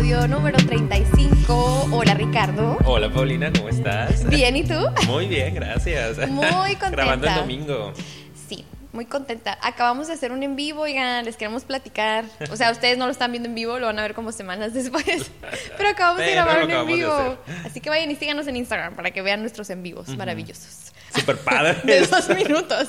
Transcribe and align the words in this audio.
episodio 0.00 0.28
número 0.28 0.56
35. 0.56 1.88
Hola 1.92 2.14
Ricardo. 2.14 2.78
Hola 2.86 3.12
Paulina, 3.12 3.52
¿cómo 3.52 3.68
estás? 3.68 4.26
Bien, 4.30 4.56
¿y 4.56 4.64
tú? 4.64 4.74
Muy 5.06 5.26
bien, 5.26 5.54
gracias. 5.54 6.16
Muy 6.26 6.46
contenta. 6.48 6.90
Grabando 6.90 7.26
el 7.28 7.34
domingo. 7.34 7.92
Sí, 8.48 8.64
muy 8.92 9.04
contenta. 9.04 9.58
Acabamos 9.60 10.08
de 10.08 10.14
hacer 10.14 10.32
un 10.32 10.42
en 10.42 10.56
vivo, 10.56 10.82
oigan, 10.82 11.26
les 11.26 11.36
queremos 11.36 11.64
platicar. 11.64 12.24
O 12.50 12.56
sea, 12.56 12.70
ustedes 12.70 12.96
no 12.96 13.04
lo 13.04 13.12
están 13.12 13.30
viendo 13.30 13.50
en 13.50 13.54
vivo, 13.54 13.78
lo 13.78 13.88
van 13.88 13.98
a 13.98 14.02
ver 14.02 14.14
como 14.14 14.32
semanas 14.32 14.72
después. 14.72 15.04
Pero 15.76 15.90
acabamos 15.90 16.22
de 16.22 16.32
grabar 16.32 16.64
un 16.64 16.70
en 16.70 16.86
vivo. 16.86 17.36
Así 17.66 17.82
que 17.82 17.90
vayan 17.90 18.10
y 18.10 18.16
síganos 18.16 18.46
en 18.46 18.56
Instagram 18.56 18.94
para 18.94 19.10
que 19.10 19.20
vean 19.20 19.42
nuestros 19.42 19.68
en 19.68 19.82
vivos 19.82 20.08
maravillosos. 20.16 20.92
Super 21.14 21.36
padre. 21.36 21.76
De 21.84 22.06
dos 22.06 22.26
minutos. 22.30 22.88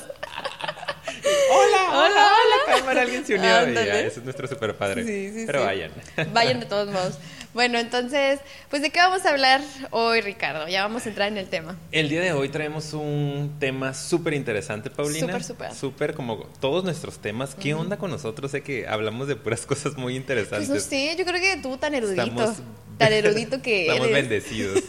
Hola, 1.50 1.88
Hola, 1.90 1.98
hola, 1.98 2.30
hola. 2.66 2.78
cámara, 2.78 3.02
alguien 3.02 3.26
se 3.26 3.34
unió. 3.34 3.48
y 3.48 3.52
Ándale. 3.52 3.86
ya, 3.86 4.00
ese 4.00 4.20
es 4.20 4.24
nuestro 4.24 4.46
super 4.48 4.74
padre. 4.76 5.04
Sí, 5.04 5.30
sí, 5.34 5.44
Pero 5.46 5.60
sí. 5.60 5.64
vayan. 5.66 5.90
Vayan 6.32 6.60
de 6.60 6.66
todos 6.66 6.88
modos. 6.88 7.18
Bueno, 7.54 7.78
entonces, 7.78 8.40
pues 8.70 8.80
¿de 8.80 8.88
qué 8.90 8.98
vamos 9.00 9.26
a 9.26 9.30
hablar 9.30 9.60
hoy, 9.90 10.22
Ricardo? 10.22 10.68
Ya 10.68 10.82
vamos 10.82 11.04
a 11.04 11.10
entrar 11.10 11.28
en 11.28 11.36
el 11.36 11.48
tema. 11.48 11.76
El 11.90 12.08
día 12.08 12.22
de 12.22 12.32
hoy 12.32 12.48
traemos 12.48 12.94
un 12.94 13.56
tema 13.60 13.92
súper 13.92 14.32
interesante, 14.32 14.88
Paulina. 14.88 15.26
Súper, 15.26 15.44
súper. 15.44 15.74
Súper 15.74 16.14
como 16.14 16.38
todos 16.60 16.82
nuestros 16.82 17.18
temas. 17.18 17.54
¿Qué 17.54 17.74
onda 17.74 17.98
con 17.98 18.10
nosotros? 18.10 18.50
Sé 18.52 18.62
que 18.62 18.86
hablamos 18.88 19.28
de 19.28 19.36
puras 19.36 19.66
cosas 19.66 19.96
muy 19.96 20.14
Pues 20.14 20.16
interesantes. 20.16 20.68
no 20.70 20.80
sé, 20.80 21.14
yo 21.18 21.24
creo 21.26 21.40
que 21.40 21.58
tú 21.60 21.76
tan 21.76 21.94
erudito, 21.94 22.22
Estamos- 22.22 22.56
tan 22.98 23.12
erudito 23.12 23.60
que 23.60 23.82
Estamos 23.86 24.06
eres 24.08 24.14
bendecidos. 24.28 24.82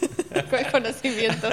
con 0.48 0.58
el 0.58 0.70
conocimiento. 0.70 1.48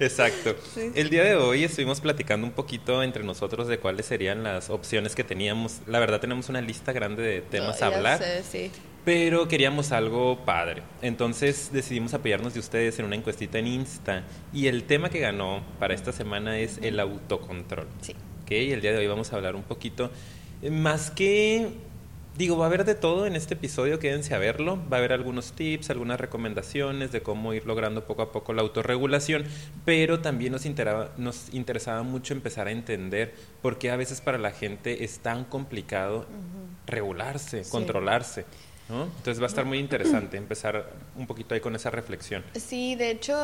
Exacto. 0.00 0.56
Sí. 0.74 0.90
El 0.94 1.10
día 1.10 1.24
de 1.24 1.34
hoy 1.36 1.64
estuvimos 1.64 2.00
platicando 2.00 2.46
un 2.46 2.52
poquito 2.52 3.02
entre 3.02 3.24
nosotros 3.24 3.68
de 3.68 3.78
cuáles 3.78 4.06
serían 4.06 4.42
las 4.42 4.70
opciones 4.70 5.14
que 5.14 5.24
teníamos. 5.24 5.78
La 5.86 5.98
verdad 5.98 6.18
tenemos 6.20 6.48
una 6.48 6.60
lista 6.60 6.92
grande 6.92 7.22
de 7.22 7.40
temas 7.42 7.80
No, 7.80 7.86
a 7.86 7.90
ya 7.90 7.96
hablar, 7.96 8.18
sé, 8.18 8.42
sí. 8.50 8.70
Pero 9.08 9.48
queríamos 9.48 9.90
algo 9.92 10.44
padre. 10.44 10.82
Entonces 11.00 11.70
decidimos 11.72 12.12
apoyarnos 12.12 12.52
de 12.52 12.60
ustedes 12.60 12.98
en 12.98 13.06
una 13.06 13.16
encuestita 13.16 13.58
en 13.58 13.66
Insta 13.66 14.24
y 14.52 14.66
el 14.66 14.84
tema 14.84 15.08
que 15.08 15.18
ganó 15.18 15.62
para 15.78 15.94
esta 15.94 16.12
semana 16.12 16.58
es 16.58 16.78
el 16.82 17.00
autocontrol. 17.00 17.86
Sí. 18.02 18.12
Ok, 18.42 18.50
el 18.50 18.82
día 18.82 18.92
de 18.92 18.98
hoy 18.98 19.06
vamos 19.06 19.32
a 19.32 19.36
hablar 19.36 19.56
un 19.56 19.62
poquito 19.62 20.10
eh, 20.60 20.70
más 20.70 21.10
que 21.10 21.68
Digo, 22.36 22.56
va 22.56 22.66
a 22.66 22.68
haber 22.68 22.84
de 22.84 22.94
todo 22.94 23.26
en 23.26 23.34
este 23.34 23.54
episodio, 23.54 23.98
quédense 23.98 24.32
a 24.32 24.38
verlo. 24.38 24.78
Va 24.92 24.98
a 24.98 25.00
haber 25.00 25.12
algunos 25.12 25.54
tips, 25.54 25.90
algunas 25.90 26.20
recomendaciones 26.20 27.10
de 27.10 27.20
cómo 27.20 27.52
ir 27.52 27.66
logrando 27.66 28.04
poco 28.06 28.22
a 28.22 28.30
poco 28.30 28.52
la 28.52 28.62
autorregulación, 28.62 29.44
pero 29.84 30.20
también 30.20 30.52
nos, 30.52 30.64
interaba- 30.64 31.10
nos 31.16 31.52
interesaba 31.52 32.04
mucho 32.04 32.34
empezar 32.34 32.68
a 32.68 32.70
entender 32.70 33.34
por 33.60 33.78
qué 33.78 33.90
a 33.90 33.96
veces 33.96 34.20
para 34.20 34.38
la 34.38 34.52
gente 34.52 35.02
es 35.02 35.18
tan 35.18 35.44
complicado 35.46 36.26
regularse, 36.86 37.64
Sí. 37.64 37.70
controlarse. 37.72 38.44
¿No? 38.88 39.04
Entonces 39.04 39.40
va 39.40 39.44
a 39.44 39.48
estar 39.48 39.64
muy 39.64 39.78
interesante 39.78 40.36
empezar 40.36 40.90
un 41.16 41.26
poquito 41.26 41.54
ahí 41.54 41.60
con 41.60 41.74
esa 41.76 41.90
reflexión. 41.90 42.44
Sí, 42.54 42.94
de 42.94 43.10
hecho, 43.10 43.36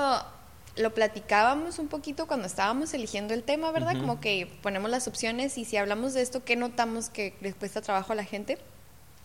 lo 0.76 0.94
platicábamos 0.94 1.78
un 1.78 1.88
poquito 1.88 2.26
cuando 2.26 2.46
estábamos 2.46 2.94
eligiendo 2.94 3.34
el 3.34 3.42
tema, 3.42 3.70
¿verdad? 3.70 3.92
Ujú. 3.92 4.00
Como 4.00 4.20
que 4.20 4.48
ponemos 4.62 4.90
las 4.90 5.06
opciones 5.06 5.56
y 5.58 5.64
si 5.64 5.76
hablamos 5.76 6.14
de 6.14 6.22
esto, 6.22 6.44
¿qué 6.44 6.56
notamos 6.56 7.08
que 7.10 7.34
les 7.40 7.54
cuesta 7.54 7.80
trabajo 7.80 8.12
a 8.12 8.16
la 8.16 8.24
gente? 8.24 8.58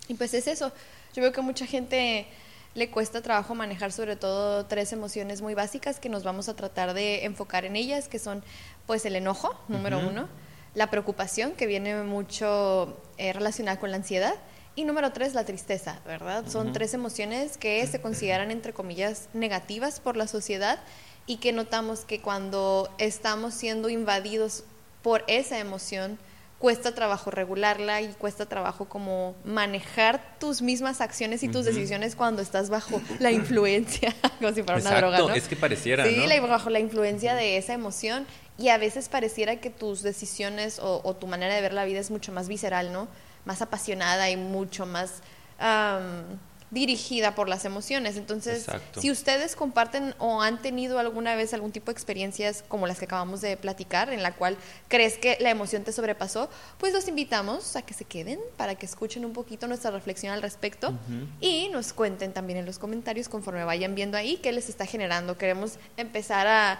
Y 0.07 0.15
pues 0.15 0.33
es 0.33 0.47
eso. 0.47 0.71
Yo 1.13 1.21
veo 1.21 1.31
que 1.31 1.41
mucha 1.41 1.65
gente 1.65 2.27
le 2.75 2.89
cuesta 2.91 3.21
trabajo 3.21 3.55
manejar 3.55 3.91
sobre 3.91 4.15
todo 4.15 4.65
tres 4.67 4.93
emociones 4.93 5.41
muy 5.41 5.55
básicas 5.55 5.99
que 5.99 6.07
nos 6.07 6.23
vamos 6.23 6.49
a 6.49 6.55
tratar 6.55 6.93
de 6.93 7.25
enfocar 7.25 7.65
en 7.65 7.75
ellas, 7.75 8.07
que 8.07 8.19
son 8.19 8.43
pues 8.85 9.05
el 9.05 9.15
enojo, 9.15 9.59
número 9.67 9.97
Ujú. 9.97 10.09
uno, 10.09 10.29
la 10.75 10.91
preocupación, 10.91 11.53
que 11.53 11.65
viene 11.65 12.03
mucho 12.03 13.01
eh, 13.17 13.33
relacionada 13.33 13.79
con 13.79 13.89
la 13.89 13.97
ansiedad, 13.97 14.35
y 14.75 14.85
número 14.85 15.11
tres, 15.11 15.33
la 15.33 15.43
tristeza, 15.45 15.99
¿verdad? 16.05 16.45
Son 16.47 16.71
tres 16.73 16.93
emociones 16.93 17.57
que 17.57 17.85
se 17.87 17.99
consideran, 18.01 18.49
entre 18.51 18.73
comillas, 18.73 19.27
negativas 19.33 19.99
por 19.99 20.15
la 20.15 20.27
sociedad 20.27 20.79
y 21.25 21.37
que 21.37 21.51
notamos 21.51 22.01
que 22.05 22.21
cuando 22.21 22.89
estamos 22.97 23.53
siendo 23.53 23.89
invadidos 23.89 24.63
por 25.01 25.23
esa 25.27 25.59
emoción, 25.59 26.17
cuesta 26.59 26.93
trabajo 26.93 27.31
regularla 27.31 28.01
y 28.01 28.07
cuesta 28.13 28.45
trabajo 28.45 28.89
como 28.89 29.35
manejar 29.45 30.37
tus 30.39 30.61
mismas 30.61 30.99
acciones 31.01 31.41
y 31.43 31.47
tus 31.49 31.63
decisiones 31.65 32.15
cuando 32.15 32.41
estás 32.41 32.69
bajo 32.69 33.01
la 33.19 33.31
influencia, 33.31 34.13
como 34.39 34.53
si 34.53 34.63
fuera 34.63 34.79
una 34.81 34.95
droga, 34.97 35.17
¿no? 35.19 35.29
es 35.33 35.47
que 35.47 35.55
pareciera, 35.55 36.05
Sí, 36.05 36.15
¿no? 36.17 36.25
la- 36.27 36.41
bajo 36.41 36.69
la 36.69 36.79
influencia 36.79 37.33
de 37.35 37.57
esa 37.57 37.73
emoción 37.73 38.25
y 38.57 38.69
a 38.69 38.77
veces 38.77 39.07
pareciera 39.07 39.57
que 39.61 39.69
tus 39.69 40.01
decisiones 40.03 40.79
o, 40.79 40.99
o 41.03 41.15
tu 41.15 41.27
manera 41.27 41.53
de 41.55 41.61
ver 41.61 41.73
la 41.73 41.85
vida 41.85 41.99
es 41.99 42.11
mucho 42.11 42.31
más 42.33 42.47
visceral, 42.49 42.91
¿no? 42.91 43.07
Más 43.45 43.61
apasionada 43.61 44.29
y 44.29 44.37
mucho 44.37 44.85
más 44.85 45.21
am, 45.59 46.39
dirigida 46.71 47.33
por 47.33 47.49
las 47.49 47.65
emociones. 47.65 48.15
Entonces, 48.15 48.59
Exacto. 48.59 49.01
si 49.01 49.09
ustedes 49.09 49.55
comparten 49.55 50.13
o 50.19 50.41
han 50.41 50.61
tenido 50.61 50.99
alguna 50.99 51.35
vez 51.35 51.53
algún 51.53 51.71
tipo 51.71 51.87
de 51.87 51.93
experiencias 51.93 52.63
como 52.67 52.85
las 52.85 52.99
que 52.99 53.05
acabamos 53.05 53.41
de 53.41 53.57
platicar, 53.57 54.13
en 54.13 54.21
la 54.21 54.33
cual 54.33 54.55
crees 54.87 55.17
que 55.17 55.37
la 55.39 55.49
emoción 55.49 55.83
te 55.83 55.91
sobrepasó, 55.91 56.49
pues 56.77 56.93
los 56.93 57.07
invitamos 57.07 57.75
a 57.75 57.81
que 57.81 57.93
se 57.93 58.05
queden 58.05 58.39
para 58.55 58.75
que 58.75 58.85
escuchen 58.85 59.25
un 59.25 59.33
poquito 59.33 59.67
nuestra 59.67 59.89
reflexión 59.91 60.31
al 60.31 60.41
respecto 60.41 60.93
y 61.41 61.69
nos 61.69 61.91
cuenten 61.93 62.33
también 62.33 62.59
en 62.59 62.65
los 62.65 62.77
comentarios 62.77 63.29
conforme 63.29 63.63
vayan 63.63 63.95
viendo 63.95 64.17
ahí 64.17 64.37
qué 64.37 64.51
les 64.51 64.69
está 64.69 64.85
generando. 64.85 65.37
Queremos 65.37 65.79
empezar 65.97 66.45
a, 66.45 66.79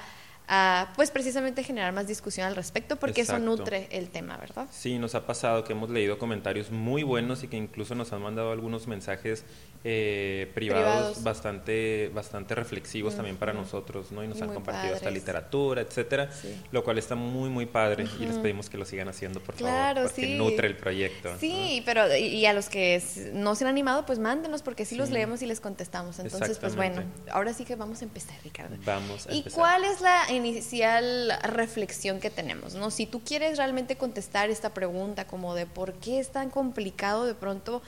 a, 0.52 0.92
pues 0.96 1.12
precisamente 1.12 1.64
generar 1.64 1.94
más 1.94 2.08
discusión 2.08 2.48
al 2.48 2.56
respecto 2.56 2.96
porque 2.96 3.22
eso 3.22 3.38
nutre 3.38 3.88
el 3.92 4.10
tema, 4.10 4.36
¿verdad? 4.38 4.68
Sí, 4.72 4.98
nos 4.98 5.14
ha 5.14 5.26
pasado 5.28 5.64
que 5.64 5.74
hemos 5.74 5.92
leído 5.92 6.18
comentarios 6.18 6.72
muy 6.72 7.04
buenos 7.04 7.44
y 7.44 7.48
que 7.48 7.56
incluso 7.58 7.94
nos 7.94 8.12
han 8.14 8.22
mandado 8.24 8.52
algunos 8.52 8.88
mensajes 8.88 9.46
eh, 9.86 10.52
privados, 10.56 10.84
Privados. 10.94 11.24
bastante, 11.24 12.12
bastante 12.14 12.54
reflexivos 12.56 13.16
también 13.16 13.38
para 13.38 13.54
nosotros, 13.54 14.12
¿no? 14.12 14.24
Y 14.24 14.28
nos 14.28 14.42
han 14.42 14.54
compartido 14.54 14.94
hasta 14.96 15.06
padres. 15.06 15.20
literatura, 15.22 15.82
etcétera, 15.82 16.32
Sí. 16.32 16.54
lo 16.72 16.84
cual 16.84 16.98
está 16.98 17.16
muy, 17.16 17.50
muy 17.50 17.66
padre 17.66 18.06
y 18.20 18.26
les 18.26 18.38
pedimos 18.40 18.70
que 18.70 18.78
lo 18.78 18.86
sigan 18.86 19.08
haciendo, 19.08 19.40
por 19.40 19.56
Claro, 19.56 20.02
favor, 20.02 20.12
porque 20.12 20.28
sí. 20.28 20.36
nutre 20.38 20.68
el 20.68 20.76
proyecto. 20.76 21.32
¿no? 21.32 21.40
Sí, 21.40 21.82
pero 21.86 22.14
y, 22.18 22.46
a 22.46 22.54
los 22.54 22.68
que 22.70 23.02
no 23.34 23.56
se 23.56 23.64
han 23.64 23.70
animado, 23.70 24.06
pues 24.06 24.20
mándenos 24.20 24.64
porque 24.64 24.84
sí, 24.84 24.96
los 24.96 25.12
leemos 25.12 25.42
y 25.42 25.46
les 25.46 25.62
contestamos. 25.62 26.20
Entonces, 26.20 26.58
pues 26.58 26.76
bueno, 26.76 27.04
ahora 27.32 27.54
sí 27.54 27.64
que 27.64 27.76
vamos 27.76 28.02
a 28.02 28.06
empezar, 28.06 28.36
Ricardo. 28.44 28.76
Vamos 28.84 29.28
a 29.28 29.32
¿Y 29.34 29.38
empezar. 29.40 29.58
cuál 29.60 29.84
es 29.86 30.02
la 30.02 30.32
inicial 30.46 31.34
reflexión 31.44 32.20
que 32.20 32.30
tenemos? 32.30 32.76
¿no? 32.76 32.92
Si 32.92 33.06
tú 33.06 33.22
quieres 33.24 33.58
realmente 33.58 33.96
contestar 33.98 34.50
esta 34.50 34.74
pregunta 34.74 35.26
como 35.28 35.56
de 35.56 35.66
por 35.66 35.94
qué 35.94 36.20
es 36.20 36.30
tan 36.30 36.50
complicado 36.50 37.26
de 37.26 37.36
pronto 37.36 37.82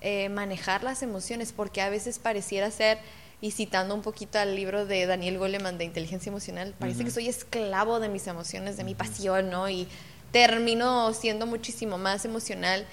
eh, 0.00 0.28
manejar 0.28 0.82
las 0.82 1.02
emociones, 1.02 1.52
porque 1.52 1.80
a 1.80 1.88
veces 1.88 2.18
pareciera 2.18 2.70
ser, 2.70 2.98
y 3.40 3.50
citando 3.50 3.94
un 3.94 4.02
poquito 4.02 4.38
al 4.38 4.56
libro 4.56 4.86
de 4.86 5.04
Daniel 5.06 5.38
Goleman 5.38 5.76
de 5.76 5.84
Inteligencia 5.84 6.30
Emocional, 6.30 6.74
parece 6.78 7.04
que 7.04 7.10
soy 7.10 7.28
esclavo 7.28 8.00
de 8.00 8.08
mis 8.08 8.26
emociones, 8.26 8.76
de 8.76 8.84
mi 8.84 8.94
pasión, 8.94 9.50
¿no? 9.50 9.68
Y 9.68 9.86
termino 10.32 11.12
siendo 11.12 11.46
muchísimo 11.46 11.98
más 11.98 12.24
emocional 12.24 12.86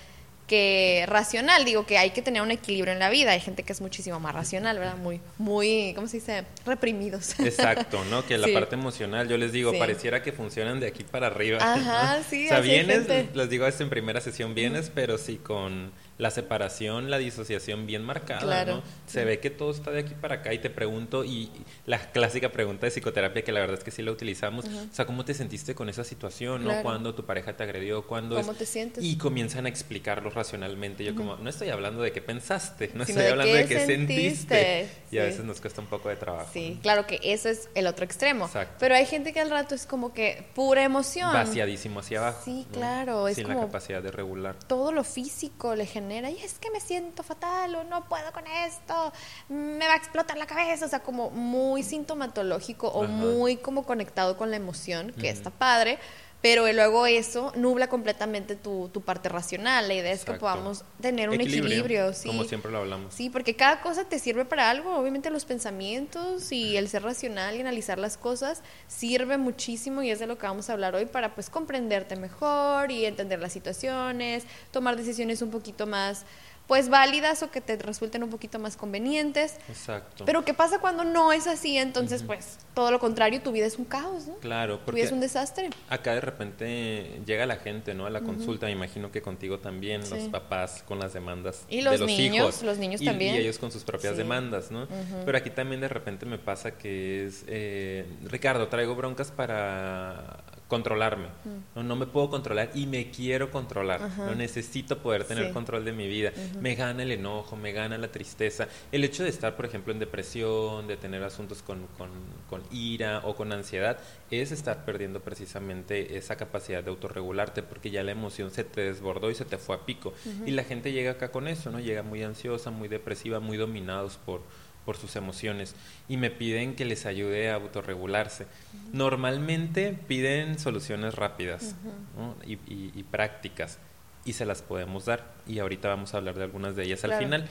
que 0.52 1.06
racional. 1.08 1.64
Digo 1.64 1.86
que 1.86 1.98
hay 1.98 2.10
que 2.10 2.22
tener 2.22 2.42
un 2.42 2.52
equilibrio 2.52 2.92
en 2.92 3.00
la 3.00 3.10
vida. 3.10 3.32
Hay 3.32 3.40
gente 3.40 3.64
que 3.64 3.72
es 3.72 3.80
muchísimo 3.80 4.20
más 4.20 4.36
racional, 4.36 4.78
¿verdad? 4.78 4.98
Muy, 4.98 5.22
muy, 5.38 5.94
¿cómo 5.96 6.08
se 6.10 6.18
dice? 6.18 6.44
Reprimidos. 6.66 7.32
Exacto, 7.40 8.04
¿no? 8.10 8.26
Que 8.26 8.38
la 8.38 8.48
Sí. 8.48 8.54
parte 8.54 8.76
emocional, 8.76 9.30
yo 9.30 9.38
les 9.38 9.54
digo, 9.54 9.72
Sí. 9.72 9.78
pareciera 9.80 10.22
que 10.22 10.34
funcionan 10.34 10.82
de 10.82 10.88
aquí 10.88 11.04
para 11.06 11.28
arriba. 11.28 11.60
Ajá, 11.62 12.18
¿no? 12.20 12.24
sí, 12.30 12.48
O 12.48 12.50
sea, 12.50 12.60
vienes, 12.60 13.08
les 13.34 13.50
digo 13.50 13.66
esto 13.66 13.84
en 13.84 13.90
primera 13.90 14.20
sesión, 14.20 14.54
vienes, 14.54 14.92
pero 14.94 15.18
sí 15.18 15.38
con 15.38 15.94
la 16.18 16.32
separación, 16.32 17.10
la 17.10 17.18
disociación 17.18 17.88
bien 17.88 18.04
marcada, 18.04 18.42
Claro, 18.42 18.76
¿no? 18.76 18.84
Se 19.12 19.26
ve 19.26 19.40
que 19.40 19.50
todo 19.50 19.72
está 19.72 19.92
de 19.92 20.00
aquí 20.02 20.14
para 20.14 20.36
acá 20.36 20.54
y 20.54 20.60
te 20.60 20.70
pregunto, 20.70 21.24
y 21.26 21.50
la 21.86 22.00
clásica 22.12 22.52
pregunta 22.52 22.86
de 22.86 22.92
psicoterapia, 22.92 23.44
que 23.44 23.52
la 23.52 23.60
verdad 23.60 23.78
es 23.78 23.84
que 23.84 23.92
sí 23.92 24.02
la 24.02 24.12
utilizamos, 24.12 24.66
o 24.66 24.94
sea, 24.94 25.06
¿cómo 25.06 25.26
te 25.26 25.34
sentiste 25.34 25.76
con 25.76 25.90
esa 25.90 26.04
situación, 26.04 26.64
no? 26.64 26.82
Cuando 26.82 27.14
tu 27.16 27.26
pareja 27.26 27.56
te 27.56 27.64
agredió, 27.64 28.08
cuando 28.08 28.36
¿Cómo 28.38 28.52
es- 28.54 28.58
te 28.58 28.66
sientes? 28.66 29.04
Y 29.04 29.18
comienzan 29.18 29.66
a 29.66 29.70
explicarlo 29.70 30.30
racionalmente. 30.30 31.04
Yo 31.04 31.16
como, 31.16 31.36
no 31.38 31.50
estoy 31.50 31.70
hablando 31.70 32.02
de 32.02 32.12
qué 32.12 32.22
pensaste, 32.22 32.88
no 32.94 33.06
Sino 33.06 33.20
estoy 33.20 33.24
de 33.24 33.30
hablando 33.32 33.54
qué 33.54 33.60
de 33.60 33.68
qué 33.68 33.86
sentiste. 33.86 34.90
Y 35.12 35.18
a 35.18 35.24
veces 35.24 35.44
nos 35.44 35.60
cuesta 35.60 35.82
un 35.82 35.88
poco 35.88 36.10
de 36.10 36.16
trabajo. 36.16 36.50
Sí, 36.54 36.76
¿no? 36.76 36.82
claro 36.82 37.06
que 37.08 37.20
eso 37.24 37.50
es 37.50 37.70
el 37.76 37.88
otro 37.88 38.06
extremo. 38.06 38.46
Exacto. 38.46 38.76
Pero 38.80 38.96
hay 38.96 39.06
gente 39.06 39.34
que 39.34 39.40
al 39.42 39.50
rato 39.50 39.76
es 39.76 39.86
como 39.86 40.14
que 40.14 40.46
pura 40.56 40.84
emoción. 40.84 41.34
vaciadísimo 41.34 42.00
hacia 42.00 42.20
abajo. 42.20 42.42
Sí, 42.46 42.66
¿no? 42.70 42.78
claro, 42.78 43.28
es 43.28 43.36
Sin 43.36 43.46
como- 43.46 43.60
la 43.60 43.66
capacidad 43.66 44.02
de 44.02 44.12
regular. 44.12 44.56
todo 44.68 44.92
lo 44.92 45.04
físico 45.04 45.76
le 45.76 45.86
genera, 45.86 46.30
y 46.30 46.38
es 46.38 46.54
que 46.60 46.70
me 46.72 46.80
siento 46.80 47.24
fatal 47.24 47.76
o 47.76 47.84
no 47.84 48.08
puedo 48.08 48.32
con 48.32 48.46
esto, 48.48 49.01
me 49.50 49.88
va 49.88 49.94
a 49.94 49.98
explotar 49.98 50.38
la 50.38 50.46
cabeza, 50.46 50.86
o 50.86 50.90
sea, 50.90 51.00
como 51.00 51.30
muy 51.30 51.84
sintomatológico 51.84 52.88
o 52.88 53.04
Ajá. 53.04 53.12
muy 53.12 53.58
como 53.58 53.84
conectado 53.84 54.38
con 54.38 54.50
la 54.50 54.58
emoción, 54.58 55.12
que 55.14 55.30
está 55.30 55.50
padre, 55.50 56.00
pero 56.42 56.72
luego 56.74 57.06
eso 57.06 57.54
nubla 57.56 57.88
completamente 57.88 58.56
tu, 58.56 58.90
tu 58.90 59.02
parte 59.02 59.30
racional. 59.30 59.88
La 59.88 59.94
idea 59.94 60.12
es 60.12 60.26
que 60.26 60.34
podamos 60.34 60.84
tener 61.00 61.30
un 61.30 61.40
equilibrio, 61.40 62.14
sí. 62.14 62.28
Como 62.28 62.46
siempre 62.46 62.72
lo 62.72 62.80
hablamos. 62.80 63.14
Sí, 63.14 63.30
porque 63.30 63.56
cada 63.56 63.82
cosa 63.82 64.06
te 64.06 64.18
sirve 64.18 64.44
para 64.44 64.72
algo. 64.72 64.96
Obviamente 64.96 65.30
los 65.30 65.46
pensamientos 65.46 66.52
y 66.52 66.78
el 66.78 66.90
ser 66.90 67.04
racional 67.04 67.56
y 67.56 67.62
analizar 67.62 68.00
las 68.00 68.18
cosas 68.18 68.64
sirve 68.88 69.38
muchísimo 69.38 70.02
y 70.02 70.10
es 70.10 70.18
de 70.18 70.26
lo 70.26 70.40
que 70.40 70.48
vamos 70.48 70.70
a 70.72 70.74
hablar 70.74 70.96
hoy 70.96 71.06
para 71.06 71.36
pues 71.36 71.52
comprenderte 71.52 72.16
mejor 72.16 72.90
y 72.90 73.06
entender 73.06 73.40
las 73.40 73.54
situaciones, 73.54 74.44
tomar 74.72 74.98
decisiones 74.98 75.44
un 75.44 75.52
poquito 75.52 75.86
más 75.86 76.26
pues 76.72 76.88
válidas 76.88 77.44
o 77.44 77.52
que 77.52 77.60
te 77.60 77.76
resulten 77.76 78.24
un 78.24 78.30
poquito 78.30 78.58
más 78.58 78.78
convenientes. 78.78 79.58
Exacto. 79.68 80.24
Pero 80.24 80.46
¿qué 80.46 80.54
pasa 80.54 80.80
cuando 80.80 81.04
no 81.04 81.34
es 81.34 81.46
así? 81.46 81.78
Entonces, 81.78 82.24
pues 82.24 82.60
todo 82.74 82.92
lo 82.92 83.00
contrario, 83.02 83.42
tu 83.42 83.52
vida 83.52 83.66
es 83.66 83.78
un 83.78 83.84
caos, 83.84 84.28
¿no? 84.28 84.36
Claro, 84.36 84.78
Tu 84.80 84.86
porque 84.86 85.02
vida 85.02 85.08
es 85.08 85.12
un 85.12 85.20
desastre. 85.20 85.70
acá 85.90 86.14
de 86.14 86.22
repente 86.22 87.20
llega 87.26 87.46
la 87.46 87.58
gente, 87.58 87.94
¿no? 87.94 88.06
A 88.06 88.10
la 88.10 88.22
consulta, 88.22 88.68
me 88.68 88.72
imagino 88.72 89.12
que 89.12 89.22
contigo 89.22 89.60
también, 89.60 90.00
los 90.10 90.30
papás 90.30 90.82
con 90.88 90.98
las 91.00 91.12
demandas 91.12 91.66
Y 91.68 91.78
de 91.80 91.82
los 91.82 92.00
los 92.00 92.08
niños, 92.08 92.36
hijos. 92.38 92.64
los 92.64 92.78
niños 92.78 93.02
Y- 93.02 93.06
también. 93.06 93.36
Y 93.36 93.40
ellos 93.40 93.60
con 93.60 93.70
sus 93.70 93.84
propias 93.84 94.14
Sí. 94.14 94.20
demandas, 94.20 94.72
¿no? 94.72 94.88
Pero 95.26 95.38
aquí 95.38 95.50
también 95.50 95.82
de 95.82 95.90
repente 95.90 96.26
me 96.26 96.38
pasa 96.38 96.78
que 96.78 97.28
es, 97.28 97.44
eh, 97.48 98.06
Ricardo, 98.30 98.70
traigo 98.70 98.96
broncas 98.96 99.30
para 99.30 100.38
controlarme, 100.72 101.28
¿no? 101.76 101.84
no 101.84 101.98
me 101.98 102.06
puedo 102.08 102.30
controlar 102.30 102.72
y 102.74 102.86
me 102.86 103.12
quiero 103.12 103.52
controlar, 103.52 104.00
no 104.18 104.34
necesito 104.36 105.00
poder 105.00 105.26
tener 105.26 105.48
Sí. 105.48 105.52
control 105.54 105.84
de 105.84 105.92
mi 105.92 106.08
vida, 106.08 106.32
me 106.62 106.76
gana 106.76 107.04
el 107.04 107.12
enojo, 107.12 107.58
me 107.58 107.74
gana 107.74 107.98
la 107.98 108.08
tristeza, 108.10 108.70
el 108.94 109.04
hecho 109.04 109.24
de 109.24 109.30
estar, 109.30 109.58
por 109.58 109.66
ejemplo, 109.66 109.92
en 109.92 110.00
depresión, 110.00 110.88
de 110.88 110.96
tener 110.96 111.22
asuntos 111.24 111.62
con, 111.62 111.88
con, 111.98 112.10
con 112.50 112.64
ira 112.72 113.20
o 113.26 113.36
con 113.36 113.52
ansiedad, 113.52 113.98
es 114.32 114.54
estar 114.54 114.86
perdiendo 114.86 115.20
precisamente 115.20 116.16
esa 116.18 116.38
capacidad 116.38 116.82
de 116.82 116.90
autorregularte 116.90 117.64
porque 117.64 117.92
ya 117.92 118.02
la 118.02 118.14
emoción 118.14 118.50
se 118.50 118.64
te 118.64 118.80
desbordó 118.82 119.30
y 119.30 119.36
se 119.36 119.44
te 119.44 119.58
fue 119.58 119.76
a 119.76 119.80
pico. 119.86 120.14
Y 120.46 120.52
la 120.52 120.64
gente 120.64 120.94
llega 120.94 121.12
acá 121.12 121.32
con 121.32 121.50
eso, 121.50 121.70
¿no? 121.70 121.82
Llega 121.82 122.02
muy 122.02 122.24
ansiosa, 122.24 122.72
muy 122.72 122.88
depresiva, 122.88 123.42
muy 123.42 123.58
dominados 123.58 124.18
por, 124.26 124.42
por 124.86 124.98
sus 124.98 125.16
emociones 125.16 125.76
y 126.10 126.18
me 126.18 126.30
piden 126.32 126.76
que 126.76 126.86
les 126.86 127.06
ayude 127.06 127.50
a 127.52 127.56
autorregularse. 127.56 128.48
Normalmente 128.94 129.98
piden 130.08 130.60
soluciones 130.60 131.16
rápidas 131.16 131.76
¿no? 132.18 132.36
y, 132.46 132.54
y- 132.72 132.92
y 132.96 133.04
prácticas 133.04 133.78
y 134.26 134.34
se 134.34 134.46
las 134.46 134.62
podemos 134.62 135.06
dar 135.06 135.34
y 135.48 135.60
ahorita 135.60 135.88
vamos 135.88 136.14
a 136.14 136.18
hablar 136.18 136.36
de 136.36 136.44
algunas 136.44 136.76
de 136.76 136.84
ellas 136.84 137.04
al 137.04 137.12
final. 137.20 137.48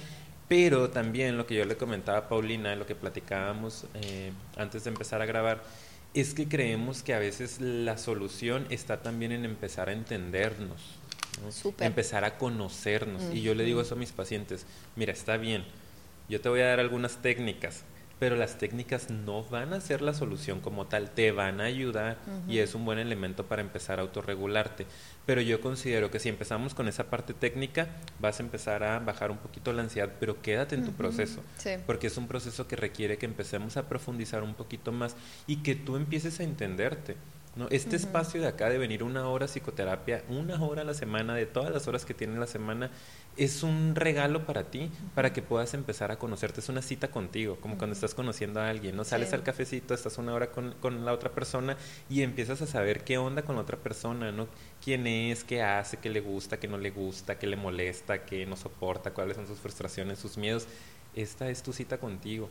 Pero 0.49 0.91
también 0.91 1.37
lo 1.37 1.47
que 1.47 1.55
yo 1.55 1.65
le 1.65 1.77
comentaba 1.77 2.19
a 2.19 2.29
Paulina, 2.29 2.75
lo 2.75 2.87
que 2.87 2.97
platicábamos 2.97 3.85
eh, 3.95 4.33
antes 4.57 4.83
de 4.85 4.91
empezar 4.91 5.23
a 5.23 5.27
grabar, 5.27 5.63
es 6.15 6.35
que 6.35 6.49
creemos 6.49 7.05
que 7.05 7.15
a 7.15 7.21
veces 7.21 7.61
la 7.61 7.97
solución 7.99 8.67
está 8.71 9.01
también 9.01 9.31
en 9.31 9.45
empezar 9.45 9.89
a 9.89 9.93
entendernos, 9.93 10.81
empezar 11.87 12.25
a 12.25 12.37
conocernos. 12.37 13.23
Y 13.33 13.43
yo 13.43 13.55
le 13.55 13.63
digo 13.65 13.81
eso 13.81 13.95
a 13.95 13.99
mis 13.99 14.11
pacientes, 14.11 14.67
mira, 14.97 15.13
está 15.13 15.37
bien, 15.37 15.65
yo 16.31 16.41
te 16.41 16.49
voy 16.49 16.61
a 16.61 16.67
dar 16.67 16.81
algunas 16.81 17.19
técnicas, 17.19 17.85
pero 18.19 18.37
las 18.37 18.59
técnicas 18.59 19.11
no 19.11 19.43
van 19.45 19.73
a 19.73 19.81
ser 19.81 20.03
la 20.03 20.13
solución 20.15 20.61
como 20.61 20.87
tal, 20.87 21.11
te 21.11 21.33
van 21.33 21.61
a 21.61 21.65
ayudar 21.65 22.19
y 22.47 22.59
es 22.59 22.75
un 22.75 22.85
buen 22.85 22.99
elemento 22.99 23.47
para 23.47 23.63
empezar 23.63 23.99
a 23.99 24.03
autorregularte. 24.03 24.87
Pero 25.27 25.41
yo 25.41 25.61
considero 25.61 26.11
que 26.11 26.19
si 26.21 26.29
empezamos 26.29 26.75
con 26.75 26.87
esa 26.87 27.05
parte 27.09 27.33
técnica, 27.35 27.89
vas 28.21 28.39
a 28.39 28.43
empezar 28.43 28.85
a 28.85 28.99
bajar 28.99 29.31
un 29.31 29.39
poquito 29.39 29.73
la 29.73 29.83
ansiedad, 29.83 30.11
pero 30.21 30.41
quédate 30.43 30.75
en 30.75 30.85
tu 30.85 30.93
proceso, 30.93 31.41
Sí. 31.57 31.71
porque 31.87 32.09
es 32.09 32.17
un 32.19 32.29
proceso 32.29 32.69
que 32.69 32.77
requiere 32.77 33.17
que 33.17 33.27
empecemos 33.27 33.77
a 33.79 33.89
profundizar 33.89 34.43
un 34.43 34.55
poquito 34.55 34.93
más 34.93 35.17
y 35.47 35.57
que 35.57 35.75
tú 35.75 35.97
empieces 35.97 36.41
a 36.41 36.43
entenderte. 36.45 37.17
¿No? 37.57 37.67
Este 37.71 37.97
espacio 37.97 38.41
de 38.41 38.47
acá 38.49 38.69
de 38.69 38.79
venir 38.79 39.03
una 39.03 39.29
hora 39.29 39.45
a 39.47 39.49
psicoterapia, 39.49 40.25
una 40.29 40.63
hora 40.63 40.83
a 40.83 40.85
la 40.85 40.95
semana, 40.95 41.35
de 41.35 41.47
todas 41.47 41.73
las 41.73 41.89
horas 41.89 42.05
que 42.05 42.15
tiene 42.15 42.39
la 42.39 42.47
semana, 42.47 42.91
es 43.37 43.63
un 43.63 43.95
regalo 43.97 44.47
para 44.47 44.71
ti, 44.71 44.91
para 45.15 45.33
que 45.33 45.43
puedas 45.43 45.75
empezar 45.75 46.11
a 46.11 46.19
conocerte. 46.19 46.61
Es 46.61 46.69
una 46.69 46.83
cita 46.83 47.09
contigo, 47.11 47.57
como 47.61 47.77
cuando 47.79 47.95
estás 47.95 48.15
conociendo 48.15 48.61
a 48.61 48.69
alguien, 48.69 48.97
¿no? 48.97 49.05
Sales 49.05 49.31
Sí. 49.31 49.35
al 49.35 49.43
cafecito, 49.43 49.95
estás 49.95 50.19
una 50.19 50.33
hora 50.35 50.51
con, 50.53 50.75
con 50.81 51.05
la 51.05 51.13
otra 51.13 51.31
persona 51.33 51.77
y 52.09 52.23
empiezas 52.23 52.63
a 52.63 52.67
saber 52.67 53.05
qué 53.05 53.19
onda 53.19 53.43
con 53.43 53.57
la 53.57 53.63
otra 53.63 53.79
persona, 53.79 54.33
¿no? 54.33 54.49
Quién 54.83 55.07
es, 55.07 55.45
qué 55.45 55.63
hace, 55.63 55.99
qué 55.99 56.11
le 56.11 56.21
gusta, 56.21 56.59
qué 56.59 56.69
no 56.69 56.79
le 56.79 56.91
gusta, 56.91 57.39
qué 57.39 57.47
le 57.47 57.57
molesta, 57.57 58.25
qué 58.25 58.47
no 58.47 58.57
soporta, 58.57 59.13
cuáles 59.13 59.37
son 59.37 59.47
sus 59.47 59.59
frustraciones, 59.59 60.19
sus 60.19 60.37
miedos. 60.37 60.67
Esta 61.15 61.49
es 61.51 61.63
tu 61.63 61.73
cita 61.73 61.99
contigo. 61.99 62.51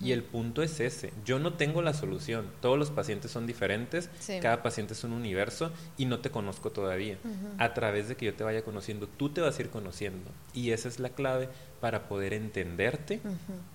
Y 0.00 0.12
el 0.12 0.22
punto 0.22 0.62
es 0.62 0.80
ese. 0.80 1.12
Yo 1.24 1.38
no 1.38 1.54
tengo 1.54 1.82
la 1.82 1.94
solución. 1.94 2.46
Todos 2.60 2.78
los 2.78 2.90
pacientes 2.90 3.30
son 3.30 3.46
diferentes. 3.46 4.10
Sí. 4.18 4.38
Cada 4.40 4.62
paciente 4.62 4.94
es 4.94 5.04
un 5.04 5.12
universo 5.12 5.70
y 5.96 6.06
no 6.06 6.20
te 6.20 6.30
conozco 6.30 6.70
todavía. 6.70 7.18
A 7.58 7.74
través 7.74 8.08
de 8.08 8.16
que 8.16 8.26
yo 8.26 8.34
te 8.34 8.44
vaya 8.44 8.62
conociendo, 8.62 9.06
tú 9.06 9.30
te 9.30 9.40
vas 9.40 9.58
a 9.58 9.62
ir 9.62 9.70
conociendo. 9.70 10.30
Y 10.54 10.70
esa 10.70 10.88
es 10.88 10.98
la 10.98 11.10
clave 11.10 11.48
para 11.80 12.08
poder 12.08 12.32
entenderte. 12.32 13.20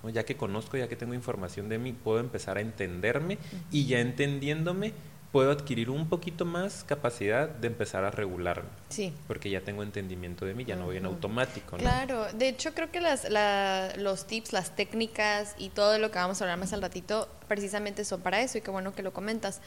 ¿no? 0.02 0.10
Ya 0.10 0.24
que 0.24 0.36
conozco, 0.36 0.76
ya 0.76 0.88
que 0.88 0.96
tengo 0.96 1.14
información 1.14 1.68
de 1.68 1.78
mí, 1.78 1.92
puedo 1.92 2.20
empezar 2.20 2.58
a 2.58 2.60
entenderme 2.60 3.38
y 3.70 3.86
ya 3.86 4.00
entendiéndome, 4.00 4.92
puedo 5.32 5.50
adquirir 5.50 5.88
un 5.88 6.08
poquito 6.10 6.44
más 6.44 6.84
capacidad 6.84 7.48
de 7.48 7.66
empezar 7.66 8.04
a 8.04 8.10
regularme. 8.10 8.68
Sí. 8.90 9.14
Porque 9.26 9.48
ya 9.48 9.62
tengo 9.62 9.82
entendimiento 9.82 10.44
de 10.44 10.52
mí, 10.52 10.66
ya 10.66 10.76
no 10.76 10.84
voy 10.84 10.98
en 10.98 11.06
automático. 11.06 11.76
¿no? 11.76 11.82
Claro, 11.82 12.26
de 12.34 12.48
hecho 12.48 12.74
creo 12.74 12.90
que 12.90 13.00
las, 13.00 13.28
la- 13.30 13.94
los 13.96 14.26
tips, 14.26 14.52
las 14.52 14.76
técnicas 14.76 15.54
y 15.56 15.70
todo 15.70 15.96
lo 15.98 16.10
que 16.10 16.18
vamos 16.18 16.40
a 16.40 16.44
hablar 16.44 16.58
más 16.58 16.74
al 16.74 16.82
ratito 16.82 17.28
precisamente 17.48 18.04
son 18.04 18.20
para 18.20 18.42
eso 18.42 18.58
y 18.58 18.60
qué 18.60 18.70
bueno 18.70 18.94
que 18.94 19.02
lo 19.02 19.14
comentas. 19.14 19.60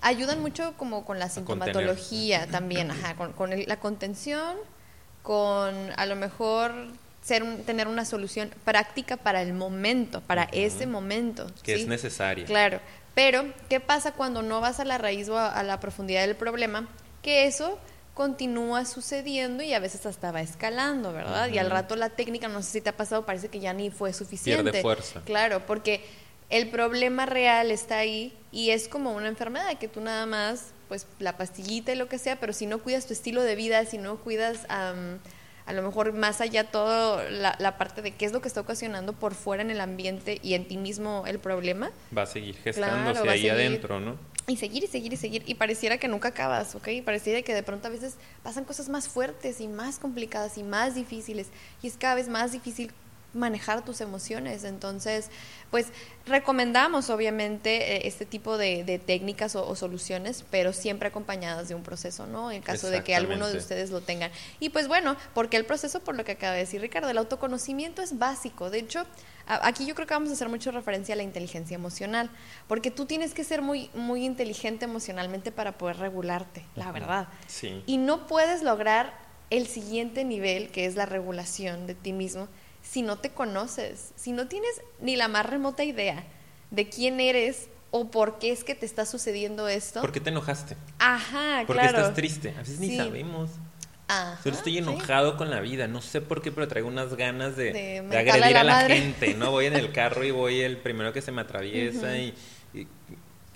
Ayudan 0.00 0.40
mucho 0.42 0.74
como 0.76 1.04
con 1.04 1.20
la 1.20 1.28
sintomatología 1.28 2.48
también, 2.48 2.90
ajá, 2.90 3.14
con, 3.14 3.32
con 3.32 3.52
el- 3.52 3.68
la 3.68 3.78
contención, 3.78 4.56
con 5.22 5.74
a 5.96 6.06
lo 6.06 6.16
mejor 6.16 6.72
ser 7.22 7.42
un- 7.42 7.62
tener 7.64 7.86
una 7.88 8.04
solución 8.04 8.50
práctica 8.64 9.16
para 9.16 9.40
el 9.42 9.52
momento, 9.52 10.20
para 10.20 10.44
ese 10.52 10.86
momento. 10.86 11.46
Que 11.62 11.76
¿sí? 11.76 11.82
es 11.82 11.88
necesaria. 11.88 12.44
Claro, 12.46 12.80
pero 13.16 13.46
¿qué 13.70 13.80
pasa 13.80 14.12
cuando 14.12 14.42
no 14.42 14.60
vas 14.60 14.78
a 14.78 14.84
la 14.84 14.98
raíz 14.98 15.30
o 15.30 15.38
a, 15.38 15.48
a 15.48 15.62
la 15.62 15.80
profundidad 15.80 16.20
del 16.20 16.36
problema? 16.36 16.86
Que 17.22 17.46
eso 17.46 17.78
continúa 18.12 18.84
sucediendo 18.84 19.62
y 19.62 19.72
a 19.72 19.78
veces 19.78 20.04
hasta 20.04 20.32
va 20.32 20.42
escalando, 20.42 21.14
¿verdad? 21.14 21.48
Y 21.48 21.56
al 21.56 21.70
rato 21.70 21.96
la 21.96 22.10
técnica, 22.10 22.46
no 22.48 22.62
sé 22.62 22.72
si 22.72 22.80
te 22.82 22.90
ha 22.90 22.96
pasado, 22.96 23.24
parece 23.24 23.48
que 23.48 23.58
ya 23.58 23.72
ni 23.72 23.90
fue 23.90 24.12
suficiente. 24.12 24.64
Pierde 24.64 24.82
fuerza. 24.82 25.22
Claro, 25.24 25.64
porque 25.64 26.04
el 26.50 26.68
problema 26.68 27.24
real 27.24 27.70
está 27.70 27.96
ahí 27.96 28.36
y 28.52 28.70
es 28.70 28.86
como 28.86 29.14
una 29.14 29.28
enfermedad 29.28 29.78
que 29.78 29.88
tú 29.88 30.02
nada 30.02 30.26
más, 30.26 30.72
pues 30.88 31.06
la 31.18 31.38
pastillita 31.38 31.92
y 31.92 31.96
lo 31.96 32.08
que 32.08 32.18
sea, 32.18 32.38
pero 32.38 32.52
si 32.52 32.66
no 32.66 32.80
cuidas 32.82 33.06
tu 33.06 33.14
estilo 33.14 33.42
de 33.42 33.54
vida, 33.54 33.82
si 33.86 33.96
no 33.96 34.18
cuidas 34.18 34.66
am, 34.68 35.20
a 35.66 35.72
lo 35.72 35.82
mejor 35.82 36.12
más 36.12 36.40
allá 36.40 36.64
todo 36.70 37.28
la, 37.28 37.56
la 37.58 37.76
parte 37.76 38.00
de 38.02 38.12
qué 38.12 38.24
es 38.24 38.32
lo 38.32 38.40
que 38.40 38.48
está 38.48 38.60
ocasionando 38.60 39.12
por 39.12 39.34
fuera 39.34 39.62
en 39.62 39.70
el 39.70 39.80
ambiente 39.80 40.38
y 40.42 40.54
en 40.54 40.66
ti 40.66 40.76
mismo 40.76 41.24
el 41.26 41.38
problema, 41.38 41.90
Va 42.16 42.22
a 42.22 42.26
seguir 42.26 42.56
gestándose 42.56 43.20
ahí 43.28 43.38
seguir. 43.40 43.52
adentro, 43.52 44.00
¿no? 44.00 44.16
y 44.48 44.56
seguir 44.58 44.84
y 44.84 44.86
seguir 44.86 45.12
y 45.12 45.16
seguir 45.16 45.42
y 45.44 45.54
pareciera 45.54 45.98
que 45.98 46.06
nunca 46.06 46.28
acabas, 46.28 46.76
¿ok? 46.76 46.88
Pareciera 47.04 47.42
que 47.42 47.52
de 47.52 47.64
pronto 47.64 47.88
a 47.88 47.90
veces 47.90 48.14
pasan 48.44 48.64
cosas 48.64 48.88
más 48.88 49.08
fuertes 49.08 49.60
y 49.60 49.66
más 49.66 49.98
complicadas 49.98 50.56
y 50.56 50.62
más 50.62 50.94
difíciles 50.94 51.48
y 51.82 51.88
es 51.88 51.96
cada 51.96 52.14
vez 52.14 52.28
más 52.28 52.52
difícil 52.52 52.92
manejar 53.36 53.84
tus 53.84 54.00
emociones. 54.00 54.64
Entonces, 54.64 55.30
pues 55.70 55.88
recomendamos 56.26 57.10
obviamente 57.10 57.96
eh, 57.96 58.08
este 58.08 58.26
tipo 58.26 58.58
de, 58.58 58.84
de 58.84 58.98
técnicas 58.98 59.54
o, 59.54 59.66
o 59.66 59.76
soluciones, 59.76 60.44
pero 60.50 60.72
siempre 60.72 61.08
acompañadas 61.08 61.68
de 61.68 61.74
un 61.74 61.82
proceso, 61.82 62.26
¿no? 62.26 62.50
En 62.50 62.62
caso 62.62 62.90
de 62.90 63.04
que 63.04 63.14
alguno 63.14 63.48
de 63.48 63.58
ustedes 63.58 63.90
lo 63.90 64.00
tengan. 64.00 64.30
Y 64.58 64.70
pues 64.70 64.88
bueno, 64.88 65.16
porque 65.34 65.56
el 65.56 65.64
proceso, 65.64 66.00
por 66.00 66.16
lo 66.16 66.24
que 66.24 66.32
acaba 66.32 66.54
de 66.54 66.60
decir 66.60 66.80
Ricardo, 66.80 67.08
el 67.08 67.18
autoconocimiento 67.18 68.02
es 68.02 68.18
básico. 68.18 68.70
De 68.70 68.78
hecho, 68.78 69.04
aquí 69.46 69.86
yo 69.86 69.94
creo 69.94 70.06
que 70.06 70.14
vamos 70.14 70.30
a 70.30 70.32
hacer 70.32 70.48
mucho 70.48 70.70
referencia 70.70 71.14
a 71.14 71.16
la 71.16 71.22
inteligencia 71.22 71.74
emocional, 71.74 72.30
porque 72.66 72.90
tú 72.90 73.06
tienes 73.06 73.34
que 73.34 73.44
ser 73.44 73.62
muy, 73.62 73.90
muy 73.94 74.24
inteligente 74.24 74.84
emocionalmente 74.84 75.52
para 75.52 75.78
poder 75.78 75.98
regularte, 75.98 76.64
la 76.74 76.92
verdad. 76.92 77.28
Sí. 77.46 77.82
Y 77.86 77.98
no 77.98 78.26
puedes 78.26 78.62
lograr 78.62 79.14
el 79.50 79.66
siguiente 79.66 80.24
nivel, 80.24 80.70
que 80.70 80.86
es 80.86 80.96
la 80.96 81.06
regulación 81.06 81.86
de 81.86 81.94
ti 81.94 82.12
mismo, 82.12 82.48
si 82.88 83.02
no 83.02 83.18
te 83.18 83.30
conoces, 83.30 84.12
si 84.16 84.32
no 84.32 84.46
tienes 84.48 84.70
ni 85.00 85.16
la 85.16 85.28
más 85.28 85.46
remota 85.46 85.84
idea 85.84 86.24
de 86.70 86.88
quién 86.88 87.20
eres 87.20 87.68
o 87.90 88.10
por 88.10 88.38
qué 88.38 88.50
es 88.52 88.64
que 88.64 88.74
te 88.74 88.86
está 88.86 89.06
sucediendo 89.06 89.68
esto. 89.68 90.00
¿Por 90.00 90.12
qué 90.12 90.20
te 90.20 90.30
enojaste? 90.30 90.76
Ajá, 90.98 91.64
¿Por 91.66 91.76
qué 91.76 91.82
claro. 91.82 91.98
estás 91.98 92.14
triste? 92.14 92.54
A 92.56 92.60
veces 92.60 92.78
ni 92.80 92.96
sabemos. 92.96 93.50
Ajá, 94.08 94.38
Solo 94.42 94.54
estoy 94.56 94.72
sí. 94.74 94.78
enojado 94.78 95.36
con 95.36 95.50
la 95.50 95.60
vida, 95.60 95.88
no 95.88 96.00
sé 96.00 96.20
por 96.20 96.40
qué, 96.40 96.52
pero 96.52 96.68
traigo 96.68 96.86
unas 96.88 97.14
ganas 97.16 97.56
de, 97.56 97.72
De 97.72 97.72
de 97.72 98.02
mentarle 98.02 98.30
agredir 98.30 98.56
a 98.56 98.60
a 98.60 98.64
la 98.64 98.72
madre. 98.74 99.00
gente, 99.00 99.34
¿no? 99.34 99.50
Voy 99.50 99.66
en 99.66 99.74
el 99.74 99.90
carro 99.92 100.22
y 100.24 100.30
voy 100.30 100.60
el 100.60 100.76
primero 100.76 101.12
que 101.12 101.22
se 101.22 101.32
me 101.32 101.40
atraviesa 101.42 102.16
y 102.16 102.32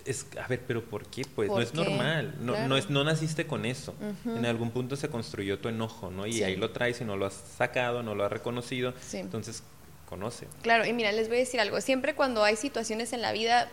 es, 0.04 0.26
a 0.42 0.46
ver, 0.48 0.60
pero 0.66 0.84
¿por 0.84 1.06
qué? 1.06 1.22
Pues 1.34 1.48
¿Por 1.48 1.58
no 1.58 1.62
es 1.62 1.70
qué? 1.70 1.76
normal, 1.78 2.34
no, 2.40 2.52
Claro. 2.52 2.68
no, 2.68 2.76
es, 2.76 2.90
no 2.90 3.04
naciste 3.04 3.46
con 3.46 3.64
eso. 3.66 3.94
En 4.24 4.44
algún 4.46 4.70
punto 4.70 4.96
se 4.96 5.08
construyó 5.08 5.58
tu 5.58 5.68
enojo, 5.68 6.10
¿no? 6.10 6.26
Y 6.26 6.34
Sí. 6.34 6.42
ahí 6.44 6.56
lo 6.56 6.70
traes 6.70 7.00
y 7.00 7.04
no 7.04 7.16
lo 7.16 7.26
has 7.26 7.34
sacado, 7.34 8.02
no 8.02 8.14
lo 8.14 8.24
has 8.24 8.32
reconocido, 8.32 8.94
Sí. 9.00 9.18
entonces 9.18 9.62
conoce. 10.08 10.46
Claro, 10.62 10.84
y 10.86 10.92
mira, 10.92 11.12
les 11.12 11.28
voy 11.28 11.36
a 11.36 11.40
decir 11.40 11.60
algo. 11.60 11.80
Siempre 11.80 12.14
cuando 12.14 12.42
hay 12.42 12.56
situaciones 12.56 13.12
en 13.12 13.22
la 13.22 13.32
vida, 13.32 13.68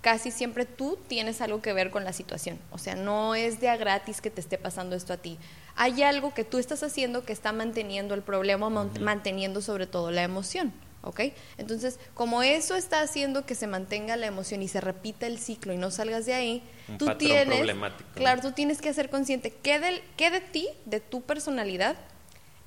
casi 0.00 0.30
siempre 0.30 0.64
tú 0.64 0.98
tienes 1.08 1.40
algo 1.40 1.60
que 1.62 1.72
ver 1.72 1.90
con 1.90 2.04
la 2.04 2.12
situación. 2.12 2.58
O 2.70 2.78
sea, 2.78 2.94
no 2.94 3.34
es 3.34 3.60
de 3.60 3.68
a 3.68 3.76
gratis 3.76 4.20
que 4.20 4.30
te 4.30 4.40
esté 4.40 4.58
pasando 4.58 4.96
esto 4.96 5.12
a 5.12 5.16
ti. 5.16 5.38
Hay 5.76 6.02
algo 6.02 6.34
que 6.34 6.42
tú 6.44 6.58
estás 6.58 6.82
haciendo 6.82 7.24
que 7.24 7.32
está 7.32 7.52
manteniendo 7.52 8.14
el 8.14 8.22
problema, 8.22 8.68
manteniendo 8.70 9.60
sobre 9.60 9.86
todo 9.86 10.10
la 10.10 10.22
emoción. 10.24 10.72
¿Ok? 11.08 11.20
Entonces, 11.56 11.98
como 12.12 12.42
eso 12.42 12.76
está 12.76 13.00
haciendo 13.00 13.46
que 13.46 13.54
se 13.54 13.66
mantenga 13.66 14.14
la 14.18 14.26
emoción 14.26 14.60
y 14.60 14.68
se 14.68 14.82
repita 14.82 15.26
el 15.26 15.38
ciclo 15.38 15.72
y 15.72 15.78
no 15.78 15.90
salgas 15.90 16.26
de 16.26 16.34
ahí, 16.34 16.62
Un 16.86 16.98
tú 16.98 17.06
tienes, 17.16 17.66
claro, 18.14 18.42
tú 18.42 18.52
tienes 18.52 18.82
que 18.82 18.92
ser 18.92 19.08
consciente 19.08 19.50
qué, 19.50 19.80
del, 19.80 20.02
qué 20.18 20.30
de 20.30 20.42
ti, 20.42 20.68
de 20.84 21.00
tu 21.00 21.22
personalidad, 21.22 21.96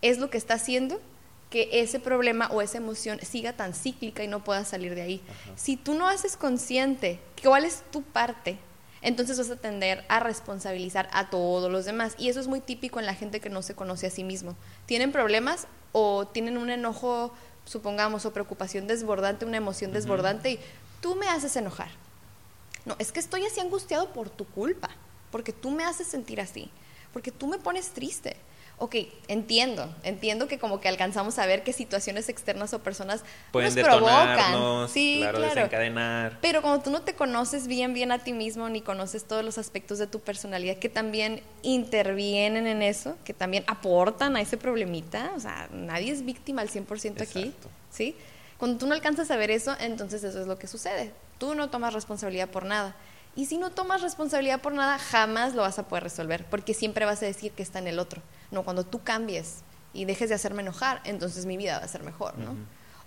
es 0.02 0.18
lo 0.18 0.32
que 0.32 0.40
está 0.40 0.56
haciendo 0.56 1.00
que 1.52 1.70
ese 1.72 2.00
problema 2.00 2.48
o 2.48 2.64
esa 2.64 2.80
emoción 2.80 3.20
siga 3.22 3.54
tan 3.54 3.76
cíclica 3.76 4.24
y 4.24 4.28
no 4.28 4.44
pueda 4.44 4.66
salir 4.66 4.96
de 4.96 5.04
ahí. 5.04 5.22
Si 5.56 5.78
tú 5.78 5.94
no 5.94 6.08
haces 6.08 6.36
consciente 6.36 7.20
cuál 7.44 7.64
es 7.66 7.84
tu 7.92 8.02
parte, 8.02 8.58
entonces 9.04 9.38
vas 9.38 9.52
a 9.52 9.56
tender 9.56 10.04
a 10.08 10.20
responsabilizar 10.20 11.10
a 11.14 11.30
todos 11.30 11.72
los 11.72 11.86
demás. 11.86 12.16
Y 12.18 12.30
eso 12.30 12.40
es 12.40 12.48
muy 12.48 12.60
típico 12.60 13.00
en 13.00 13.06
la 13.06 13.14
gente 13.14 13.40
que 13.40 13.52
no 13.52 13.62
se 13.62 13.76
conoce 13.76 14.08
a 14.08 14.10
sí 14.10 14.24
mismo. 14.24 14.56
Tienen 14.88 15.12
problemas 15.12 15.68
o 15.92 16.28
tienen 16.28 16.58
un 16.58 16.70
enojo, 16.70 17.34
supongamos, 17.66 18.26
o 18.26 18.34
preocupación 18.34 18.88
desbordante, 18.88 19.46
una 19.46 19.58
emoción 19.58 19.92
desbordante, 19.92 20.52
y 20.52 20.60
tú 21.02 21.16
me 21.16 21.28
haces 21.28 21.56
enojar. 21.56 21.90
No, 22.86 22.96
es 23.00 23.12
que 23.12 23.20
estoy 23.20 23.46
así 23.46 23.60
angustiado 23.60 24.12
por 24.14 24.30
tu 24.30 24.46
culpa, 24.46 24.90
porque 25.32 25.54
tú 25.54 25.72
me 25.72 25.84
haces 25.84 26.08
sentir 26.08 26.42
así, 26.42 26.72
porque 27.14 27.32
tú 27.32 27.48
me 27.48 27.60
pones 27.60 27.90
triste 27.90 28.38
ok, 28.82 28.96
entiendo, 29.28 29.94
entiendo 30.02 30.48
que 30.48 30.58
como 30.58 30.82
que 30.82 30.88
alcanzamos 30.88 31.38
a 31.38 31.46
ver 31.46 31.64
qué 31.64 31.72
situaciones 31.72 32.30
externas 32.30 32.74
o 32.74 32.80
personas 32.80 33.24
Pueden 33.52 33.76
nos 33.76 33.86
provocan. 33.86 34.90
Sí, 34.90 35.20
claro, 35.20 35.40
desencadenar. 35.40 36.40
Pero 36.42 36.64
como 36.64 36.82
tú 36.82 36.90
no 36.90 37.04
te 37.04 37.14
conoces 37.14 37.68
bien, 37.68 37.94
bien 37.94 38.12
a 38.12 38.18
ti 38.18 38.34
mismo, 38.34 38.70
ni 38.70 38.82
conoces 38.82 39.26
todos 39.26 39.46
los 39.46 39.60
aspectos 39.60 40.00
de 40.00 40.08
tu 40.08 40.20
personalidad 40.20 40.78
que 40.78 40.90
también 40.90 41.44
intervienen 41.62 42.66
en 42.66 42.82
eso, 42.82 43.16
que 43.24 43.36
también 43.36 43.64
aportan 43.68 44.36
a 44.36 44.42
ese 44.42 44.58
problemita, 44.58 45.32
o 45.36 45.40
sea, 45.40 45.70
nadie 45.72 46.12
es 46.12 46.26
víctima 46.26 46.64
al 46.64 46.70
100% 46.70 47.22
aquí, 47.22 47.54
¿sí? 47.92 48.16
Cuando 48.58 48.80
tú 48.80 48.88
no 48.88 48.96
alcanzas 48.96 49.30
a 49.30 49.38
ver 49.38 49.52
eso, 49.52 49.76
entonces 49.80 50.24
eso 50.24 50.42
es 50.42 50.48
lo 50.48 50.58
que 50.58 50.66
sucede. 50.66 51.12
Tú 51.38 51.54
no 51.54 51.70
tomas 51.70 51.94
responsabilidad 51.94 52.50
por 52.50 52.66
nada. 52.66 52.96
Y 53.36 53.46
si 53.46 53.58
no 53.58 53.72
tomas 53.72 54.02
responsabilidad 54.02 54.62
por 54.62 54.74
nada, 54.74 54.98
jamás 54.98 55.56
lo 55.56 55.62
vas 55.62 55.80
a 55.80 55.88
poder 55.88 56.04
resolver, 56.04 56.46
porque 56.50 56.74
siempre 56.74 57.06
vas 57.06 57.24
a 57.24 57.26
decir 57.26 57.54
que 57.54 57.64
está 57.64 57.80
en 57.80 57.88
el 57.88 58.00
otro. 58.00 58.22
No, 58.52 58.64
cuando 58.64 58.86
tú 58.86 59.04
cambies 59.04 59.60
y 59.94 60.06
dejes 60.06 60.30
de 60.30 60.36
hacerme 60.36 60.62
enojar, 60.62 61.02
entonces 61.06 61.46
mi 61.46 61.56
vida 61.56 61.80
va 61.80 61.86
a 61.86 61.88
ser 61.88 62.04
mejor, 62.04 62.38
¿no? 62.38 62.56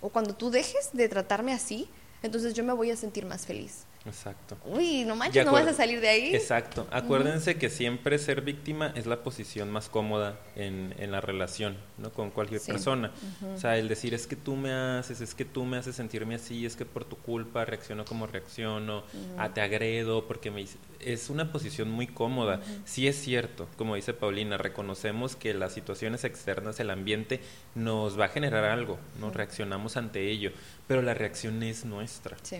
O 0.01 0.09
cuando 0.09 0.35
tú 0.35 0.49
dejes 0.49 0.89
de 0.93 1.07
tratarme 1.09 1.53
así, 1.53 1.89
entonces 2.23 2.53
yo 2.53 2.63
me 2.63 2.73
voy 2.73 2.91
a 2.91 2.95
sentir 2.95 3.25
más 3.25 3.45
feliz. 3.45 3.85
Exacto. 4.05 4.57
Uy, 4.65 5.03
no 5.03 5.15
manches, 5.15 5.45
no 5.45 5.51
vas 5.51 5.67
a 5.67 5.73
salir 5.73 5.99
de 5.99 6.09
ahí. 6.09 6.35
Exacto. 6.35 6.87
Acuérdense 6.91 7.57
que 7.57 7.69
siempre 7.69 8.19
ser 8.19 8.41
víctima 8.41 8.91
es 8.95 9.05
la 9.07 9.23
posición 9.23 9.71
más 9.71 9.89
cómoda 9.89 10.39
en, 10.55 10.93
en 10.99 11.11
la 11.11 11.21
relación, 11.21 11.77
¿no? 11.97 12.11
Con 12.11 12.29
cualquier 12.29 12.61
persona. 12.61 13.11
O 13.53 13.57
sea, 13.57 13.77
el 13.77 13.87
decir 13.87 14.13
es 14.13 14.27
que 14.27 14.35
tú 14.35 14.55
me 14.55 14.71
haces, 14.71 15.21
es 15.21 15.33
que 15.33 15.45
tú 15.45 15.65
me 15.65 15.77
haces 15.77 15.95
sentirme 15.95 16.35
así, 16.35 16.65
es 16.65 16.75
que 16.75 16.85
por 16.85 17.05
tu 17.05 17.17
culpa 17.17 17.65
reacciono 17.65 18.05
como 18.05 18.27
reacciono, 18.27 19.03
ah, 19.37 19.53
te 19.53 19.61
agredo, 19.61 20.27
porque 20.27 20.51
me 20.51 20.65
es 20.99 21.29
una 21.29 21.51
posición 21.51 21.89
muy 21.89 22.07
cómoda. 22.07 22.61
Sí 22.85 23.07
es 23.07 23.15
cierto, 23.15 23.67
como 23.77 23.95
dice 23.95 24.13
Paulina, 24.13 24.57
reconocemos 24.57 25.35
que 25.35 25.53
las 25.53 25.73
situaciones 25.73 26.23
externas, 26.23 26.79
el 26.79 26.89
ambiente, 26.89 27.41
nos 27.73 28.19
va 28.19 28.25
a 28.25 28.29
generar 28.29 28.65
algo, 28.65 28.99
nos 29.19 29.33
reaccionamos 29.33 29.97
ante 29.97 30.29
ello, 30.29 30.51
pero 30.87 31.01
la 31.01 31.13
reacción 31.13 31.63
es 31.63 31.85
nuestra. 31.85 32.37
Sí. 32.43 32.57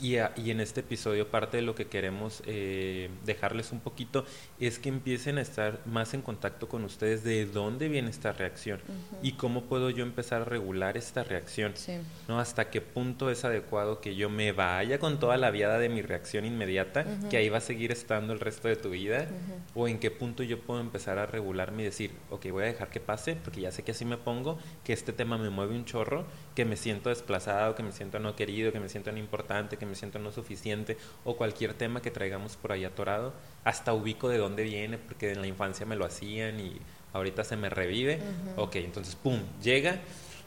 Y, 0.00 0.16
y, 0.16 0.50
en 0.50 0.60
este 0.60 0.80
episodio 0.80 1.28
parte 1.28 1.58
de 1.58 1.62
lo 1.62 1.76
que 1.76 1.86
queremos 1.86 2.42
eh, 2.46 3.10
dejarles 3.24 3.70
un 3.70 3.78
poquito 3.78 4.24
es 4.58 4.80
que 4.80 4.88
empiecen 4.88 5.38
a 5.38 5.40
estar 5.40 5.80
más 5.86 6.14
en 6.14 6.22
contacto 6.22 6.68
con 6.68 6.84
ustedes 6.84 7.22
de 7.22 7.46
dónde 7.46 7.88
viene 7.88 8.10
esta 8.10 8.32
reacción 8.32 8.80
y 9.22 9.32
cómo 9.32 9.62
puedo 9.62 9.90
yo 9.90 10.02
empezar 10.02 10.42
a 10.42 10.44
regular 10.44 10.96
esta 10.96 11.22
reacción, 11.22 11.74
¿no? 12.26 12.40
Hasta 12.40 12.70
qué 12.70 12.80
punto 12.80 13.30
es 13.30 13.44
adecuado 13.44 14.00
que 14.00 14.16
yo 14.16 14.28
me 14.28 14.50
vaya 14.52 14.98
con 14.98 15.20
toda 15.20 15.36
la 15.36 15.50
viada 15.50 15.78
de 15.78 15.88
mi 15.88 16.02
reacción 16.02 16.44
inmediata, 16.44 17.06
que 17.30 17.36
ahí 17.36 17.48
va 17.48 17.58
a 17.58 17.62
seguir 17.62 17.92
estando 17.92 18.32
el 18.32 18.40
resto 18.40 18.66
de 18.68 18.76
tu 18.76 18.90
vida, 18.90 19.28
o 19.74 19.86
en 19.86 20.00
qué 20.00 20.10
punto 20.10 20.42
yo 20.42 20.60
puedo 20.60 20.80
empezar 20.80 21.18
a 21.18 21.26
regularme 21.26 21.82
y 21.82 21.86
decir, 21.86 22.10
ok, 22.30 22.46
voy 22.50 22.64
a 22.64 22.66
dejar 22.66 22.90
que 22.90 23.00
pase 23.00 23.36
porque 23.36 23.60
ya 23.60 23.70
sé 23.70 23.82
que 23.84 23.92
así 23.92 24.04
me 24.04 24.16
pongo, 24.16 24.58
que 24.82 24.92
este 24.92 25.12
tema 25.12 25.38
me 25.38 25.50
mueve 25.50 25.76
un 25.76 25.84
chorro, 25.84 26.24
que 26.54 26.64
me 26.64 26.76
siento 26.76 27.08
desplazado, 27.08 27.74
que 27.74 27.82
me 27.82 27.92
siento 27.92 28.18
no 28.18 28.36
querido, 28.36 28.72
que 28.72 28.80
me 28.80 28.88
siento 28.88 29.10
no 29.12 29.18
importante, 29.18 29.76
me 29.84 29.94
siento 29.94 30.18
no 30.18 30.32
suficiente 30.32 30.96
o 31.24 31.36
cualquier 31.36 31.74
tema 31.74 32.00
que 32.00 32.10
traigamos 32.10 32.56
por 32.56 32.72
ahí 32.72 32.84
atorado, 32.84 33.34
hasta 33.64 33.92
ubico 33.92 34.28
de 34.28 34.38
dónde 34.38 34.62
viene 34.62 34.98
porque 34.98 35.32
en 35.32 35.40
la 35.40 35.46
infancia 35.46 35.86
me 35.86 35.96
lo 35.96 36.04
hacían 36.04 36.60
y 36.60 36.78
ahorita 37.12 37.44
se 37.44 37.56
me 37.56 37.68
revive. 37.70 38.20
Ok, 38.56 38.76
entonces, 38.76 39.16
¡pum!, 39.16 39.40
llega, 39.62 40.00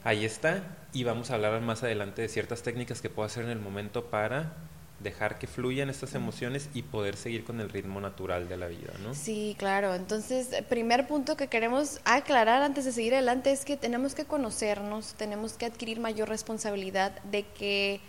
ahí 0.04 0.24
está 0.24 0.76
y 0.92 1.04
vamos 1.04 1.30
a 1.30 1.34
hablar 1.34 1.60
más 1.60 1.82
adelante 1.82 2.22
de 2.22 2.28
ciertas 2.28 2.62
técnicas 2.62 3.00
que 3.00 3.10
puedo 3.10 3.26
hacer 3.26 3.44
en 3.44 3.50
el 3.50 3.60
momento 3.60 4.06
para 4.06 4.54
dejar 5.00 5.38
que 5.38 5.46
fluyan 5.46 5.90
estas 5.90 6.14
emociones 6.14 6.68
y 6.74 6.82
poder 6.82 7.16
seguir 7.16 7.44
con 7.44 7.60
el 7.60 7.68
ritmo 7.68 8.00
natural 8.00 8.48
de 8.48 8.56
la 8.56 8.66
vida, 8.66 8.92
¿no? 9.02 9.14
Sí, 9.14 9.54
claro. 9.58 9.94
Entonces, 9.94 10.48
primer 10.68 11.06
punto 11.06 11.36
que 11.36 11.48
queremos 11.48 12.00
aclarar 12.04 12.62
antes 12.62 12.84
de 12.84 12.92
seguir 12.92 13.14
adelante 13.14 13.52
es 13.52 13.64
que 13.64 13.76
tenemos 13.76 14.14
que 14.14 14.24
conocernos, 14.24 15.14
tenemos 15.14 15.52
que 15.52 15.66
adquirir 15.66 16.00
mayor 16.00 16.28
responsabilidad 16.28 17.12
de 17.22 17.44
que 17.44 18.00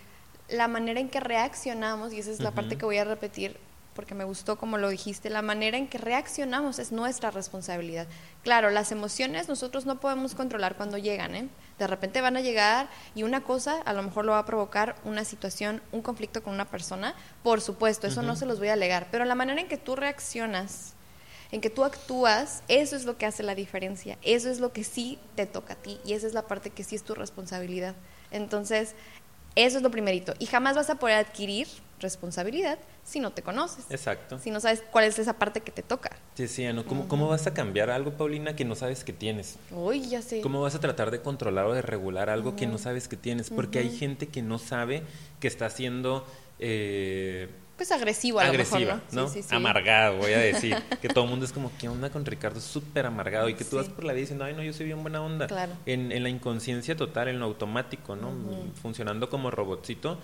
la 0.48 0.66
manera 0.66 0.98
en 0.98 1.08
que 1.08 1.20
reaccionamos, 1.20 2.12
y 2.12 2.18
esa 2.18 2.32
es 2.32 2.40
la 2.40 2.50
parte 2.50 2.76
que 2.76 2.84
voy 2.84 2.98
a 2.98 3.04
repetir 3.04 3.56
porque 3.94 4.14
me 4.14 4.24
gustó 4.24 4.56
como 4.56 4.78
lo 4.78 4.88
dijiste, 4.88 5.30
la 5.30 5.42
manera 5.42 5.76
en 5.76 5.88
que 5.88 5.98
reaccionamos 5.98 6.78
es 6.78 6.92
nuestra 6.92 7.30
responsabilidad. 7.30 8.06
Claro, 8.42 8.70
las 8.70 8.92
emociones 8.92 9.48
nosotros 9.48 9.86
no 9.86 10.00
podemos 10.00 10.34
controlar 10.34 10.76
cuando 10.76 10.98
llegan, 10.98 11.34
¿eh? 11.34 11.48
De 11.78 11.86
repente 11.86 12.20
van 12.20 12.36
a 12.36 12.40
llegar 12.40 12.88
y 13.14 13.22
una 13.22 13.42
cosa 13.42 13.80
a 13.80 13.92
lo 13.92 14.02
mejor 14.02 14.24
lo 14.24 14.32
va 14.32 14.38
a 14.40 14.46
provocar 14.46 14.96
una 15.04 15.24
situación, 15.24 15.82
un 15.92 16.02
conflicto 16.02 16.42
con 16.42 16.54
una 16.54 16.66
persona, 16.66 17.14
por 17.42 17.60
supuesto, 17.60 18.06
eso 18.06 18.22
no 18.22 18.36
se 18.36 18.46
los 18.46 18.58
voy 18.58 18.68
a 18.68 18.74
alegar, 18.74 19.08
pero 19.10 19.24
la 19.24 19.34
manera 19.34 19.60
en 19.60 19.68
que 19.68 19.78
tú 19.78 19.96
reaccionas, 19.96 20.94
en 21.52 21.60
que 21.60 21.70
tú 21.70 21.84
actúas, 21.84 22.62
eso 22.68 22.96
es 22.96 23.04
lo 23.04 23.16
que 23.16 23.26
hace 23.26 23.42
la 23.42 23.54
diferencia, 23.54 24.18
eso 24.22 24.50
es 24.50 24.60
lo 24.60 24.72
que 24.72 24.84
sí 24.84 25.18
te 25.34 25.46
toca 25.46 25.72
a 25.72 25.76
ti 25.76 25.98
y 26.04 26.12
esa 26.12 26.26
es 26.26 26.34
la 26.34 26.42
parte 26.42 26.70
que 26.70 26.84
sí 26.84 26.94
es 26.96 27.02
tu 27.02 27.14
responsabilidad. 27.14 27.94
Entonces, 28.30 28.94
eso 29.62 29.78
es 29.78 29.82
lo 29.82 29.90
primerito. 29.90 30.34
Y 30.38 30.46
jamás 30.46 30.76
vas 30.76 30.90
a 30.90 30.96
poder 30.96 31.16
adquirir 31.16 31.66
responsabilidad 32.00 32.78
si 33.04 33.20
no 33.20 33.32
te 33.32 33.42
conoces. 33.42 33.84
Exacto. 33.90 34.38
Si 34.38 34.50
no 34.50 34.60
sabes 34.60 34.82
cuál 34.90 35.04
es 35.04 35.18
esa 35.18 35.34
parte 35.34 35.60
que 35.60 35.70
te 35.70 35.82
toca. 35.82 36.16
Sí, 36.34 36.48
sí, 36.48 36.64
¿no? 36.72 36.84
¿Cómo, 36.86 37.08
¿Cómo 37.08 37.28
vas 37.28 37.46
a 37.46 37.54
cambiar 37.54 37.90
algo, 37.90 38.12
Paulina, 38.12 38.56
que 38.56 38.64
no 38.64 38.74
sabes 38.74 39.04
que 39.04 39.12
tienes? 39.12 39.56
Uy, 39.70 40.08
ya 40.08 40.22
sé. 40.22 40.40
¿Cómo 40.40 40.62
vas 40.62 40.74
a 40.74 40.80
tratar 40.80 41.10
de 41.10 41.20
controlar 41.20 41.66
o 41.66 41.74
de 41.74 41.82
regular 41.82 42.30
algo 42.30 42.56
que 42.56 42.66
no 42.66 42.78
sabes 42.78 43.08
que 43.08 43.16
tienes? 43.16 43.50
Porque 43.50 43.78
hay 43.78 43.96
gente 43.96 44.28
que 44.28 44.42
no 44.42 44.58
sabe 44.58 45.02
que 45.40 45.48
está 45.48 45.66
haciendo... 45.66 46.26
Eh, 46.58 47.48
pues 47.80 47.92
agresivo 47.92 48.40
a 48.40 48.46
lo 48.46 48.52
mejor, 48.52 49.00
¿no? 49.12 49.26
Sí, 49.26 49.40
sí, 49.40 49.48
sí. 49.48 49.54
Amargado, 49.54 50.18
voy 50.18 50.34
a 50.34 50.38
decir. 50.38 50.76
que 51.00 51.08
todo 51.08 51.24
el 51.24 51.30
mundo 51.30 51.46
es 51.46 51.52
como, 51.52 51.72
¿qué 51.78 51.88
onda 51.88 52.10
con 52.10 52.26
Ricardo? 52.26 52.60
Súper 52.60 53.06
amargado. 53.06 53.48
Y 53.48 53.54
que 53.54 53.64
tú 53.64 53.76
vas 53.76 53.88
por 53.88 54.04
la 54.04 54.12
vida 54.12 54.20
diciendo, 54.20 54.44
ay, 54.44 54.52
no, 54.52 54.62
yo 54.62 54.74
soy 54.74 54.84
bien 54.84 55.00
buena 55.00 55.22
onda. 55.22 55.46
Claro. 55.46 55.72
En, 55.86 56.12
en 56.12 56.22
la 56.22 56.28
inconsciencia 56.28 56.94
total, 56.94 57.28
en 57.28 57.40
lo 57.40 57.46
automático, 57.46 58.16
¿no? 58.16 58.34
Funcionando 58.82 59.30
como 59.30 59.50
robotcito. 59.50 60.18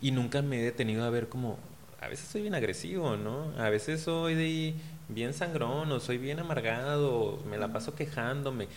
Y 0.00 0.12
nunca 0.12 0.40
me 0.40 0.60
he 0.60 0.62
detenido 0.62 1.04
a 1.04 1.10
ver 1.10 1.28
como, 1.28 1.58
a 2.00 2.06
veces 2.06 2.28
soy 2.28 2.42
bien 2.42 2.54
agresivo, 2.54 3.16
¿no? 3.16 3.52
A 3.58 3.70
veces 3.70 4.00
soy 4.00 4.76
bien 5.08 5.34
sangrón 5.34 5.90
o 5.90 5.98
soy 5.98 6.18
bien 6.18 6.38
amargado, 6.38 7.40
me 7.50 7.58
la 7.58 7.72
paso 7.72 7.96
quejándome 7.96 8.68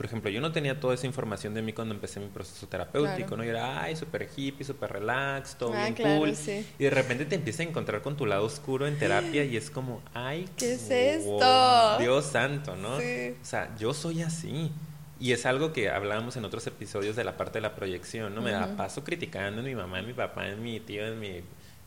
por 0.00 0.06
ejemplo, 0.06 0.30
yo 0.30 0.40
no 0.40 0.50
tenía 0.50 0.80
toda 0.80 0.94
esa 0.94 1.06
información 1.06 1.52
de 1.52 1.60
mí 1.60 1.74
cuando 1.74 1.94
empecé 1.94 2.20
mi 2.20 2.28
proceso 2.28 2.66
terapéutico, 2.66 3.36
¿no? 3.36 3.44
Yo 3.44 3.50
era, 3.50 3.82
ay, 3.82 3.96
súper 3.96 4.30
hippie, 4.34 4.64
súper 4.64 4.94
relax, 4.94 5.56
todo 5.56 5.74
ah, 5.74 5.90
bien 5.90 6.18
cool. 6.18 6.32
Y 6.78 6.84
de 6.84 6.88
repente 6.88 7.26
te 7.26 7.34
empiezas 7.34 7.60
a 7.60 7.68
encontrar 7.68 8.00
con 8.00 8.16
tu 8.16 8.24
lado 8.24 8.46
oscuro 8.46 8.86
en 8.86 8.98
terapia 8.98 9.44
y 9.44 9.58
es 9.58 9.68
como, 9.68 10.00
ay, 10.14 10.48
¿qué 10.56 10.72
es 10.72 10.90
esto? 10.90 11.98
Dios 11.98 12.24
santo, 12.24 12.76
¿no? 12.76 12.94
O 12.94 13.44
sea, 13.44 13.76
yo 13.78 13.92
soy 13.92 14.22
así. 14.22 14.72
Y 15.18 15.32
es 15.32 15.44
algo 15.44 15.74
que 15.74 15.90
hablábamos 15.90 16.34
en 16.38 16.46
otros 16.46 16.66
episodios 16.66 17.14
de 17.14 17.24
la 17.24 17.36
parte 17.36 17.58
de 17.58 17.60
la 17.60 17.74
proyección, 17.74 18.34
¿no? 18.34 18.40
Me 18.40 18.52
da 18.52 18.74
paso 18.78 19.04
criticando 19.04 19.60
en 19.60 19.66
mi 19.66 19.74
mamá, 19.74 19.98
en 19.98 20.06
mi 20.06 20.14
papá, 20.14 20.48
en 20.48 20.62
mi 20.62 20.80
tío, 20.80 21.06
en 21.06 21.20
mi 21.20 21.42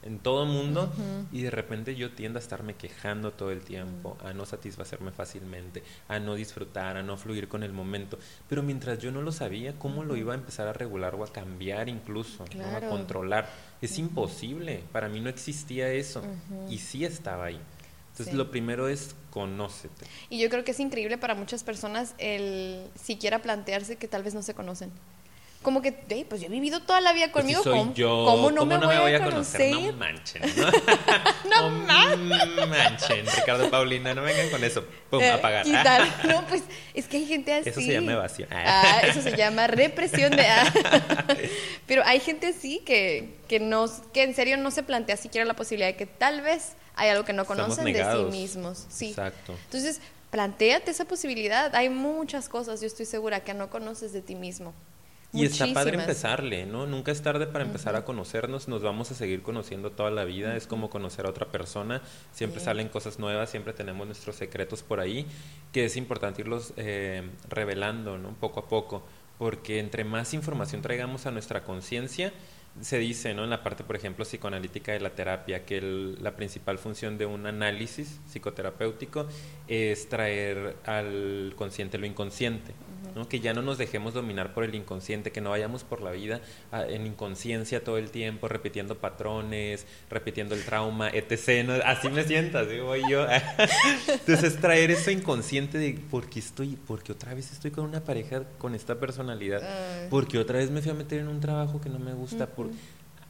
en 0.05 0.19
todo 0.19 0.43
el 0.43 0.49
mundo 0.49 0.91
y 1.31 1.41
de 1.41 1.51
repente 1.51 1.95
yo 1.95 2.11
tiendo 2.11 2.39
a 2.39 2.41
estarme 2.41 2.75
quejando 2.75 3.31
todo 3.31 3.51
el 3.51 3.61
tiempo, 3.61 4.17
a 4.23 4.33
no 4.33 4.45
satisfacerme 4.45 5.11
fácilmente, 5.11 5.83
a 6.07 6.19
no 6.19 6.35
disfrutar, 6.35 6.97
a 6.97 7.03
no 7.03 7.17
fluir 7.17 7.47
con 7.47 7.63
el 7.63 7.73
momento. 7.73 8.19
Pero 8.47 8.63
mientras 8.63 8.99
yo 8.99 9.11
no 9.11 9.21
lo 9.21 9.31
sabía, 9.31 9.73
¿cómo 9.79 10.03
lo 10.03 10.15
iba 10.15 10.33
a 10.33 10.35
empezar 10.35 10.67
a 10.67 10.73
regular 10.73 11.15
o 11.15 11.23
a 11.23 11.31
cambiar 11.31 11.89
incluso, 11.89 12.45
a 12.75 12.81
controlar? 12.81 13.49
Es 13.81 13.97
imposible, 13.97 14.83
para 14.91 15.09
mí 15.09 15.19
no 15.19 15.29
existía 15.29 15.89
eso 15.91 16.21
y 16.69 16.79
sí 16.79 17.05
estaba 17.05 17.45
ahí. 17.45 17.59
Entonces 18.11 18.35
lo 18.35 18.51
primero 18.51 18.87
es 18.87 19.15
conócete. 19.31 20.05
Y 20.29 20.39
yo 20.39 20.47
creo 20.49 20.63
que 20.63 20.71
es 20.71 20.79
increíble 20.79 21.17
para 21.17 21.33
muchas 21.33 21.63
personas 21.63 22.13
el 22.19 22.87
siquiera 22.93 23.41
plantearse 23.41 23.95
que 23.95 24.07
tal 24.07 24.21
vez 24.21 24.35
no 24.35 24.43
se 24.43 24.53
conocen 24.53 24.91
como 25.63 25.81
que, 25.81 25.95
hey, 26.09 26.25
pues 26.27 26.41
yo 26.41 26.47
he 26.47 26.49
vivido 26.49 26.81
toda 26.81 27.01
la 27.01 27.13
vida 27.13 27.31
Pues 27.31 27.45
si 27.45 27.53
conmigo, 27.53 27.63
soy 27.63 27.79
¿cómo, 27.79 27.93
yo, 27.93 28.25
cómo 28.25 28.51
no, 28.51 28.59
¿cómo 28.59 28.77
me, 28.77 28.99
voy, 28.99 29.13
a 29.13 29.23
conocer? 29.23 29.71
No 29.71 29.93
manchen, 29.93 30.41
¿no? 30.55 30.71
No 31.49 31.69
No 31.71 32.67
manchen, 32.67 33.25
Ricardo 33.25 33.71
Paulina, 33.71 34.13
no 34.13 34.21
vengan 34.21 34.49
con 34.49 34.63
eso. 34.63 34.85
Pum, 35.09 35.21
Eh, 35.21 35.31
apagar. 35.31 35.65
No, 36.23 36.45
pues 36.47 36.63
es 36.93 37.07
que 37.07 37.17
hay 37.17 37.25
gente 37.25 37.53
así. 37.53 37.69
Eso 37.69 37.81
se 37.81 37.93
llama 37.93 38.11
evasión. 38.11 38.49
Ah, 38.51 39.01
eso 39.03 39.21
se 39.21 39.35
llama 39.35 39.67
represión 39.67 40.35
de... 40.35 40.45
ah. 40.45 40.73
Pero 41.87 42.03
hay 42.05 42.19
gente 42.19 42.47
así 42.47 42.79
que, 42.85 43.37
que, 43.47 43.59
no, 43.59 43.85
que 44.13 44.23
en 44.23 44.35
serio 44.35 44.57
no 44.57 44.69
se 44.69 44.83
plantea 44.83 45.17
siquiera 45.17 45.45
la 45.45 45.55
posibilidad 45.55 45.87
de 45.87 45.95
que 45.95 46.05
tal 46.05 46.41
vez 46.41 46.73
hay 46.95 47.09
algo 47.09 47.23
que 47.23 47.33
no 47.33 47.45
conocen 47.45 47.85
de 47.85 48.03
sí 48.03 48.23
mismos. 48.31 48.85
Sí. 48.89 49.09
Exacto. 49.09 49.55
Entonces, 49.65 50.01
planteate 50.33 50.91
esa 50.91 51.05
posibilidad. 51.05 51.73
Hay 51.75 51.89
muchas 51.89 52.49
cosas, 52.49 52.81
yo 52.81 52.87
estoy 52.87 53.05
segura, 53.05 53.41
que 53.41 53.53
no 53.53 53.69
conoces 53.69 54.13
de 54.13 54.21
ti 54.21 54.35
mismo. 54.35 54.73
Y 55.33 55.45
está 55.45 55.73
padre 55.73 55.97
empezarle, 55.99 56.65
¿no? 56.67 56.85
Nunca 56.85 57.11
es 57.11 57.21
tarde 57.23 57.47
para 57.47 57.63
empezar 57.65 57.95
a 57.95 58.05
conocernos, 58.05 58.67
nos 58.67 58.83
vamos 58.83 59.09
a 59.11 59.15
seguir 59.15 59.41
conociendo 59.41 59.91
toda 59.91 60.11
la 60.11 60.25
vida, 60.25 60.55
es 60.55 60.67
como 60.67 60.89
conocer 60.91 61.25
a 61.25 61.29
otra 61.29 61.47
persona, 61.47 62.01
siempre 62.31 62.59
Sí. 62.59 62.65
salen 62.65 62.87
cosas 62.89 63.17
nuevas, 63.17 63.49
siempre 63.49 63.73
tenemos 63.73 64.05
nuestros 64.05 64.35
secretos 64.35 64.83
por 64.83 64.99
ahí, 64.99 65.25
que 65.71 65.85
es 65.85 65.97
importante 65.97 66.41
irlos 66.41 66.73
eh, 66.77 67.23
revelando, 67.49 68.17
¿no? 68.19 68.33
Poco 68.39 68.59
a 68.59 68.67
poco, 68.67 69.03
porque 69.39 69.79
entre 69.79 70.03
más 70.03 70.33
información 70.35 70.81
traigamos 70.83 71.25
a 71.25 71.31
nuestra 71.31 71.63
conciencia, 71.63 72.31
se 72.81 72.97
dice, 72.97 73.33
¿no? 73.35 73.43
En 73.43 73.49
la 73.51 73.61
parte, 73.63 73.83
por 73.83 73.95
ejemplo, 73.95 74.25
psicoanalítica 74.25 74.91
de 74.93 74.99
la 74.99 75.11
terapia, 75.11 75.63
que 75.65 75.77
el- 75.77 76.17
la 76.23 76.35
principal 76.35 76.77
función 76.79 77.17
de 77.19 77.25
un 77.27 77.45
análisis 77.45 78.19
psicoterapéutico 78.27 79.27
es 79.67 80.09
traer 80.09 80.75
al 80.85 81.53
consciente 81.55 81.97
lo 81.99 82.05
inconsciente, 82.07 82.73
¿no? 83.15 83.27
Que 83.27 83.39
ya 83.39 83.53
no 83.53 83.61
nos 83.61 83.77
dejemos 83.77 84.13
dominar 84.13 84.53
por 84.53 84.63
el 84.63 84.75
inconsciente, 84.75 85.31
que 85.31 85.41
no 85.41 85.51
vayamos 85.51 85.83
por 85.83 86.01
la 86.01 86.11
vida 86.11 86.41
ah, 86.71 86.85
en 86.87 87.05
inconsciencia 87.05 87.83
todo 87.83 87.97
el 87.97 88.11
tiempo, 88.11 88.47
repitiendo 88.47 88.97
patrones, 88.97 89.85
repitiendo 90.09 90.55
el 90.55 90.63
trauma, 90.63 91.09
etc. 91.09 91.65
¿no? 91.65 91.73
Así 91.85 92.09
me 92.09 92.23
siento, 92.23 92.59
así 92.59 92.79
voy 92.79 93.01
yo. 93.09 93.25
Entonces, 94.07 94.59
traer 94.59 94.91
eso 94.91 95.11
inconsciente 95.11 95.77
de 95.77 95.99
por 96.09 96.29
qué 96.29 96.39
estoy, 96.39 96.77
porque 96.87 97.11
otra 97.11 97.33
vez 97.33 97.51
estoy 97.51 97.71
con 97.71 97.85
una 97.85 98.03
pareja 98.03 98.43
con 98.57 98.75
esta 98.75 98.99
personalidad, 98.99 99.61
porque 100.09 100.37
otra 100.37 100.59
vez 100.59 100.71
me 100.71 100.81
fui 100.81 100.91
a 100.91 100.95
meter 100.95 101.19
en 101.19 101.27
un 101.27 101.39
trabajo 101.39 101.81
que 101.81 101.89
no 101.89 101.99
me 101.99 102.13
gusta, 102.13 102.47
por 102.47 102.69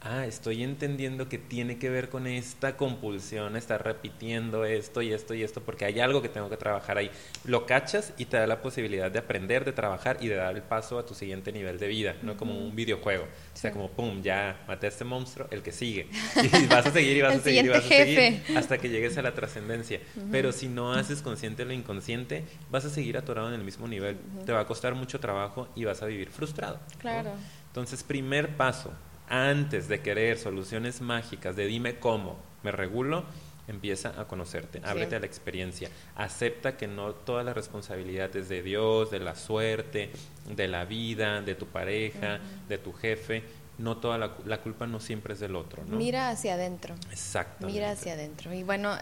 ah, 0.04 0.26
estoy 0.26 0.62
entendiendo 0.62 1.28
que 1.28 1.38
tiene 1.38 1.78
que 1.78 1.90
ver 1.90 2.08
con 2.08 2.26
esta 2.26 2.76
compulsión, 2.76 3.56
estar 3.56 3.82
repitiendo 3.82 4.64
esto 4.64 5.02
y 5.02 5.12
esto 5.12 5.34
y 5.34 5.42
esto, 5.42 5.62
porque 5.62 5.84
hay 5.86 6.00
algo 6.00 6.22
que 6.22 6.28
tengo 6.28 6.50
que 6.50 6.56
trabajar 6.56 6.98
ahí. 6.98 7.10
Lo 7.44 7.66
cachas 7.66 8.12
y 8.18 8.26
te 8.26 8.36
da 8.36 8.46
la 8.46 8.60
posibilidad 8.62 9.10
de 9.10 9.18
aprender, 9.18 9.64
de 9.64 9.72
trabajar 9.72 10.18
y 10.20 10.28
de 10.28 10.36
dar 10.36 10.54
el 10.54 10.62
paso 10.62 10.98
a 10.98 11.06
tu 11.06 11.14
siguiente 11.14 11.52
nivel 11.52 11.78
de 11.78 11.88
vida, 11.88 12.16
no 12.22 12.36
como 12.36 12.56
un 12.56 12.76
videojuego. 12.76 13.24
O 13.24 13.56
sea, 13.56 13.72
como, 13.72 13.90
pum, 13.90 14.22
ya 14.22 14.62
maté 14.68 14.86
a 14.86 14.90
este 14.90 15.04
monstruo, 15.04 15.48
el 15.50 15.62
que 15.62 15.72
sigue. 15.72 16.08
Y 16.64 16.66
vas 16.66 16.86
a 16.86 16.92
seguir 16.92 17.16
y 17.16 17.22
vas 17.22 17.36
a 17.36 17.40
seguir 17.40 17.64
y 17.64 17.68
vas 17.68 17.78
a 17.78 17.82
siguiente 17.82 18.14
seguir 18.14 18.32
jefe. 18.42 18.58
hasta 18.58 18.78
que 18.78 18.88
llegues 18.88 19.16
a 19.18 19.22
la 19.22 19.34
trascendencia. 19.34 20.00
Pero 20.30 20.52
si 20.52 20.68
no 20.68 20.92
haces 20.92 21.22
consciente 21.22 21.64
lo 21.64 21.72
inconsciente, 21.72 22.44
vas 22.70 22.84
a 22.84 22.90
seguir 22.90 23.16
atorado 23.16 23.48
en 23.48 23.54
el 23.54 23.64
mismo 23.64 23.88
nivel. 23.88 24.18
Te 24.44 24.52
va 24.52 24.60
a 24.60 24.66
costar 24.66 24.94
mucho 24.94 25.18
trabajo 25.20 25.68
y 25.74 25.84
vas 25.84 26.02
a 26.02 26.06
vivir 26.06 26.30
frustrado. 26.30 26.74
¿no? 26.76 26.98
Claro. 27.00 27.30
Entonces, 27.68 28.04
primer 28.04 28.56
paso, 28.56 28.92
antes 29.28 29.88
de 29.88 30.00
querer 30.00 30.38
soluciones 30.38 31.00
mágicas, 31.00 31.56
de 31.56 31.66
dime 31.66 31.98
cómo 31.98 32.36
me 32.62 32.72
regulo, 32.72 33.24
empieza 33.66 34.20
a 34.20 34.26
conocerte, 34.26 34.80
ábrete 34.84 35.16
a 35.16 35.20
la 35.20 35.26
experiencia, 35.26 35.88
acepta 36.16 36.76
que 36.76 36.86
no 36.86 37.12
toda 37.14 37.42
la 37.42 37.54
responsabilidad 37.54 38.34
es 38.36 38.48
de 38.48 38.62
Dios, 38.62 39.10
de 39.10 39.20
la 39.20 39.34
suerte, 39.34 40.10
de 40.54 40.68
la 40.68 40.84
vida, 40.84 41.40
de 41.40 41.54
tu 41.54 41.66
pareja, 41.66 42.40
de 42.68 42.78
tu 42.78 42.92
jefe, 42.92 43.42
no 43.78 43.96
toda 43.96 44.18
la, 44.18 44.36
la 44.44 44.60
culpa 44.60 44.86
no 44.86 45.00
siempre 45.00 45.34
es 45.34 45.40
del 45.40 45.56
otro, 45.56 45.82
¿no? 45.86 45.96
Mira 45.96 46.28
hacia 46.28 46.54
adentro. 46.54 46.94
Exacto. 47.10 47.66
Mira 47.66 47.90
hacia 47.90 48.12
adentro. 48.12 48.52
Y 48.54 48.62
bueno, 48.62 48.96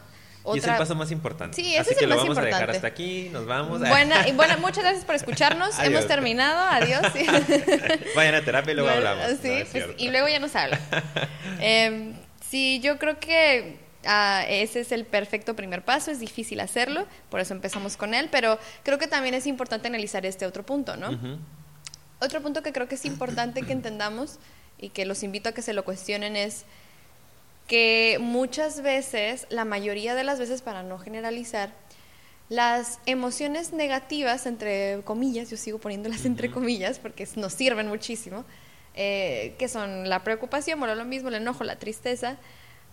Y 0.45 0.59
es 0.59 0.65
el 0.65 0.71
otra... 0.71 0.79
paso 0.79 0.95
más 0.97 1.11
importante. 1.11 1.55
Sí, 1.55 1.73
ese 1.73 1.81
Así 1.81 1.91
es 1.93 1.99
que 1.99 2.05
el 2.05 2.11
lo 2.11 2.17
más 2.17 2.25
vamos 2.25 2.39
a 2.39 2.43
dejar 2.43 2.61
importante. 2.63 2.77
hasta 2.79 2.89
aquí, 2.89 3.29
nos 3.33 3.47
vamos. 3.47 3.79
Buena, 3.81 4.27
y 4.29 4.33
bueno, 4.37 4.59
muchas 4.59 4.83
gracias 4.83 5.05
por 5.05 5.15
escucharnos. 5.15 5.79
Adiós. 5.79 5.93
Hemos 5.93 6.07
terminado. 6.09 6.61
Adiós. 6.61 7.03
Sí. 7.13 7.27
Vayan 8.17 8.35
a 8.35 8.45
terapia 8.45 8.73
y 8.73 8.75
luego 8.75 8.91
Bueno, 8.91 9.09
hablamos. 9.09 9.39
sí, 9.41 9.49
No, 9.59 9.65
pues, 9.71 9.87
y 9.99 10.09
luego 10.11 10.29
ya 10.29 10.39
nos 10.41 10.55
habla. 10.57 10.81
Em, 11.61 12.15
sí, 12.51 12.81
yo 12.83 12.99
creo 12.99 13.21
que 13.21 13.77
ah, 14.05 14.45
ese 14.49 14.81
es 14.81 14.91
el 14.93 15.05
perfecto 15.05 15.55
primer 15.55 15.85
paso. 15.85 16.11
Es 16.11 16.19
difícil 16.21 16.59
hacerlo, 16.61 17.07
por 17.31 17.41
eso 17.41 17.55
empezamos 17.55 17.97
con 17.97 18.15
él, 18.15 18.29
pero 18.33 18.59
creo 18.83 18.99
que 18.99 19.07
también 19.07 19.35
es 19.35 19.47
importante 19.47 19.89
analizar 19.89 20.27
este 20.27 20.47
otro 20.47 20.65
punto, 20.65 20.97
¿no? 20.97 21.39
Otro 22.21 22.40
punto 22.43 22.62
que 22.62 22.73
creo 22.73 22.88
que 22.88 22.95
es 22.97 23.05
importante 23.05 23.62
que 23.62 23.73
entendamos 23.73 24.38
y 24.79 24.88
que 24.90 25.05
los 25.07 25.23
invito 25.23 25.49
a 25.51 25.53
que 25.53 25.62
se 25.62 25.73
lo 25.73 25.85
cuestionen 25.85 26.35
es 26.37 26.64
que 27.73 28.19
muchas 28.21 28.83
veces, 28.83 29.47
la 29.49 29.65
mayoría 29.65 30.15
de 30.15 30.25
las 30.25 30.39
veces, 30.39 30.61
para 30.61 30.83
no 30.83 30.99
generalizar, 30.99 31.73
las 32.51 32.99
emociones 33.07 33.73
negativas, 33.73 34.45
entre 34.45 35.01
comillas, 35.05 35.49
yo 35.49 35.57
sigo 35.57 35.79
poniéndolas 35.79 36.27
entre 36.27 36.51
comillas 36.51 36.99
porque 36.99 37.27
nos 37.37 37.55
sirven 37.55 37.89
muchísimo, 37.89 38.45
eh, 38.95 39.55
que 39.59 39.69
son 39.69 40.11
la 40.11 40.23
preocupación, 40.23 40.81
bueno, 40.81 40.95
lo 40.95 41.07
mismo, 41.07 41.31
el 41.31 41.37
enojo, 41.37 41.65
la 41.65 41.77
tristeza, 41.77 42.37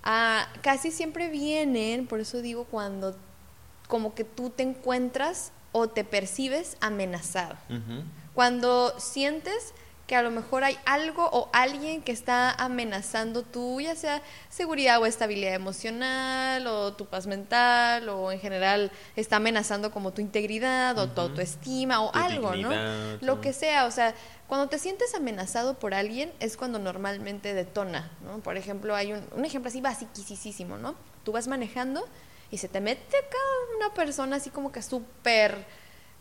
ah, 0.01 0.47
casi 0.61 0.91
siempre 0.91 1.27
vienen, 1.27 2.07
por 2.07 2.21
eso 2.21 2.41
digo, 2.41 2.63
cuando 2.63 3.17
como 3.89 4.15
que 4.15 4.23
tú 4.23 4.49
te 4.49 4.63
encuentras 4.63 5.51
o 5.73 5.89
te 5.89 6.05
percibes 6.05 6.77
amenazado. 6.79 7.57
Cuando 8.33 8.97
sientes 8.97 9.73
que 10.09 10.15
a 10.15 10.23
lo 10.23 10.31
mejor 10.31 10.63
hay 10.63 10.75
algo 10.85 11.29
o 11.31 11.49
alguien 11.53 12.01
que 12.01 12.11
está 12.11 12.51
amenazando 12.53 13.43
tu, 13.43 13.79
ya 13.79 13.93
sea 13.93 14.23
seguridad 14.49 14.99
o 14.99 15.05
estabilidad 15.05 15.53
emocional, 15.53 16.65
o 16.65 16.93
tu 16.93 17.05
paz 17.05 17.27
mental, 17.27 18.09
o 18.09 18.31
en 18.31 18.39
general 18.39 18.91
está 19.15 19.35
amenazando 19.35 19.91
como 19.91 20.11
tu 20.11 20.21
integridad 20.21 20.97
o 20.97 21.09
tu 21.09 21.21
autoestima 21.21 22.01
o 22.01 22.09
Tu 22.09 22.17
algo, 22.17 22.51
dignidad, 22.53 23.19
¿no? 23.21 23.27
Lo 23.27 23.39
que 23.39 23.53
sea, 23.53 23.85
o 23.85 23.91
sea, 23.91 24.15
cuando 24.47 24.67
te 24.67 24.79
sientes 24.79 25.13
amenazado 25.13 25.77
por 25.77 25.93
alguien 25.93 26.33
es 26.39 26.57
cuando 26.57 26.79
normalmente 26.79 27.53
detona, 27.53 28.09
¿no? 28.23 28.39
Por 28.39 28.57
ejemplo, 28.57 28.95
hay 28.95 29.13
un, 29.13 29.23
un 29.35 29.45
ejemplo 29.45 29.69
así 29.69 29.79
basiquísimo, 29.79 30.79
¿no? 30.79 30.95
Tú 31.23 31.33
vas 31.33 31.47
manejando 31.47 32.03
y 32.49 32.57
se 32.57 32.67
te 32.67 32.81
mete 32.81 33.15
acá 33.15 33.37
una 33.77 33.93
persona 33.93 34.37
así 34.37 34.49
como 34.49 34.71
que 34.71 34.81
súper 34.81 35.67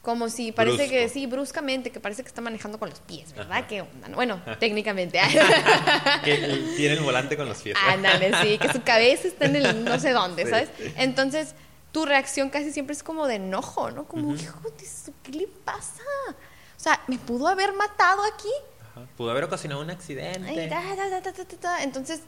como 0.02 0.28
si 0.28 0.52
parece 0.52 0.88
que 0.88 1.08
sí, 1.08 1.26
bruscamente, 1.26 1.90
que 1.90 2.00
parece 2.00 2.22
que 2.22 2.28
está 2.28 2.40
manejando 2.40 2.78
con 2.78 2.88
los 2.88 3.00
pies, 3.00 3.32
¿verdad? 3.34 3.58
Ajá. 3.58 3.66
¿Qué 3.66 3.82
onda? 3.82 4.08
no? 4.08 4.16
Bueno, 4.16 4.40
técnicamente. 4.58 5.20
Que 6.24 6.72
tiene 6.76 6.94
el 6.94 7.00
volante 7.00 7.36
con 7.36 7.48
los 7.48 7.58
pies. 7.60 7.76
Ándale, 7.86 8.32
sí, 8.42 8.58
que 8.58 8.72
su 8.72 8.82
cabeza 8.82 9.28
está 9.28 9.46
en 9.46 9.56
el 9.56 9.84
no 9.84 9.98
sé 9.98 10.12
dónde, 10.12 10.44
Sí. 10.44 10.50
¿sabes? 10.50 10.70
Entonces, 10.96 11.54
tu 11.92 12.06
reacción 12.06 12.48
casi 12.50 12.72
siempre 12.72 12.94
es 12.94 13.02
como 13.02 13.26
de 13.26 13.36
enojo, 13.36 13.90
¿no? 13.90 14.04
Como, 14.06 14.28
Ujú. 14.28 14.36
hijo 14.42 14.60
de 14.70 15.12
¿qué 15.22 15.32
le 15.32 15.48
pasa? 15.64 16.02
O 16.30 16.80
sea, 16.80 17.00
¿me 17.08 17.18
pudo 17.18 17.48
haber 17.48 17.72
matado 17.74 18.22
aquí? 18.32 18.48
Ajá. 18.92 19.06
Pudo 19.16 19.30
haber 19.30 19.44
ocasionado 19.44 19.80
un 19.82 19.90
accidente. 19.90 20.48
Ay, 20.48 20.68
da, 20.68 20.80
da, 20.94 21.20
da. 21.60 21.82
Entonces, 21.82 22.22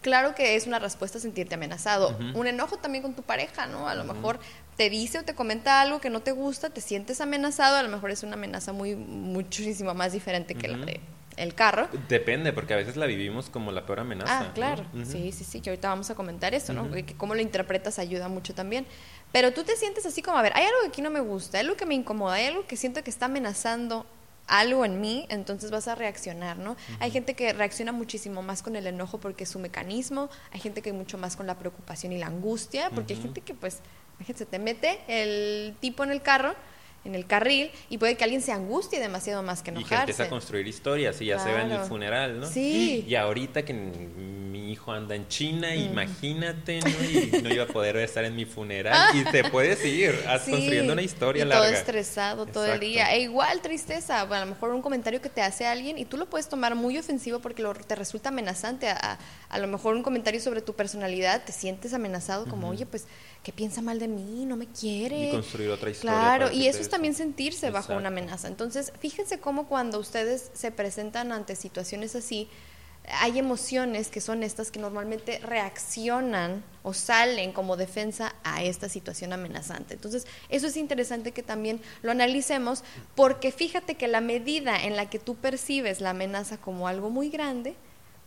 claro 0.00 0.34
que 0.34 0.56
es 0.56 0.66
una 0.66 0.78
respuesta 0.78 1.18
sentirte 1.18 1.54
amenazado. 1.54 2.16
Un 2.34 2.46
enojo 2.46 2.76
también 2.78 3.02
con 3.02 3.14
tu 3.14 3.22
pareja, 3.22 3.66
¿no? 3.66 3.88
A 3.88 3.94
lo 3.94 4.04
mejor 4.04 4.40
te 4.76 4.90
dice 4.90 5.18
o 5.18 5.24
te 5.24 5.34
comenta 5.34 5.80
algo 5.80 6.00
que 6.00 6.10
no 6.10 6.20
te 6.20 6.32
gusta, 6.32 6.70
te 6.70 6.80
sientes 6.80 7.20
amenazado, 7.20 7.76
a 7.76 7.82
lo 7.82 7.88
mejor 7.88 8.10
es 8.10 8.22
una 8.22 8.34
amenaza 8.34 8.72
muy 8.72 8.94
muchísimo 8.94 9.94
más 9.94 10.12
diferente 10.12 10.54
que 10.54 10.68
la 10.68 10.78
de 10.78 11.00
el 11.36 11.54
carro. 11.54 11.88
Depende, 12.08 12.52
porque 12.52 12.74
a 12.74 12.76
veces 12.76 12.96
la 12.96 13.06
vivimos 13.06 13.48
como 13.48 13.72
la 13.72 13.86
peor 13.86 14.00
amenaza. 14.00 14.38
Ah, 14.38 14.44
¿no? 14.48 14.54
claro. 14.54 14.84
Sí, 15.04 15.32
sí, 15.32 15.44
sí, 15.44 15.60
que 15.60 15.70
ahorita 15.70 15.88
vamos 15.88 16.10
a 16.10 16.14
comentar 16.14 16.54
eso, 16.54 16.72
¿no? 16.72 16.90
Que 16.90 17.14
cómo 17.16 17.34
lo 17.34 17.40
interpretas 17.40 17.98
ayuda 17.98 18.28
mucho 18.28 18.54
también. 18.54 18.86
Pero 19.32 19.52
tú 19.52 19.64
te 19.64 19.76
sientes 19.76 20.04
así 20.04 20.20
como, 20.20 20.36
a 20.36 20.42
ver, 20.42 20.52
hay 20.54 20.64
algo 20.64 20.80
que 20.82 20.88
aquí 20.88 21.02
no 21.02 21.10
me 21.10 21.20
gusta, 21.20 21.58
hay 21.58 21.64
algo 21.64 21.76
que 21.76 21.86
me 21.86 21.94
incomoda, 21.94 22.34
hay 22.34 22.46
algo 22.46 22.66
que 22.66 22.76
siento 22.76 23.02
que 23.02 23.10
está 23.10 23.26
amenazando 23.26 24.06
algo 24.46 24.84
en 24.84 25.00
mí, 25.00 25.24
entonces 25.30 25.70
vas 25.70 25.88
a 25.88 25.94
reaccionar, 25.94 26.58
¿no? 26.58 26.76
Hay 26.98 27.10
gente 27.10 27.34
que 27.34 27.52
reacciona 27.52 27.92
muchísimo 27.92 28.42
más 28.42 28.62
con 28.62 28.76
el 28.76 28.86
enojo 28.86 29.18
porque 29.18 29.44
es 29.44 29.50
su 29.50 29.58
mecanismo, 29.58 30.28
hay 30.50 30.60
gente 30.60 30.82
que 30.82 30.92
mucho 30.92 31.16
más 31.16 31.36
con 31.36 31.46
la 31.46 31.58
preocupación 31.58 32.12
y 32.12 32.18
la 32.18 32.26
angustia, 32.26 32.90
porque 32.90 33.14
hay 33.14 33.22
gente 33.22 33.40
que 33.40 33.54
pues, 33.54 33.78
se 34.24 34.46
te 34.46 34.58
mete 34.58 34.98
el 35.08 35.74
tipo 35.80 36.04
en 36.04 36.10
el 36.10 36.22
carro, 36.22 36.54
en 37.04 37.16
el 37.16 37.26
carril, 37.26 37.70
y 37.90 37.98
puede 37.98 38.16
que 38.16 38.22
alguien 38.22 38.42
se 38.42 38.52
angustie 38.52 39.00
demasiado 39.00 39.42
más 39.42 39.60
que 39.62 39.70
Y 39.72 39.74
que 39.74 39.80
enojarse. 39.80 40.02
empieza 40.02 40.22
a 40.24 40.28
construir 40.28 40.68
historias 40.68 41.20
y 41.20 41.26
ya 41.26 41.38
se 41.40 41.52
ve 41.52 41.62
en 41.62 41.72
el 41.72 41.80
funeral, 41.80 42.38
¿no? 42.38 42.46
Sí. 42.46 43.04
Y 43.08 43.14
ahorita 43.16 43.64
que 43.64 43.72
mi 43.74 44.70
hijo 44.70 44.92
anda 44.92 45.16
en 45.16 45.26
China, 45.26 45.74
imagínate, 45.74 46.78
¿no? 46.80 46.88
Y 46.88 47.42
no 47.42 47.52
iba 47.52 47.64
a 47.64 47.66
poder 47.66 47.96
estar 47.96 48.24
en 48.24 48.36
mi 48.36 48.44
funeral. 48.44 49.16
y 49.16 49.24
te 49.24 49.44
puedes 49.50 49.84
ir 49.84 50.12
Sí, 50.44 50.50
construyendo 50.52 50.92
una 50.92 51.02
historia 51.02 51.44
y 51.44 51.48
larga. 51.48 51.66
todo 51.66 51.74
estresado 51.76 52.46
todo 52.46 52.66
el 52.72 52.78
día. 52.78 53.12
E 53.12 53.20
igual 53.22 53.60
tristeza, 53.62 54.22
bueno, 54.24 54.42
a 54.44 54.46
lo 54.46 54.54
mejor 54.54 54.70
un 54.70 54.80
comentario 54.82 55.20
que 55.20 55.28
te 55.28 55.42
hace 55.42 55.66
alguien 55.66 55.98
y 55.98 56.04
tú 56.04 56.16
lo 56.16 56.26
puedes 56.30 56.48
tomar 56.48 56.76
muy 56.76 56.96
ofensivo 56.98 57.40
porque 57.40 57.62
lo- 57.62 57.74
te 57.74 57.96
resulta 57.96 58.28
amenazante. 58.28 58.88
A, 58.88 58.96
a- 58.96 59.18
a 59.48 59.58
lo 59.58 59.66
mejor 59.66 59.96
un 59.96 60.02
comentario 60.04 60.40
sobre 60.40 60.62
tu 60.62 60.74
personalidad, 60.74 61.44
te 61.44 61.50
sientes 61.52 61.92
amenazado 61.94 62.46
como, 62.46 62.68
oye, 62.68 62.86
pues, 62.86 63.06
¿qué 63.42 63.52
piensa 63.52 63.82
mal 63.82 63.98
de 63.98 64.08
mí? 64.08 64.44
No 64.46 64.56
me 64.56 64.66
quiere. 64.66 65.28
Y 65.28 65.30
construir 65.30 65.70
otra 65.70 65.90
historia 65.90 66.12
Claro, 66.12 66.52
y 66.52 66.62
que 66.62 66.68
eso 66.68 66.80
está 66.80 66.92
también 66.92 67.14
sentirse 67.14 67.70
bajo 67.70 67.94
una 67.94 68.08
amenaza. 68.08 68.48
Entonces, 68.48 68.92
fíjense 69.00 69.40
cómo 69.40 69.66
cuando 69.66 69.98
ustedes 69.98 70.50
se 70.52 70.70
presentan 70.70 71.32
ante 71.32 71.56
situaciones 71.56 72.14
así, 72.14 72.48
hay 73.04 73.38
emociones 73.38 74.08
que 74.08 74.20
son 74.20 74.42
estas 74.42 74.70
que 74.70 74.78
normalmente 74.78 75.40
reaccionan 75.40 76.62
o 76.84 76.92
salen 76.92 77.52
como 77.52 77.76
defensa 77.76 78.34
a 78.44 78.62
esta 78.62 78.88
situación 78.88 79.32
amenazante. 79.32 79.94
Entonces, 79.94 80.26
eso 80.48 80.68
es 80.68 80.76
interesante 80.76 81.32
que 81.32 81.42
también 81.42 81.80
lo 82.02 82.12
analicemos 82.12 82.84
porque 83.16 83.50
fíjate 83.50 83.96
que 83.96 84.06
la 84.06 84.20
medida 84.20 84.76
en 84.76 84.96
la 84.96 85.10
que 85.10 85.18
tú 85.18 85.34
percibes 85.34 86.00
la 86.00 86.10
amenaza 86.10 86.58
como 86.58 86.86
algo 86.86 87.10
muy 87.10 87.28
grande, 87.28 87.74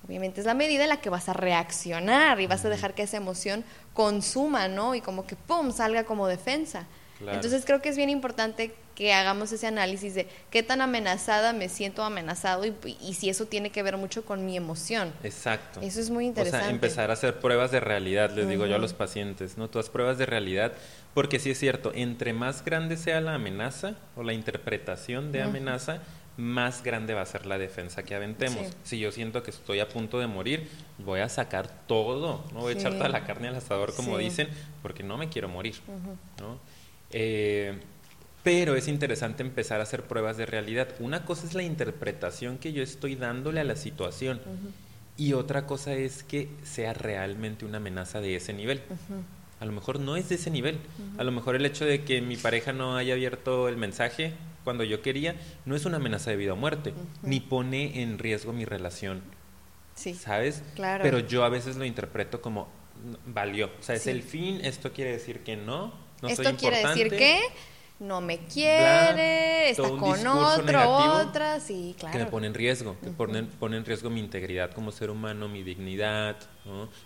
obviamente 0.06 0.40
es 0.40 0.46
la 0.46 0.54
medida 0.54 0.84
en 0.84 0.90
la 0.90 1.02
que 1.02 1.10
vas 1.10 1.30
a 1.30 1.34
reaccionar 1.34 2.40
y 2.40 2.48
vas 2.48 2.64
a 2.66 2.70
dejar 2.70 2.94
que 2.94 3.04
esa 3.04 3.18
emoción 3.18 3.64
consuma, 3.94 4.68
¿no? 4.68 4.96
Y 4.96 5.02
como 5.02 5.26
que, 5.26 5.36
¡pum!, 5.36 5.72
salga 5.72 6.04
como 6.06 6.28
defensa. 6.28 6.86
Entonces 7.20 7.64
creo 7.66 7.82
que 7.82 7.90
es 7.90 7.98
bien 7.98 8.10
importante 8.10 8.76
que 8.96 9.14
hagamos 9.14 9.52
ese 9.52 9.68
análisis 9.68 10.16
de 10.16 10.28
qué 10.50 10.64
tan 10.64 10.82
amenazada 10.82 11.54
me 11.54 11.68
siento 11.68 12.02
amenazado 12.04 12.64
y, 12.66 13.14
si 13.14 13.30
eso 13.30 13.46
tiene 13.46 13.70
que 13.70 13.84
ver 13.84 13.98
mucho 13.98 14.26
con 14.26 14.46
mi 14.46 14.56
emoción. 14.56 15.14
Exacto. 15.24 15.82
Eso 15.82 16.00
es 16.00 16.10
muy 16.10 16.26
interesante. 16.26 16.58
O 16.58 16.62
sea, 16.62 16.74
empezar 16.74 17.10
a 17.10 17.14
hacer 17.14 17.40
pruebas 17.40 17.72
de 17.72 17.82
realidad, 17.82 18.32
les 18.32 18.48
digo 18.48 18.66
yo 18.66 18.76
a 18.76 18.80
los 18.80 18.94
pacientes, 18.94 19.58
¿no? 19.58 19.70
Todas 19.70 19.90
pruebas 19.90 20.18
de 20.18 20.26
realidad, 20.26 20.72
porque 21.14 21.40
sí 21.40 21.52
es 21.52 21.60
cierto, 21.60 21.92
entre 21.94 22.34
más 22.34 22.64
grande 22.64 22.96
sea 22.96 23.20
la 23.20 23.36
amenaza 23.36 23.96
o 24.16 24.24
la 24.24 24.34
interpretación 24.34 25.34
de 25.34 25.42
amenaza, 25.44 26.02
más 26.38 26.84
grande 26.84 27.14
va 27.14 27.22
a 27.22 27.26
ser 27.26 27.46
la 27.46 27.58
defensa 27.58 28.04
que 28.04 28.16
aventemos. 28.16 28.68
Si 28.84 29.00
yo 29.00 29.12
siento 29.12 29.44
que 29.44 29.52
estoy 29.52 29.80
a 29.80 29.88
punto 29.90 30.20
de 30.20 30.28
morir, 30.28 30.70
voy 30.98 31.20
a 31.20 31.30
sacar 31.30 31.70
todo, 31.88 32.44
no 32.54 32.62
voy 32.62 32.74
a 32.74 32.78
echar 32.78 32.94
toda 32.94 33.10
la 33.10 33.26
carne 33.26 33.50
al 33.50 33.56
asador, 33.56 33.94
como 33.94 34.18
dicen, 34.18 34.50
porque 34.82 35.04
no 35.04 35.18
me 35.18 35.30
quiero 35.30 35.48
morir, 35.50 35.76
¿no? 36.40 36.60
Eh, 37.12 37.80
pero 38.46 38.76
es 38.76 38.88
interesante 38.88 39.42
empezar 39.42 39.80
a 39.80 39.84
hacer 39.84 40.04
pruebas 40.04 40.38
de 40.38 40.46
realidad. 40.46 40.90
Una 41.00 41.26
cosa 41.26 41.48
es 41.48 41.56
la 41.56 41.64
interpretación 41.64 42.60
que 42.60 42.74
yo 42.74 42.84
estoy 42.84 43.16
dándole 43.16 43.60
a 43.60 43.64
la 43.64 43.76
situación 43.76 44.40
y 45.18 45.34
otra 45.34 45.66
cosa 45.66 45.96
es 45.96 46.22
que 46.22 46.50
sea 46.62 46.94
realmente 46.94 47.66
una 47.66 47.78
amenaza 47.78 48.22
de 48.22 48.36
ese 48.36 48.54
nivel. 48.54 48.84
A 49.60 49.66
lo 49.66 49.72
mejor 49.72 50.00
no 50.00 50.16
es 50.16 50.30
de 50.30 50.36
ese 50.36 50.52
nivel. 50.52 50.78
A 51.18 51.24
lo 51.24 51.32
mejor 51.32 51.56
el 51.56 51.66
hecho 51.66 51.86
de 51.86 52.04
que 52.04 52.22
mi 52.22 52.38
pareja 52.38 52.72
no 52.72 52.98
haya 52.98 53.16
abierto 53.16 53.68
el 53.68 53.78
mensaje 53.78 54.34
cuando 54.64 54.84
yo 54.84 55.02
quería 55.02 55.36
no 55.66 55.76
es 55.76 55.86
una 55.86 55.98
amenaza 55.98 56.30
de 56.30 56.38
vida 56.38 56.54
o 56.54 56.56
muerte, 56.56 56.94
ni 57.24 57.40
pone 57.40 58.04
en 58.04 58.20
riesgo 58.20 58.54
mi 58.54 58.66
relación. 58.66 59.24
Sí. 59.96 60.14
¿Sabes? 60.14 60.62
Claro. 60.76 61.02
Pero 61.02 61.18
yo 61.18 61.46
a 61.46 61.50
veces 61.50 61.78
lo 61.78 61.86
interpreto 61.86 62.42
como 62.42 62.68
valió. 63.26 63.72
O 63.80 63.82
sea, 63.84 63.96
es 63.96 64.06
el 64.06 64.22
fin, 64.22 64.60
esto 64.64 64.94
quiere 64.94 65.14
decir 65.14 65.40
que 65.40 65.56
no, 65.58 65.96
no 66.22 66.30
Esto 66.30 66.56
quiere 66.56 66.86
decir 66.86 67.10
que 67.10 67.40
no 68.06 68.22
me 68.22 68.40
quiere, 68.40 69.72
está 69.72 69.90
con 69.90 70.28
otro, 70.28 70.90
otra, 70.90 71.60
sí, 71.60 71.96
claro. 71.98 72.18
Que 72.18 72.24
me 72.24 72.30
pone 72.30 72.48
en 72.48 72.54
riesgo, 72.54 72.96
que 73.02 73.10
pone, 73.10 73.40
en 73.78 73.86
riesgo 73.86 74.10
mi 74.10 74.20
integridad 74.20 74.72
como 74.72 74.92
ser 74.92 75.10
humano, 75.10 75.48
mi 75.48 75.64
dignidad, 75.64 76.38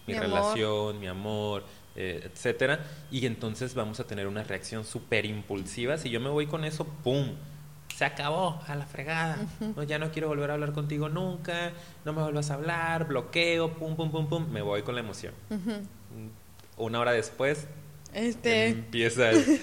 mi, 0.06 0.14
relación, 0.14 1.00
mi 1.00 1.08
amor, 1.08 1.64
eh, 1.96 2.22
etcétera. 2.26 2.86
Y 3.12 3.26
entonces 3.26 3.74
vamos 3.74 4.00
a 4.00 4.04
tener 4.06 4.28
una 4.28 4.44
reacción 4.44 4.84
súper 4.84 5.26
impulsiva. 5.26 5.98
Si 5.98 6.10
yo 6.10 6.20
me 6.20 6.30
voy 6.30 6.48
con 6.48 6.66
eso, 6.66 6.86
¡pum! 6.86 7.36
Se 7.96 8.06
acabó, 8.06 8.62
a 8.68 8.76
la 8.76 8.86
fregada. 8.86 9.38
no, 9.76 9.84
ya 9.84 10.00
no 10.00 10.12
quiero 10.12 10.28
volver 10.28 10.52
a 10.52 10.54
hablar 10.54 10.74
contigo 10.74 11.10
nunca, 11.10 11.72
no 12.06 12.14
me 12.14 12.22
vuelvas 12.22 12.52
a 12.52 12.56
hablar, 12.56 13.08
bloqueo, 13.08 13.74
pum, 13.74 13.96
pum, 13.96 14.12
pum, 14.12 14.28
pum. 14.28 14.48
Me 14.50 14.62
voy 14.62 14.84
con 14.84 14.96
la 14.96 15.02
emoción. 15.02 15.34
Una 16.78 17.00
hora 17.00 17.12
después, 17.12 17.68
este... 18.14 18.68
Empieza 18.70 19.32
el, 19.32 19.60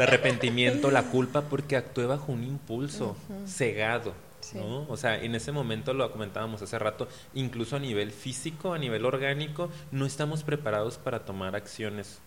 arrepentimiento, 0.00 0.90
la 0.90 1.04
culpa, 1.04 1.42
porque 1.42 1.76
actué 1.76 2.06
bajo 2.06 2.32
un 2.32 2.44
impulso 2.44 3.16
cegado. 3.46 4.14
¿no? 4.54 4.86
O 4.88 4.96
sea, 4.96 5.22
en 5.22 5.34
ese 5.34 5.52
momento 5.52 5.92
lo 5.92 6.10
comentábamos 6.10 6.62
hace 6.62 6.78
rato, 6.78 7.08
incluso 7.34 7.76
a 7.76 7.78
nivel 7.78 8.10
físico, 8.12 8.72
a 8.72 8.78
nivel 8.78 9.04
orgánico, 9.04 9.70
no 9.90 10.06
estamos 10.06 10.42
preparados 10.42 10.96
para 10.96 11.24
tomar 11.24 11.54
acciones 11.56 12.20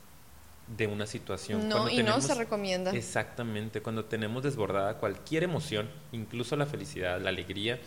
de 0.78 0.88
una 0.88 1.06
situación. 1.06 1.68
No, 1.68 1.90
y 1.90 2.04
no 2.04 2.22
se 2.22 2.36
recomienda. 2.36 2.92
Exactamente, 2.92 3.82
cuando 3.82 4.06
tenemos 4.06 4.44
desbordada 4.44 4.98
cualquier 4.98 5.44
emoción, 5.44 5.90
incluso 6.12 6.56
la 6.56 6.66
felicidad, 6.66 7.20
la 7.20 7.30
alegría, 7.30 7.80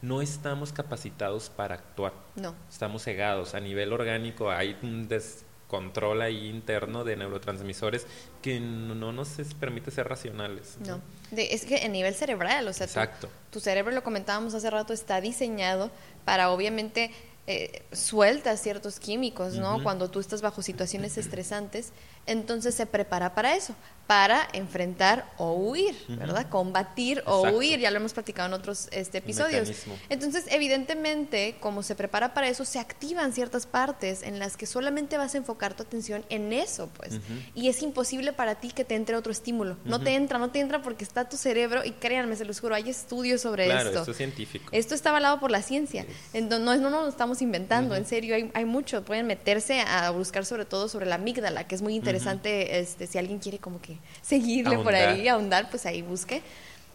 no 0.00 0.20
estamos 0.20 0.72
capacitados 0.72 1.48
para 1.48 1.76
actuar. 1.76 2.12
No. 2.34 2.54
Estamos 2.68 3.04
cegados. 3.04 3.54
A 3.54 3.60
nivel 3.60 3.92
orgánico 3.92 4.50
hay 4.50 4.76
un 4.82 5.06
des 5.06 5.44
control 5.72 6.20
ahí 6.20 6.48
interno 6.48 7.02
de 7.02 7.16
neurotransmisores 7.16 8.06
que 8.42 8.60
no, 8.60 9.10
nos 9.10 9.30
permite 9.58 9.90
ser 9.90 10.06
racionales. 10.06 10.76
No, 10.86 11.00
es 11.34 11.64
que 11.64 11.76
a 11.76 11.88
nivel 11.88 12.14
cerebral, 12.14 12.68
o 12.68 12.74
sea, 12.74 12.84
Exacto. 12.84 13.30
Tu, 13.50 13.58
cerebro, 13.58 13.90
lo 13.90 14.04
comentábamos 14.04 14.52
hace 14.52 14.68
rato, 14.68 14.92
está 14.92 15.22
diseñado 15.22 15.90
para 16.26 16.50
obviamente 16.50 17.10
eh, 17.46 17.84
suelta 17.90 18.54
ciertos 18.58 19.00
químicos, 19.00 19.54
¿no? 19.54 19.82
Cuando 19.82 20.10
tú 20.10 20.20
estás 20.20 20.42
bajo 20.42 20.60
situaciones 20.60 21.16
estresantes, 21.16 21.92
entonces 22.26 22.74
se 22.74 22.86
prepara 22.86 23.34
para 23.34 23.56
eso, 23.56 23.74
para 24.06 24.46
enfrentar 24.52 25.32
o 25.38 25.52
huir, 25.52 25.94
¿verdad? 26.08 26.46
Combatir 26.50 27.22
o 27.24 27.48
huir, 27.48 27.78
ya 27.78 27.90
lo 27.90 27.96
hemos 27.96 28.12
platicado 28.12 28.48
en 28.48 28.52
otros 28.52 28.88
este, 28.90 29.18
episodios. 29.18 29.70
Entonces, 30.10 30.44
evidentemente, 30.50 31.56
como 31.60 31.82
se 31.82 31.94
prepara 31.94 32.34
para 32.34 32.48
eso, 32.48 32.66
se 32.66 32.78
activan 32.78 33.32
ciertas 33.32 33.64
partes 33.66 34.22
en 34.22 34.38
las 34.38 34.58
que 34.58 34.66
solamente 34.66 35.16
vas 35.16 35.34
a 35.34 35.38
enfocar 35.38 35.74
tu 35.74 35.84
atención 35.84 36.26
en 36.28 36.52
eso, 36.52 36.90
pues. 36.94 37.20
Y 37.54 37.68
es 37.68 37.80
imposible 37.82 38.34
para 38.34 38.56
ti 38.56 38.70
que 38.70 38.84
te 38.84 38.96
entre 38.96 39.16
otro 39.16 39.32
estímulo. 39.32 39.78
No 39.84 40.00
te 40.00 40.14
entra, 40.14 40.38
no 40.38 40.50
te 40.50 40.60
entra 40.60 40.82
porque 40.82 41.04
está 41.04 41.28
tu 41.28 41.38
cerebro, 41.38 41.82
y 41.84 41.92
créanme, 41.92 42.36
se 42.36 42.44
los 42.44 42.60
juro, 42.60 42.74
hay 42.74 42.90
estudios 42.90 43.40
sobre 43.40 43.64
claro, 43.64 43.88
esto. 43.88 44.00
esto 44.00 44.10
es 44.10 44.16
científico. 44.16 44.68
Esto 44.72 44.94
está 44.94 45.08
avalado 45.08 45.40
por 45.40 45.50
la 45.50 45.62
ciencia. 45.62 46.04
no, 46.34 46.58
no, 46.58 46.76
no 46.76 46.90
lo 46.90 47.08
estamos 47.08 47.40
inventando, 47.40 47.94
en 47.94 48.04
serio, 48.04 48.34
hay, 48.34 48.50
hay 48.52 48.64
mucho. 48.66 49.02
Pueden 49.04 49.26
meterse 49.26 49.80
a 49.80 50.10
buscar 50.10 50.44
sobre 50.44 50.66
todo 50.66 50.88
sobre 50.88 51.06
la 51.06 51.14
amígdala, 51.14 51.66
que 51.66 51.76
es 51.76 51.80
muy 51.80 51.94
interesante, 51.94 52.11
este, 52.14 53.06
si 53.06 53.18
alguien 53.18 53.38
quiere 53.38 53.58
como 53.58 53.80
que 53.80 53.96
seguirle 54.20 54.78
por 54.78 54.94
ahí, 54.94 55.28
ahondar, 55.28 55.70
pues 55.70 55.86
ahí 55.86 56.02
busque. 56.02 56.42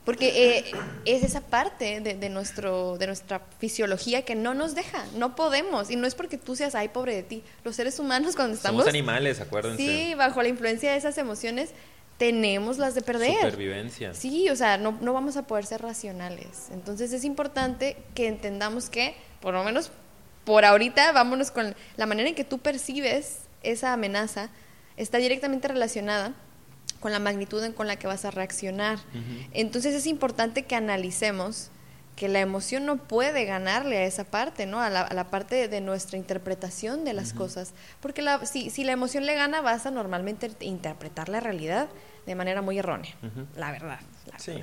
Porque 0.05 0.59
eh, 0.59 0.71
es 1.03 1.21
esa 1.21 1.41
parte 1.41 1.99
de, 1.99 2.29
nuestro, 2.29 2.97
de 2.97 3.07
nuestra 3.07 3.41
fisiología 3.59 4.21
que 4.21 4.35
no 4.35 4.53
nos 4.53 4.73
deja, 4.73 5.03
no 5.17 5.35
podemos. 5.35 5.91
Y 5.91 5.97
no 5.97 6.07
es 6.07 6.15
porque 6.15 6.37
tú 6.37 6.55
seas, 6.55 6.75
ay, 6.75 6.87
pobre 6.87 7.13
de 7.13 7.23
ti. 7.23 7.43
Los 7.65 7.75
seres 7.75 7.99
humanos 7.99 8.37
cuando 8.37 8.55
estamos... 8.55 8.83
Somos 8.83 8.87
animales, 8.87 9.41
acuérdense. 9.41 9.83
Sí, 9.83 10.15
bajo 10.15 10.41
la 10.41 10.47
influencia 10.47 10.91
de 10.91 10.97
esas 10.97 11.17
emociones 11.17 11.71
tenemos 12.17 12.77
las 12.77 12.95
de 12.95 13.01
perder. 13.01 13.35
Supervivencia. 13.35 14.13
Sí, 14.13 14.49
o 14.49 14.55
sea, 14.55 14.77
no, 14.77 14.97
no 15.01 15.13
vamos 15.13 15.37
a 15.37 15.43
poder 15.43 15.65
ser 15.65 15.81
racionales. 15.81 16.69
Entonces 16.71 17.11
es 17.13 17.23
importante 17.23 17.97
que 18.15 18.27
entendamos 18.27 18.89
que, 18.89 19.15
por 19.41 19.53
lo 19.53 19.63
menos 19.63 19.91
por 20.45 20.63
ahorita, 20.63 21.11
vámonos 21.11 21.51
con 21.51 21.75
la 21.97 22.05
manera 22.05 22.29
en 22.29 22.35
que 22.35 22.45
tú 22.45 22.59
percibes 22.59 23.39
esa 23.63 23.91
amenaza, 23.91 24.49
está 24.97 25.17
directamente 25.19 25.67
relacionada 25.67 26.33
con 26.99 27.11
la 27.11 27.19
magnitud 27.19 27.63
en 27.63 27.73
con 27.73 27.87
la 27.87 27.97
que 27.97 28.07
vas 28.07 28.25
a 28.25 28.31
reaccionar. 28.31 28.99
Entonces 29.53 29.93
es 29.93 30.07
importante 30.07 30.63
que 30.63 30.75
analicemos 30.75 31.69
que 32.17 32.27
la 32.27 32.39
emoción 32.39 32.85
no 32.85 32.97
puede 32.97 33.45
ganarle 33.45 33.97
a 33.99 34.03
esa 34.05 34.23
parte, 34.23 34.65
¿no? 34.65 34.81
A 34.81 34.89
la, 34.89 35.29
parte 35.29 35.67
de 35.67 35.81
nuestra 35.81 36.17
interpretación 36.17 37.05
de 37.05 37.13
las 37.13 37.31
cosas. 37.31 37.73
Porque 38.01 38.23
la, 38.23 38.43
si, 38.45 38.71
si 38.71 38.83
la 38.83 38.91
emoción 38.91 39.27
le 39.27 39.35
gana, 39.35 39.61
vas 39.61 39.85
a 39.85 39.91
normalmente 39.91 40.51
interpretar 40.61 41.29
la 41.29 41.39
realidad 41.39 41.87
de 42.25 42.35
manera 42.35 42.61
muy 42.61 42.77
errónea, 42.77 43.15
la 43.55 43.71
verdad. 43.71 43.99
sí. 44.37 44.61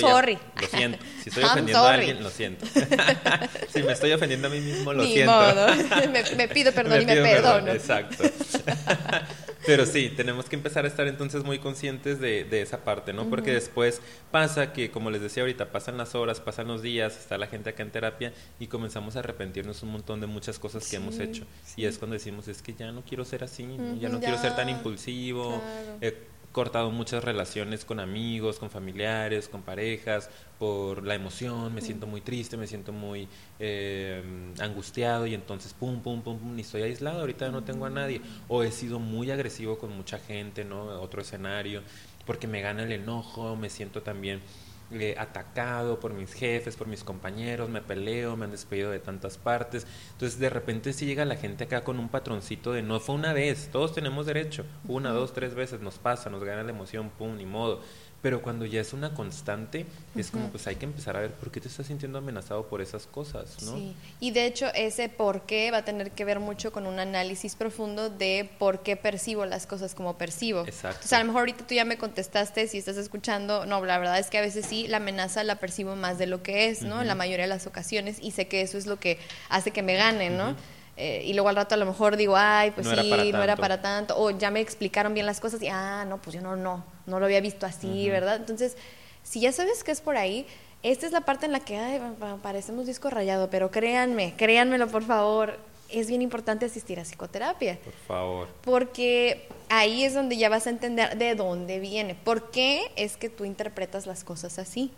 sorry. 0.00 0.38
lo 0.60 0.68
siento. 0.68 0.98
Si 1.22 1.28
estoy 1.28 1.44
ofendiendo 1.44 1.86
a 1.86 1.92
alguien, 1.92 2.22
lo 2.22 2.30
siento. 2.30 2.66
si 3.72 3.82
me 3.82 3.92
estoy 3.92 4.12
ofendiendo 4.12 4.48
a 4.48 4.50
mí 4.50 4.60
mismo, 4.60 4.92
lo 4.92 5.04
siento. 5.04 5.32
Modo. 5.32 5.66
me, 6.36 6.48
pido 6.48 6.72
perdón 6.72 7.02
y 7.02 7.06
me 7.06 7.16
perdono. 7.16 7.72
Exacto. 7.72 8.24
Pero 9.66 9.86
sí, 9.86 10.12
tenemos 10.16 10.48
que 10.48 10.56
empezar 10.56 10.84
a 10.84 10.88
estar 10.88 11.06
entonces 11.06 11.44
muy 11.44 11.58
conscientes 11.58 12.20
de, 12.20 12.44
de 12.44 12.62
esa 12.62 12.84
parte, 12.84 13.12
¿no? 13.12 13.28
Porque 13.28 13.52
después 13.52 14.00
pasa 14.30 14.72
que, 14.72 14.90
como 14.90 15.10
les 15.10 15.20
decía 15.20 15.42
ahorita, 15.42 15.72
pasan 15.72 15.96
las 15.96 16.14
horas, 16.14 16.40
pasan 16.40 16.68
los 16.68 16.82
días, 16.82 17.18
está 17.18 17.38
la 17.38 17.46
gente 17.46 17.70
acá 17.70 17.82
en 17.82 17.90
terapia 17.90 18.32
y 18.58 18.68
comenzamos 18.68 19.16
a 19.16 19.20
arrepentirnos 19.20 19.82
un 19.82 19.90
montón 19.90 20.20
de 20.20 20.26
muchas 20.26 20.58
cosas 20.58 20.88
que 20.88 20.96
hemos 20.96 21.18
hecho. 21.18 21.44
Y 21.76 21.84
es 21.84 21.98
cuando 21.98 22.14
decimos, 22.14 22.48
es 22.48 22.62
que 22.62 22.74
ya 22.74 22.92
no 22.92 23.02
quiero 23.02 23.24
ser 23.24 23.44
así, 23.44 23.66
ya 24.00 24.08
no 24.08 24.20
quiero 24.20 24.38
ser 24.38 24.54
tan 24.54 24.68
impulsivo. 24.68 25.62
He 26.00 26.14
cortado 26.56 26.90
muchas 26.90 27.22
relaciones 27.22 27.84
con 27.84 28.00
amigos, 28.00 28.58
con 28.58 28.70
familiares, 28.70 29.46
con 29.46 29.60
parejas, 29.60 30.30
por 30.58 31.04
la 31.06 31.14
emoción, 31.14 31.74
me 31.74 31.82
siento 31.82 32.06
muy 32.06 32.22
triste, 32.22 32.56
me 32.56 32.66
siento 32.66 32.92
muy 32.92 33.28
eh, 33.58 34.22
angustiado 34.58 35.26
y 35.26 35.34
entonces 35.34 35.74
pum, 35.74 36.00
pum, 36.00 36.22
pum, 36.22 36.38
pum, 36.38 36.56
ni 36.56 36.62
estoy 36.62 36.80
aislado, 36.80 37.20
ahorita 37.20 37.50
no 37.50 37.62
tengo 37.62 37.84
a 37.84 37.90
nadie. 37.90 38.22
O 38.48 38.62
he 38.62 38.72
sido 38.72 38.98
muy 38.98 39.30
agresivo 39.30 39.76
con 39.76 39.94
mucha 39.94 40.18
gente, 40.18 40.64
¿no? 40.64 40.98
Otro 41.02 41.20
escenario, 41.20 41.82
porque 42.24 42.46
me 42.46 42.62
gana 42.62 42.84
el 42.84 42.92
enojo, 42.92 43.54
me 43.54 43.68
siento 43.68 44.00
también 44.00 44.40
eh, 44.92 45.16
atacado 45.18 45.98
por 45.98 46.14
mis 46.14 46.32
jefes, 46.32 46.76
por 46.76 46.86
mis 46.86 47.02
compañeros, 47.02 47.68
me 47.68 47.82
peleo, 47.82 48.36
me 48.36 48.44
han 48.44 48.50
despedido 48.50 48.90
de 48.90 49.00
tantas 49.00 49.36
partes. 49.36 49.86
Entonces 50.12 50.38
de 50.38 50.50
repente 50.50 50.92
si 50.92 51.06
llega 51.06 51.24
la 51.24 51.36
gente 51.36 51.64
acá 51.64 51.82
con 51.82 51.98
un 51.98 52.08
patroncito 52.08 52.72
de 52.72 52.82
no 52.82 53.00
fue 53.00 53.14
una 53.14 53.32
vez, 53.32 53.68
todos 53.72 53.92
tenemos 53.94 54.26
derecho, 54.26 54.64
una, 54.86 55.10
dos, 55.10 55.32
tres 55.32 55.54
veces 55.54 55.80
nos 55.80 55.98
pasa, 55.98 56.30
nos 56.30 56.44
gana 56.44 56.62
la 56.62 56.70
emoción, 56.70 57.10
pum, 57.10 57.36
ni 57.36 57.46
modo 57.46 57.80
Pero 58.26 58.42
cuando 58.42 58.66
ya 58.66 58.80
es 58.80 58.92
una 58.92 59.14
constante, 59.14 59.86
es 60.16 60.32
como 60.32 60.48
pues 60.48 60.66
hay 60.66 60.74
que 60.74 60.84
empezar 60.84 61.16
a 61.16 61.20
ver 61.20 61.30
por 61.30 61.52
qué 61.52 61.60
te 61.60 61.68
estás 61.68 61.86
sintiendo 61.86 62.18
amenazado 62.18 62.66
por 62.66 62.82
esas 62.82 63.06
cosas, 63.06 63.62
¿no? 63.62 63.76
Sí. 63.76 63.94
Y 64.18 64.32
de 64.32 64.46
hecho 64.46 64.66
ese 64.74 65.08
por 65.08 65.42
qué 65.42 65.70
va 65.70 65.78
a 65.78 65.84
tener 65.84 66.10
que 66.10 66.24
ver 66.24 66.40
mucho 66.40 66.72
con 66.72 66.88
un 66.88 66.98
análisis 66.98 67.54
profundo 67.54 68.10
de 68.10 68.50
por 68.58 68.82
qué 68.82 68.96
percibo 68.96 69.46
las 69.46 69.68
cosas 69.68 69.94
como 69.94 70.18
percibo. 70.18 70.66
Exacto. 70.66 71.02
O 71.04 71.06
sea, 71.08 71.18
a 71.18 71.20
lo 71.20 71.28
mejor 71.28 71.42
ahorita 71.42 71.68
tú 71.68 71.74
ya 71.74 71.84
me 71.84 71.98
contestaste, 71.98 72.66
si 72.66 72.78
estás 72.78 72.96
escuchando, 72.96 73.64
no, 73.64 73.84
la 73.84 73.96
verdad 73.96 74.18
es 74.18 74.26
que 74.26 74.38
a 74.38 74.40
veces 74.40 74.66
sí, 74.66 74.88
la 74.88 74.96
amenaza 74.96 75.44
la 75.44 75.60
percibo 75.60 75.94
más 75.94 76.18
de 76.18 76.26
lo 76.26 76.42
que 76.42 76.68
es, 76.68 76.82
¿no? 76.82 77.02
En 77.02 77.06
la 77.06 77.14
mayoría 77.14 77.44
de 77.44 77.50
las 77.50 77.68
ocasiones 77.68 78.18
y 78.20 78.32
sé 78.32 78.48
que 78.48 78.60
eso 78.60 78.76
es 78.76 78.86
lo 78.86 78.98
que 78.98 79.20
hace 79.50 79.70
que 79.70 79.84
me 79.84 79.94
gane, 79.94 80.30
¿no? 80.30 80.56
Eh, 80.98 81.22
y 81.26 81.34
luego 81.34 81.50
al 81.50 81.56
rato 81.56 81.74
a 81.74 81.78
lo 81.78 81.84
mejor 81.84 82.16
digo, 82.16 82.36
ay, 82.36 82.70
pues 82.70 82.88
sí, 82.88 83.30
no 83.32 83.42
era 83.42 83.56
para 83.56 83.82
tanto, 83.82 84.18
o 84.18 84.30
ya 84.30 84.50
me 84.50 84.60
explicaron 84.60 85.12
bien 85.12 85.26
las 85.26 85.40
cosas 85.40 85.60
y, 85.60 85.68
ah, 85.68 86.06
no, 86.08 86.22
pues 86.22 86.34
yo 86.34 86.40
no, 86.40 86.56
no, 86.56 86.84
no 87.06 87.20
lo 87.20 87.26
había 87.26 87.40
visto 87.40 87.66
así, 87.66 88.08
¿verdad? 88.08 88.36
Entonces, 88.36 88.76
si 89.22 89.40
ya 89.40 89.52
sabes 89.52 89.84
que 89.84 89.92
es 89.92 90.00
por 90.00 90.16
ahí, 90.16 90.46
esta 90.82 91.04
es 91.04 91.12
la 91.12 91.20
parte 91.20 91.46
en 91.46 91.52
la 91.52 91.60
que, 91.60 91.76
ay, 91.76 92.00
parecemos 92.42 92.86
disco 92.86 93.10
rayado, 93.10 93.50
pero 93.50 93.70
créanme, 93.70 94.34
créanmelo 94.36 94.88
por 94.88 95.02
favor, 95.02 95.58
es 95.90 96.08
bien 96.08 96.22
importante 96.22 96.66
asistir 96.66 96.98
a 96.98 97.02
psicoterapia. 97.02 97.78
Por 97.84 97.92
favor. 98.06 98.48
Porque 98.62 99.48
ahí 99.68 100.04
es 100.04 100.14
donde 100.14 100.36
ya 100.36 100.48
vas 100.48 100.66
a 100.66 100.70
entender 100.70 101.16
de 101.16 101.34
dónde 101.34 101.80
viene. 101.80 102.14
¿Por 102.14 102.50
qué 102.50 102.90
es 102.96 103.16
que 103.16 103.28
tú 103.28 103.44
interpretas 103.44 104.06
las 104.06 104.24
cosas 104.24 104.58
así? 104.58 104.92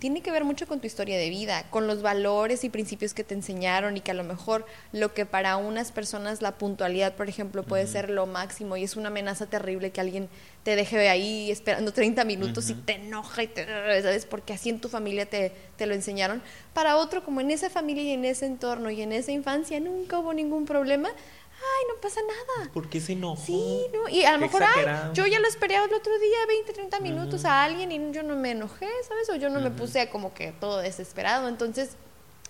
Tiene 0.00 0.22
que 0.22 0.30
ver 0.30 0.44
mucho 0.44 0.66
con 0.66 0.80
tu 0.80 0.86
historia 0.86 1.16
de 1.16 1.30
vida, 1.30 1.64
con 1.70 1.86
los 1.86 2.02
valores 2.02 2.64
y 2.64 2.70
principios 2.70 3.14
que 3.14 3.24
te 3.24 3.34
enseñaron 3.34 3.96
y 3.96 4.00
que 4.00 4.10
a 4.10 4.14
lo 4.14 4.24
mejor 4.24 4.66
lo 4.92 5.14
que 5.14 5.26
para 5.26 5.56
unas 5.56 5.92
personas 5.92 6.42
la 6.42 6.58
puntualidad, 6.58 7.14
por 7.14 7.28
ejemplo, 7.28 7.62
puede 7.62 7.86
ser 7.86 8.10
lo 8.10 8.26
máximo 8.26 8.76
y 8.76 8.84
es 8.84 8.96
una 8.96 9.08
amenaza 9.08 9.46
terrible 9.46 9.90
que 9.90 10.00
alguien 10.00 10.28
te 10.62 10.76
deje 10.76 11.08
ahí 11.08 11.50
esperando 11.50 11.92
30 11.92 12.24
minutos 12.24 12.70
y 12.70 12.74
te 12.74 12.94
enoja 12.94 13.42
y 13.42 13.48
te, 13.48 13.66
¿sabes? 13.66 14.26
Porque 14.26 14.52
así 14.52 14.68
en 14.68 14.80
tu 14.80 14.88
familia 14.88 15.26
te, 15.26 15.52
te 15.76 15.86
lo 15.86 15.94
enseñaron. 15.94 16.40
Para 16.72 16.96
otro, 16.96 17.24
como 17.24 17.40
en 17.40 17.50
esa 17.50 17.68
familia 17.68 18.04
y 18.04 18.10
en 18.10 18.24
ese 18.24 18.46
entorno 18.46 18.90
y 18.90 19.02
en 19.02 19.12
esa 19.12 19.32
infancia 19.32 19.80
nunca 19.80 20.20
hubo 20.20 20.32
ningún 20.32 20.64
problema, 20.64 21.08
ay, 21.08 21.84
no 21.88 22.00
pasa 22.00 22.20
nada. 22.20 22.70
¿Por 22.72 22.88
qué 22.88 23.00
se 23.00 23.14
enojó? 23.14 23.44
Sí, 23.44 23.86
¿no? 23.92 24.08
Y 24.08 24.24
a 24.24 24.32
lo 24.32 24.38
mejor, 24.38 24.62
ay, 24.62 24.84
yo 25.14 25.26
ya 25.26 25.40
lo 25.40 25.48
esperé 25.48 25.74
el 25.76 25.92
otro 25.92 26.16
día, 26.18 26.38
20, 26.46 26.72
30 26.72 27.00
minutos 27.00 27.44
a 27.44 27.64
alguien 27.64 27.90
y 27.90 28.12
yo 28.12 28.22
no 28.22 28.36
me 28.36 28.52
enojé, 28.52 28.88
¿sabes? 29.08 29.28
O 29.30 29.36
yo 29.36 29.50
no 29.50 29.60
me 29.60 29.70
puse 29.72 30.08
como 30.10 30.32
que 30.32 30.52
todo 30.52 30.78
desesperado. 30.78 31.48
Entonces, 31.48 31.96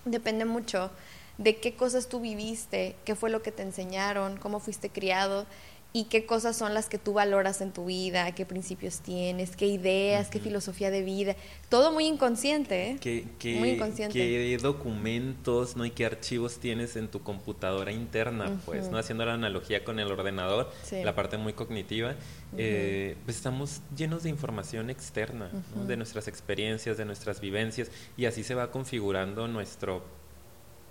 depende 0.04 0.44
mucho 0.44 0.90
de 1.38 1.56
qué 1.56 1.74
cosas 1.74 2.08
tú 2.08 2.20
viviste, 2.20 2.94
qué 3.06 3.14
fue 3.14 3.30
lo 3.30 3.42
que 3.42 3.52
te 3.52 3.62
enseñaron, 3.62 4.36
cómo 4.36 4.60
fuiste 4.60 4.90
criado 4.90 5.46
y 5.94 6.04
qué 6.04 6.24
cosas 6.24 6.56
son 6.56 6.72
las 6.72 6.88
que 6.88 6.98
tú 6.98 7.12
valoras 7.12 7.60
en 7.60 7.70
tu 7.70 7.86
vida, 7.86 8.32
qué 8.34 8.46
principios 8.46 9.00
tienes, 9.00 9.56
qué 9.56 9.66
ideas, 9.66 10.28
qué 10.28 10.40
filosofía 10.40 10.90
de 10.90 11.02
vida. 11.02 11.36
Todo 11.68 11.92
muy 11.92 12.06
inconsciente, 12.06 12.90
¿eh? 12.90 12.96
¿Qué, 12.98 13.56
muy 13.58 13.70
inconsciente. 13.70 14.14
¿Qué 14.14 14.58
documentos 14.58 15.76
¿no? 15.76 15.84
y 15.84 15.90
qué 15.90 16.06
archivos 16.06 16.58
tienes 16.58 16.96
en 16.96 17.08
tu 17.08 17.22
computadora 17.22 17.92
interna? 17.92 18.58
Pues, 18.64 18.90
¿no? 18.90 18.96
Haciendo 18.96 19.26
la 19.26 19.34
analogía 19.34 19.84
con 19.84 19.98
el 19.98 20.10
ordenador, 20.10 20.70
la 20.90 21.14
parte 21.14 21.36
muy 21.36 21.52
cognitiva, 21.52 22.14
eh, 22.56 23.16
pues 23.24 23.36
estamos 23.36 23.82
llenos 23.94 24.22
de 24.22 24.30
información 24.30 24.88
externa, 24.88 25.50
de 25.86 25.96
nuestras 25.98 26.26
experiencias, 26.26 26.96
de 26.96 27.04
nuestras 27.04 27.40
vivencias, 27.40 27.90
y 28.16 28.24
así 28.24 28.44
se 28.44 28.54
va 28.54 28.70
configurando 28.70 29.46
nuestro 29.46 30.21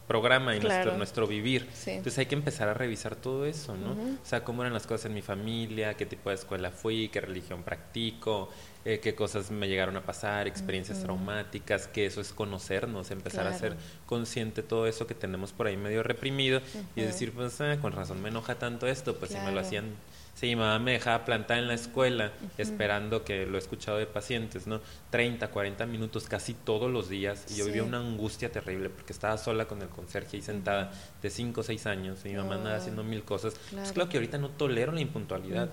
programa 0.07 0.55
y 0.55 0.59
nuestro, 0.59 0.97
nuestro 0.97 1.27
vivir. 1.27 1.67
Entonces 1.85 2.17
hay 2.17 2.25
que 2.25 2.35
empezar 2.35 2.67
a 2.67 2.73
revisar 2.73 3.15
todo 3.15 3.45
eso, 3.45 3.75
¿no? 3.77 3.91
O 3.91 4.25
sea, 4.25 4.43
cómo 4.43 4.63
eran 4.63 4.73
las 4.73 4.85
cosas 4.85 5.05
en 5.05 5.13
mi 5.13 5.21
familia, 5.21 5.93
qué 5.95 6.05
tipo 6.05 6.29
de 6.29 6.35
escuela 6.35 6.71
fui, 6.71 7.09
qué 7.09 7.21
religión 7.21 7.63
practico, 7.63 8.49
eh, 8.83 8.99
qué 8.99 9.13
cosas 9.15 9.51
me 9.51 9.67
llegaron 9.67 9.95
a 9.95 10.01
pasar, 10.01 10.47
experiencias 10.47 11.01
traumáticas, 11.03 11.87
que 11.87 12.05
eso 12.05 12.19
es 12.19 12.33
conocernos, 12.33 13.11
empezar 13.11 13.47
a 13.47 13.57
ser 13.57 13.77
consciente 14.05 14.63
de 14.63 14.67
todo 14.67 14.87
eso 14.87 15.05
que 15.07 15.13
tenemos 15.13 15.53
por 15.53 15.67
ahí 15.67 15.77
medio 15.77 16.03
reprimido 16.03 16.61
y 16.95 17.01
decir, 17.01 17.31
pues, 17.31 17.61
ah, 17.61 17.77
con 17.79 17.93
razón 17.93 18.21
me 18.21 18.29
enoja 18.29 18.55
tanto 18.55 18.87
esto, 18.87 19.15
pues 19.15 19.31
si 19.31 19.37
me 19.37 19.51
lo 19.51 19.59
hacían 19.59 19.85
Sí, 20.41 20.47
mi 20.47 20.55
mamá 20.55 20.79
me 20.79 20.93
dejaba 20.93 21.23
plantar 21.23 21.59
en 21.59 21.67
la 21.67 21.75
escuela 21.75 22.31
esperando 22.57 23.23
que 23.23 23.45
lo 23.45 23.57
he 23.57 23.59
escuchado 23.59 23.99
de 23.99 24.07
pacientes, 24.07 24.65
¿no? 24.65 24.81
30, 25.11 25.49
40 25.49 25.85
minutos 25.85 26.25
casi 26.27 26.55
todos 26.55 26.89
los 26.89 27.09
días 27.09 27.45
y 27.51 27.57
yo 27.57 27.65
vivía 27.65 27.83
una 27.83 27.99
angustia 27.99 28.51
terrible 28.51 28.89
porque 28.89 29.13
estaba 29.13 29.37
sola 29.37 29.67
con 29.67 29.83
el 29.83 29.89
conserje 29.89 30.37
ahí 30.37 30.41
sentada 30.41 30.93
de 31.21 31.29
5 31.29 31.61
o 31.61 31.63
6 31.63 31.85
años 31.85 32.25
y 32.25 32.29
mi 32.29 32.37
mamá 32.37 32.55
andaba 32.55 32.75
haciendo 32.77 33.03
mil 33.03 33.21
cosas. 33.21 33.53
Claro. 33.53 33.83
Pues 33.83 33.91
claro 33.91 34.09
que 34.09 34.17
ahorita 34.17 34.39
no 34.39 34.49
tolero 34.49 34.91
la 34.91 35.01
impuntualidad. 35.01 35.69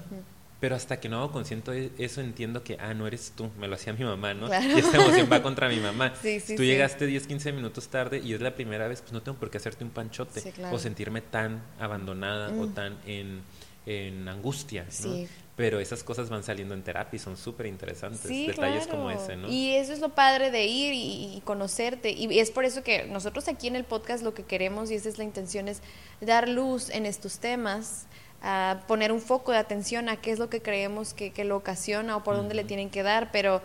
Pero 0.60 0.76
hasta 0.76 1.00
que 1.00 1.08
no 1.08 1.20
hago 1.20 1.32
consciente 1.32 1.70
de 1.70 1.92
eso 1.96 2.20
entiendo 2.20 2.62
que, 2.62 2.76
ah, 2.78 2.92
no 2.92 3.06
eres 3.06 3.32
tú, 3.34 3.48
me 3.58 3.68
lo 3.68 3.76
hacía 3.76 3.94
mi 3.94 4.04
mamá, 4.04 4.34
¿no? 4.34 4.48
Y 4.48 4.80
esta 4.80 4.98
emoción 4.98 5.30
va 5.32 5.40
contra 5.42 5.70
mi 5.70 5.78
mamá. 5.78 6.12
Sí, 6.20 6.40
sí, 6.40 6.56
tú 6.56 6.62
llegaste 6.62 7.06
10, 7.06 7.26
15 7.26 7.52
minutos 7.52 7.88
tarde 7.88 8.18
y 8.18 8.34
es 8.34 8.42
la 8.42 8.54
primera 8.54 8.86
vez, 8.86 9.00
pues 9.00 9.14
no 9.14 9.22
tengo 9.22 9.38
por 9.38 9.48
qué 9.48 9.56
hacerte 9.56 9.82
un 9.82 9.90
panchote 9.90 10.52
o 10.70 10.78
sentirme 10.78 11.22
tan 11.22 11.62
abandonada 11.80 12.52
o 12.60 12.66
tan 12.66 12.98
en 13.06 13.40
en 13.88 14.28
angustia, 14.28 14.86
¿no? 15.04 15.26
Pero 15.56 15.80
esas 15.80 16.04
cosas 16.04 16.28
van 16.28 16.44
saliendo 16.44 16.74
en 16.74 16.82
terapia 16.82 17.16
y 17.16 17.18
son 17.18 17.36
súper 17.36 17.66
interesantes, 17.66 18.22
detalles 18.22 18.86
como 18.86 19.10
ese, 19.10 19.34
¿no? 19.34 19.48
Y 19.48 19.74
eso 19.74 19.92
es 19.92 19.98
lo 19.98 20.10
padre 20.10 20.50
de 20.50 20.66
ir 20.66 20.92
y, 20.94 21.40
conocerte. 21.44 22.10
Y 22.12 22.38
es 22.38 22.50
por 22.50 22.64
eso 22.64 22.82
que 22.84 23.06
nosotros 23.06 23.48
aquí 23.48 23.66
en 23.66 23.74
el 23.74 23.84
podcast 23.84 24.22
lo 24.22 24.34
que 24.34 24.44
queremos, 24.44 24.90
y 24.90 24.94
esa 24.94 25.08
es 25.08 25.16
la 25.16 25.24
intención, 25.24 25.66
es 25.66 25.80
dar 26.20 26.48
luz 26.48 26.90
en 26.90 27.06
estos 27.06 27.38
temas, 27.38 28.06
a 28.42 28.84
poner 28.86 29.10
un 29.10 29.20
foco 29.20 29.50
de 29.50 29.58
atención 29.58 30.08
a 30.08 30.20
qué 30.20 30.30
es 30.30 30.38
lo 30.38 30.50
que 30.50 30.60
creemos 30.60 31.14
que, 31.14 31.32
lo 31.44 31.56
ocasiona 31.56 32.16
o 32.16 32.22
por 32.22 32.36
dónde 32.36 32.54
le 32.54 32.64
tienen 32.64 32.90
que 32.90 33.02
dar, 33.02 33.32
pero 33.32 33.62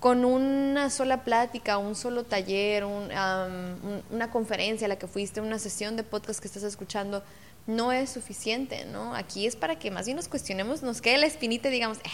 con 0.00 0.24
una 0.24 0.90
sola 0.90 1.22
plática, 1.22 1.78
un 1.78 1.94
solo 1.94 2.24
taller, 2.24 2.84
una 2.84 4.30
conferencia 4.32 4.86
a 4.86 4.88
la 4.88 4.96
que 4.96 5.06
fuiste, 5.06 5.40
una 5.40 5.58
sesión 5.58 5.96
de 5.96 6.02
podcast 6.02 6.40
que 6.40 6.48
estás 6.48 6.64
escuchando, 6.64 7.22
no 7.66 7.92
es 7.92 8.10
suficiente, 8.10 8.84
¿no? 8.84 9.14
Aquí 9.14 9.46
es 9.46 9.56
para 9.56 9.78
que 9.78 9.90
más 9.90 10.06
bien 10.06 10.16
nos 10.16 10.28
cuestionemos, 10.28 10.82
nos 10.82 11.00
quede 11.00 11.18
la 11.18 11.26
espinita 11.26 11.68
y 11.68 11.72
digamos, 11.72 11.98
eh, 11.98 12.10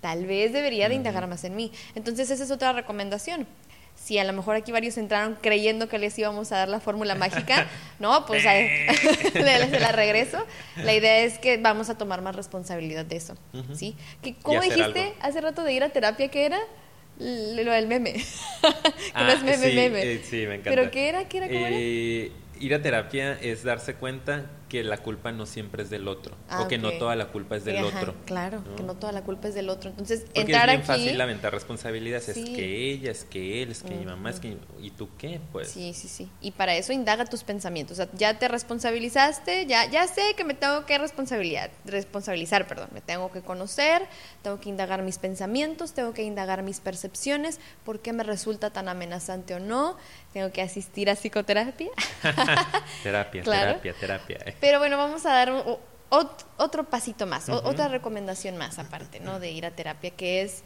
tal 0.00 0.26
vez 0.26 0.52
debería 0.52 0.88
de 0.88 0.94
indagar 0.94 1.26
más 1.26 1.44
en 1.44 1.56
mí. 1.56 1.72
Entonces 1.94 2.30
esa 2.30 2.44
es 2.44 2.50
otra 2.50 2.72
recomendación. 2.72 3.46
Si 3.94 4.18
a 4.18 4.24
lo 4.24 4.32
mejor 4.32 4.56
aquí 4.56 4.72
varios 4.72 4.96
entraron 4.96 5.36
creyendo 5.42 5.88
que 5.88 5.98
les 5.98 6.18
íbamos 6.18 6.52
a 6.52 6.56
dar 6.56 6.68
la 6.68 6.80
fórmula 6.80 7.14
mágica, 7.14 7.66
no, 7.98 8.24
pues 8.24 8.42
se 9.32 9.80
la 9.80 9.92
regreso. 9.92 10.46
La 10.76 10.94
idea 10.94 11.18
es 11.18 11.38
que 11.38 11.58
vamos 11.58 11.90
a 11.90 11.98
tomar 11.98 12.22
más 12.22 12.34
responsabilidad 12.36 13.04
de 13.04 13.16
eso, 13.16 13.36
¿sí? 13.74 13.96
Que, 14.22 14.34
¿Cómo 14.36 14.60
dijiste 14.60 15.14
hace 15.20 15.40
rato 15.40 15.64
de 15.64 15.72
ir 15.72 15.82
a 15.82 15.90
terapia? 15.90 16.28
¿Qué 16.28 16.46
era? 16.46 16.58
Lo 17.18 17.72
del 17.72 17.86
meme. 17.86 18.12
que 18.62 19.22
no 19.22 19.28
es 19.28 19.40
ah, 19.40 19.44
meme, 19.44 19.74
meme. 19.74 20.02
Eh, 20.02 20.22
sí, 20.24 20.46
me 20.46 20.54
encanta. 20.54 20.70
¿Pero 20.70 20.90
qué 20.90 21.08
era? 21.08 21.28
¿Qué 21.28 21.36
era? 21.36 21.48
¿Cómo 21.48 21.66
era? 21.66 21.76
Eh, 21.78 22.32
ir 22.58 22.74
a 22.74 22.80
terapia 22.80 23.38
es 23.42 23.62
darse 23.62 23.94
cuenta 23.94 24.46
que 24.70 24.84
la 24.84 24.98
culpa 24.98 25.32
no 25.32 25.46
siempre 25.46 25.82
es 25.82 25.90
del 25.90 26.06
otro 26.06 26.36
o 26.58 26.68
que 26.68 26.78
no 26.78 26.92
toda 26.92 27.16
la 27.16 27.26
culpa 27.26 27.56
es 27.56 27.64
del 27.64 27.84
otro. 27.84 28.14
Claro, 28.24 28.62
que 28.76 28.84
no 28.84 28.94
toda 28.94 29.12
la 29.12 29.22
culpa 29.22 29.48
es 29.48 29.54
del 29.54 29.68
otro. 29.68 29.90
Entonces, 29.90 30.20
Porque 30.20 30.40
entrar 30.42 30.70
es 30.70 30.76
bien 30.76 30.84
fácil 30.84 31.18
lamentar 31.18 31.52
responsabilidades, 31.52 32.28
es 32.28 32.36
que 32.36 32.90
ella, 32.90 33.10
es 33.10 33.24
que 33.24 33.62
él, 33.62 33.72
es 33.72 33.82
que 33.82 33.90
mi 33.90 34.06
mamá, 34.06 34.30
es 34.30 34.38
que 34.38 34.56
y 34.80 34.90
tú 34.90 35.08
qué, 35.18 35.40
pues. 35.52 35.70
Sí, 35.70 35.92
sí, 35.92 36.06
sí. 36.06 36.30
Y 36.40 36.52
para 36.52 36.76
eso 36.76 36.92
indaga 36.92 37.24
tus 37.24 37.42
pensamientos. 37.42 37.98
O 37.98 38.04
sea, 38.04 38.08
ya 38.14 38.38
te 38.38 38.46
responsabilizaste, 38.46 39.66
ya 39.66 39.90
ya 39.90 40.06
sé 40.06 40.34
que 40.36 40.44
me 40.44 40.54
tengo 40.54 40.86
que 40.86 40.96
responsabilidad, 40.98 41.70
responsabilizar, 41.84 42.68
perdón, 42.68 42.90
me 42.94 43.00
tengo 43.00 43.32
que 43.32 43.40
conocer, 43.40 44.06
tengo 44.42 44.60
que 44.60 44.68
indagar 44.68 45.02
mis 45.02 45.18
pensamientos, 45.18 45.94
tengo 45.94 46.14
que 46.14 46.22
indagar 46.22 46.62
mis 46.62 46.78
percepciones, 46.78 47.58
por 47.84 47.98
qué 47.98 48.12
me 48.12 48.22
resulta 48.22 48.70
tan 48.70 48.88
amenazante 48.88 49.54
o 49.54 49.58
no, 49.58 49.96
tengo 50.32 50.52
que 50.52 50.62
asistir 50.62 51.10
a 51.10 51.16
psicoterapia. 51.16 51.90
terapia, 53.02 53.42
terapia, 53.42 53.94
terapia. 53.94 54.38
Pero 54.60 54.78
bueno, 54.78 54.96
vamos 54.96 55.24
a 55.26 55.32
dar 55.32 55.52
otro 56.10 56.84
pasito 56.84 57.26
más, 57.26 57.48
otra 57.48 57.88
recomendación 57.88 58.56
más 58.56 58.78
aparte, 58.78 59.20
¿no? 59.20 59.40
De 59.40 59.50
ir 59.50 59.64
a 59.66 59.70
terapia, 59.70 60.10
que 60.10 60.42
es, 60.42 60.62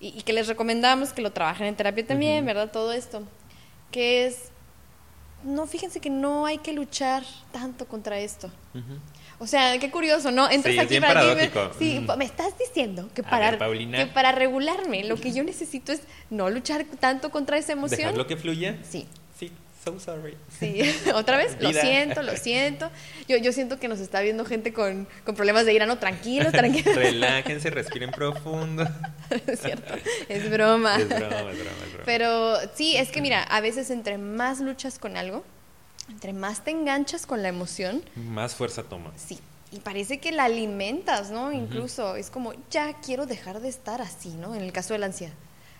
y, 0.00 0.22
que 0.22 0.32
les 0.32 0.48
recomendamos 0.48 1.12
que 1.12 1.22
lo 1.22 1.32
trabajen 1.32 1.66
en 1.66 1.76
terapia 1.76 2.06
también, 2.06 2.44
¿verdad? 2.44 2.70
Todo 2.70 2.92
esto, 2.92 3.22
que 3.90 4.26
es, 4.26 4.50
no, 5.44 5.66
fíjense 5.66 6.00
que 6.00 6.10
no 6.10 6.46
hay 6.46 6.58
que 6.58 6.72
luchar 6.72 7.22
tanto 7.52 7.86
contra 7.86 8.18
esto. 8.18 8.50
O 9.38 9.46
sea, 9.46 9.78
qué 9.78 9.90
curioso, 9.90 10.30
¿no? 10.30 10.50
Entras 10.50 10.78
aquí 10.78 10.98
para 10.98 11.22
sí, 11.78 12.04
me 12.16 12.24
estás 12.24 12.58
diciendo 12.58 13.10
que 13.14 13.22
para, 13.22 13.58
que 13.58 14.06
para 14.06 14.32
regularme 14.32 15.04
lo 15.04 15.16
que 15.16 15.32
yo 15.32 15.44
necesito 15.44 15.92
es 15.92 16.00
no 16.30 16.48
luchar 16.48 16.86
tanto 16.98 17.30
contra 17.30 17.58
esa 17.58 17.72
emoción. 17.72 17.98
Dejar 17.98 18.16
lo 18.16 18.26
que 18.26 18.36
fluya. 18.36 18.78
Sí. 18.82 19.06
So 19.86 20.00
sorry. 20.00 20.36
Sí, 20.58 20.82
otra 21.14 21.36
vez, 21.36 21.56
lo 21.60 21.72
siento, 21.72 22.20
lo 22.24 22.36
siento. 22.36 22.90
Yo, 23.28 23.36
yo 23.36 23.52
siento 23.52 23.78
que 23.78 23.86
nos 23.86 24.00
está 24.00 24.20
viendo 24.20 24.44
gente 24.44 24.72
con, 24.72 25.06
con 25.24 25.36
problemas 25.36 25.64
de 25.64 25.74
ira, 25.74 25.86
no, 25.86 25.98
tranquilos, 25.98 26.50
tranquilos. 26.50 26.92
Relájense, 26.96 27.70
respiren 27.70 28.10
profundo. 28.10 28.84
es 29.46 29.60
cierto, 29.60 29.94
es 30.28 30.50
broma. 30.50 30.96
Es 30.96 31.08
broma, 31.08 31.24
es 31.24 31.30
broma, 31.30 31.52
es 31.52 31.92
broma. 31.92 32.02
Pero 32.04 32.56
sí, 32.74 32.96
es 32.96 33.10
que 33.10 33.20
mira, 33.20 33.44
a 33.44 33.60
veces 33.60 33.90
entre 33.90 34.18
más 34.18 34.58
luchas 34.58 34.98
con 34.98 35.16
algo, 35.16 35.44
entre 36.08 36.32
más 36.32 36.64
te 36.64 36.72
enganchas 36.72 37.24
con 37.24 37.44
la 37.44 37.48
emoción, 37.48 38.02
más 38.16 38.56
fuerza 38.56 38.82
toma. 38.82 39.12
Sí. 39.14 39.38
Y 39.70 39.78
parece 39.78 40.18
que 40.18 40.32
la 40.32 40.46
alimentas, 40.46 41.30
¿no? 41.30 41.52
Incluso 41.52 42.16
es 42.16 42.30
como, 42.30 42.54
ya 42.70 42.94
quiero 43.02 43.24
dejar 43.26 43.60
de 43.60 43.68
estar 43.68 44.02
así, 44.02 44.30
¿no? 44.30 44.56
En 44.56 44.62
el 44.62 44.72
caso 44.72 44.94
de 44.94 44.98
la 44.98 45.06
ansiedad. 45.06 45.34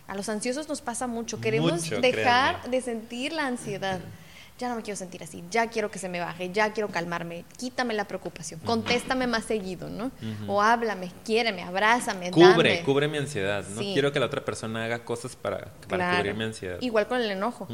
A 0.09 0.15
los 0.15 0.29
ansiosos 0.29 0.69
nos 0.69 0.81
pasa 0.81 1.07
mucho. 1.07 1.41
Queremos 1.41 1.89
dejar 1.91 2.71
de 2.71 2.81
sentir 2.81 3.33
la 3.33 3.47
ansiedad. 3.47 4.01
Ya 4.59 4.71
no 4.71 4.77
me 4.77 4.83
quiero 4.83 4.97
sentir 4.97 5.23
así, 5.23 5.45
ya 5.51 5.67
quiero 5.69 5.91
que 5.91 5.99
se 5.99 6.09
me 6.09 6.19
baje, 6.19 6.51
ya 6.51 6.73
quiero 6.73 6.89
calmarme, 6.89 7.45
quítame 7.59 7.93
la 7.93 8.09
preocupación, 8.09 8.59
contéstame 8.61 9.27
más 9.27 9.45
seguido, 9.45 9.91
¿no? 9.91 10.11
O 10.47 10.63
háblame, 10.63 11.13
quiéreme, 11.27 11.63
abrázame, 11.63 12.31
Cubre, 12.31 12.83
cubre 12.83 13.07
mi 13.07 13.19
ansiedad, 13.19 13.67
no 13.69 13.83
quiero 13.83 14.13
que 14.13 14.19
la 14.19 14.25
otra 14.25 14.43
persona 14.43 14.87
haga 14.87 15.01
cosas 15.01 15.37
para, 15.37 15.73
cubrir 15.87 16.35
mi 16.35 16.45
ansiedad. 16.45 16.79
Igual 16.81 17.07
con 17.07 17.21
el 17.21 17.31
enojo. 17.31 17.69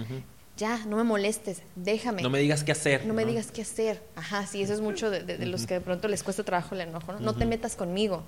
Ya, 0.57 0.85
no 0.87 0.97
me 0.97 1.05
molestes, 1.05 1.63
déjame. 1.77 2.21
No 2.21 2.31
me 2.31 2.41
digas 2.41 2.65
qué 2.65 2.73
hacer. 2.73 3.07
No, 3.07 3.15
me 3.15 3.25
digas 3.25 3.53
qué 3.53 3.63
hacer. 3.63 4.03
Ajá, 4.17 4.47
sí, 4.47 4.61
eso 4.63 4.75
es 4.75 4.81
mucho 4.81 5.09
de, 5.09 5.47
los 5.47 5.67
que 5.67 5.75
de 5.75 5.81
pronto 5.81 6.09
les 6.09 6.25
cuesta 6.25 6.43
trabajo 6.43 6.75
el 6.75 6.81
enojo, 6.81 7.13
¿no? 7.13 7.21
No 7.21 7.35
te 7.35 7.47
metas 7.47 7.77
conmigo 7.77 8.25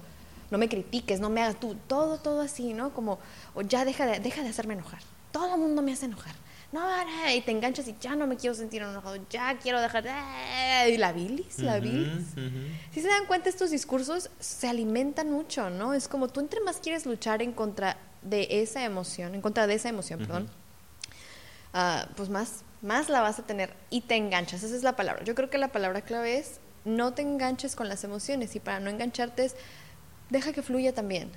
no 0.54 0.58
me 0.58 0.68
critiques, 0.68 1.18
no 1.18 1.30
me 1.30 1.42
hagas 1.42 1.58
tú, 1.58 1.74
todo, 1.88 2.18
todo 2.18 2.40
así, 2.40 2.74
¿no? 2.74 2.94
Como, 2.94 3.18
o 3.54 3.62
ya 3.62 3.84
deja 3.84 4.06
de, 4.06 4.20
deja 4.20 4.40
de 4.44 4.50
hacerme 4.50 4.74
enojar. 4.74 5.00
Todo 5.32 5.56
el 5.56 5.60
mundo 5.60 5.82
me 5.82 5.92
hace 5.92 6.06
enojar. 6.06 6.32
No, 6.70 6.80
y 7.34 7.40
te 7.40 7.50
enganchas 7.50 7.88
y 7.88 7.96
ya 8.00 8.14
no 8.14 8.28
me 8.28 8.36
quiero 8.36 8.54
sentir 8.54 8.80
enojado, 8.82 9.16
ya 9.28 9.58
quiero 9.58 9.80
dejar, 9.80 10.04
y 10.88 10.96
la 10.96 11.12
bilis, 11.12 11.58
la 11.58 11.80
bilis. 11.80 12.34
Si 12.92 13.00
se 13.00 13.08
dan 13.08 13.26
cuenta, 13.26 13.48
estos 13.48 13.72
discursos 13.72 14.30
se 14.38 14.68
alimentan 14.68 15.28
mucho, 15.28 15.70
¿no? 15.70 15.92
Es 15.92 16.06
como 16.06 16.28
tú 16.28 16.38
entre 16.38 16.60
más 16.60 16.76
quieres 16.76 17.04
luchar 17.04 17.42
en 17.42 17.50
contra 17.50 17.96
de 18.22 18.46
esa 18.62 18.84
emoción, 18.84 19.34
en 19.34 19.40
contra 19.40 19.66
de 19.66 19.74
esa 19.74 19.88
emoción, 19.88 20.20
perdón, 20.20 20.48
ah, 21.72 22.06
pues 22.16 22.28
más, 22.28 22.62
más 22.80 23.08
la 23.08 23.22
vas 23.22 23.40
a 23.40 23.42
tener 23.44 23.74
y 23.90 24.02
te 24.02 24.14
enganchas, 24.14 24.62
esa 24.62 24.76
es 24.76 24.84
la 24.84 24.94
palabra. 24.94 25.24
Yo 25.24 25.34
creo 25.34 25.50
que 25.50 25.58
la 25.58 25.72
palabra 25.72 26.02
clave 26.02 26.38
es 26.38 26.60
no 26.84 27.12
te 27.12 27.22
enganches 27.22 27.74
con 27.74 27.88
las 27.88 28.04
emociones 28.04 28.54
y 28.54 28.60
para 28.60 28.78
no 28.78 28.90
engancharte 28.90 29.46
es 29.46 29.56
deja 30.30 30.52
que 30.52 30.62
fluya 30.62 30.92
también. 30.92 31.30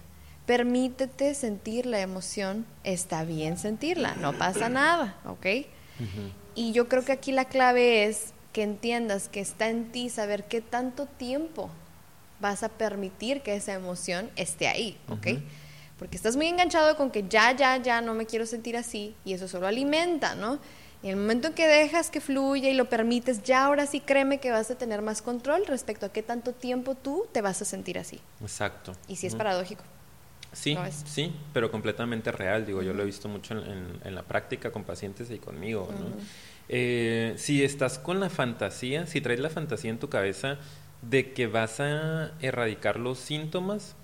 Permítete 0.46 1.34
sentir 1.34 1.86
la 1.86 2.00
emoción, 2.00 2.66
está 2.84 3.24
bien 3.24 3.58
sentirla, 3.58 4.16
no 4.16 4.34
pasa 4.34 4.70
nada, 4.70 5.20
¿ok? 5.26 5.46
Y 6.56 6.72
yo 6.72 6.88
creo 6.88 7.04
que 7.04 7.12
aquí 7.12 7.32
la 7.32 7.46
clave 7.46 8.06
es 8.06 8.34
que 8.54 8.64
entiendas 8.64 9.30
que 9.30 9.40
está 9.40 9.70
en 9.70 9.92
ti 9.92 10.10
saber 10.10 10.46
qué 10.46 10.62
tanto 10.62 11.06
tiempo 11.06 11.70
vas 12.40 12.64
a 12.64 12.70
permitir 12.70 13.42
que 13.42 13.56
esa 13.56 13.74
emoción 13.74 14.30
esté 14.36 14.68
ahí, 14.68 14.98
¿ok? 15.10 15.28
Porque 16.00 16.16
estás 16.16 16.36
muy 16.36 16.48
enganchado 16.48 16.96
con 16.96 17.10
que 17.10 17.28
ya, 17.28 17.52
ya, 17.52 17.78
ya 17.78 18.02
no 18.02 18.14
me 18.14 18.26
quiero 18.26 18.46
sentir 18.46 18.78
así 18.78 19.16
y 19.26 19.34
eso 19.34 19.48
solo 19.48 19.68
alimenta, 19.68 20.36
¿no? 20.36 20.60
Y 21.08 21.10
en 21.10 21.20
el 21.20 21.22
momento 21.22 21.48
en 21.48 21.54
que 21.54 21.68
dejas 21.68 22.10
que 22.10 22.20
fluya 22.20 22.70
y 22.70 22.74
lo 22.74 22.90
permites, 22.90 23.42
ya 23.42 23.64
ahora 23.64 23.86
sí 23.86 24.02
créeme 24.02 24.40
que 24.40 24.52
vas 24.52 24.70
a 24.72 24.78
tener 24.78 25.02
más 25.02 25.22
control 25.22 25.66
respecto 25.66 26.06
a 26.06 26.10
qué 26.10 26.22
tanto 26.22 26.52
tiempo 26.52 26.96
tú 26.96 27.28
te 27.32 27.42
vas 27.42 27.62
a 27.62 27.66
sentir 27.66 27.98
así. 27.98 28.20
Exacto. 28.42 28.92
Y 29.08 29.16
si 29.16 29.26
es 29.26 29.34
paradójico. 29.34 29.84
Sí, 30.52 30.78
sí, 31.06 31.34
pero 31.54 31.72
completamente 31.72 32.30
real. 32.34 32.66
Digo, 32.66 32.82
yo 32.82 32.94
lo 32.94 33.04
he 33.04 33.06
visto 33.06 33.30
mucho 33.30 33.54
en, 33.54 34.16
la 34.16 34.24
práctica 34.24 34.72
con 34.72 34.84
pacientes 34.84 35.32
y 35.32 35.38
conmigo. 35.38 35.88
Eh, 36.68 37.36
si 37.38 37.64
estás 37.64 38.00
con 38.00 38.20
la 38.20 38.30
fantasía, 38.30 39.08
si 39.08 39.22
traes 39.22 39.40
la 39.40 39.50
fantasía 39.50 39.92
en 39.92 40.00
tu 40.00 40.10
cabeza 40.10 40.58
de 41.04 41.32
que 41.32 41.48
vas 41.48 41.80
a 41.80 42.34
erradicar 42.42 43.00
los 43.00 43.18
síntomas, 43.18 43.96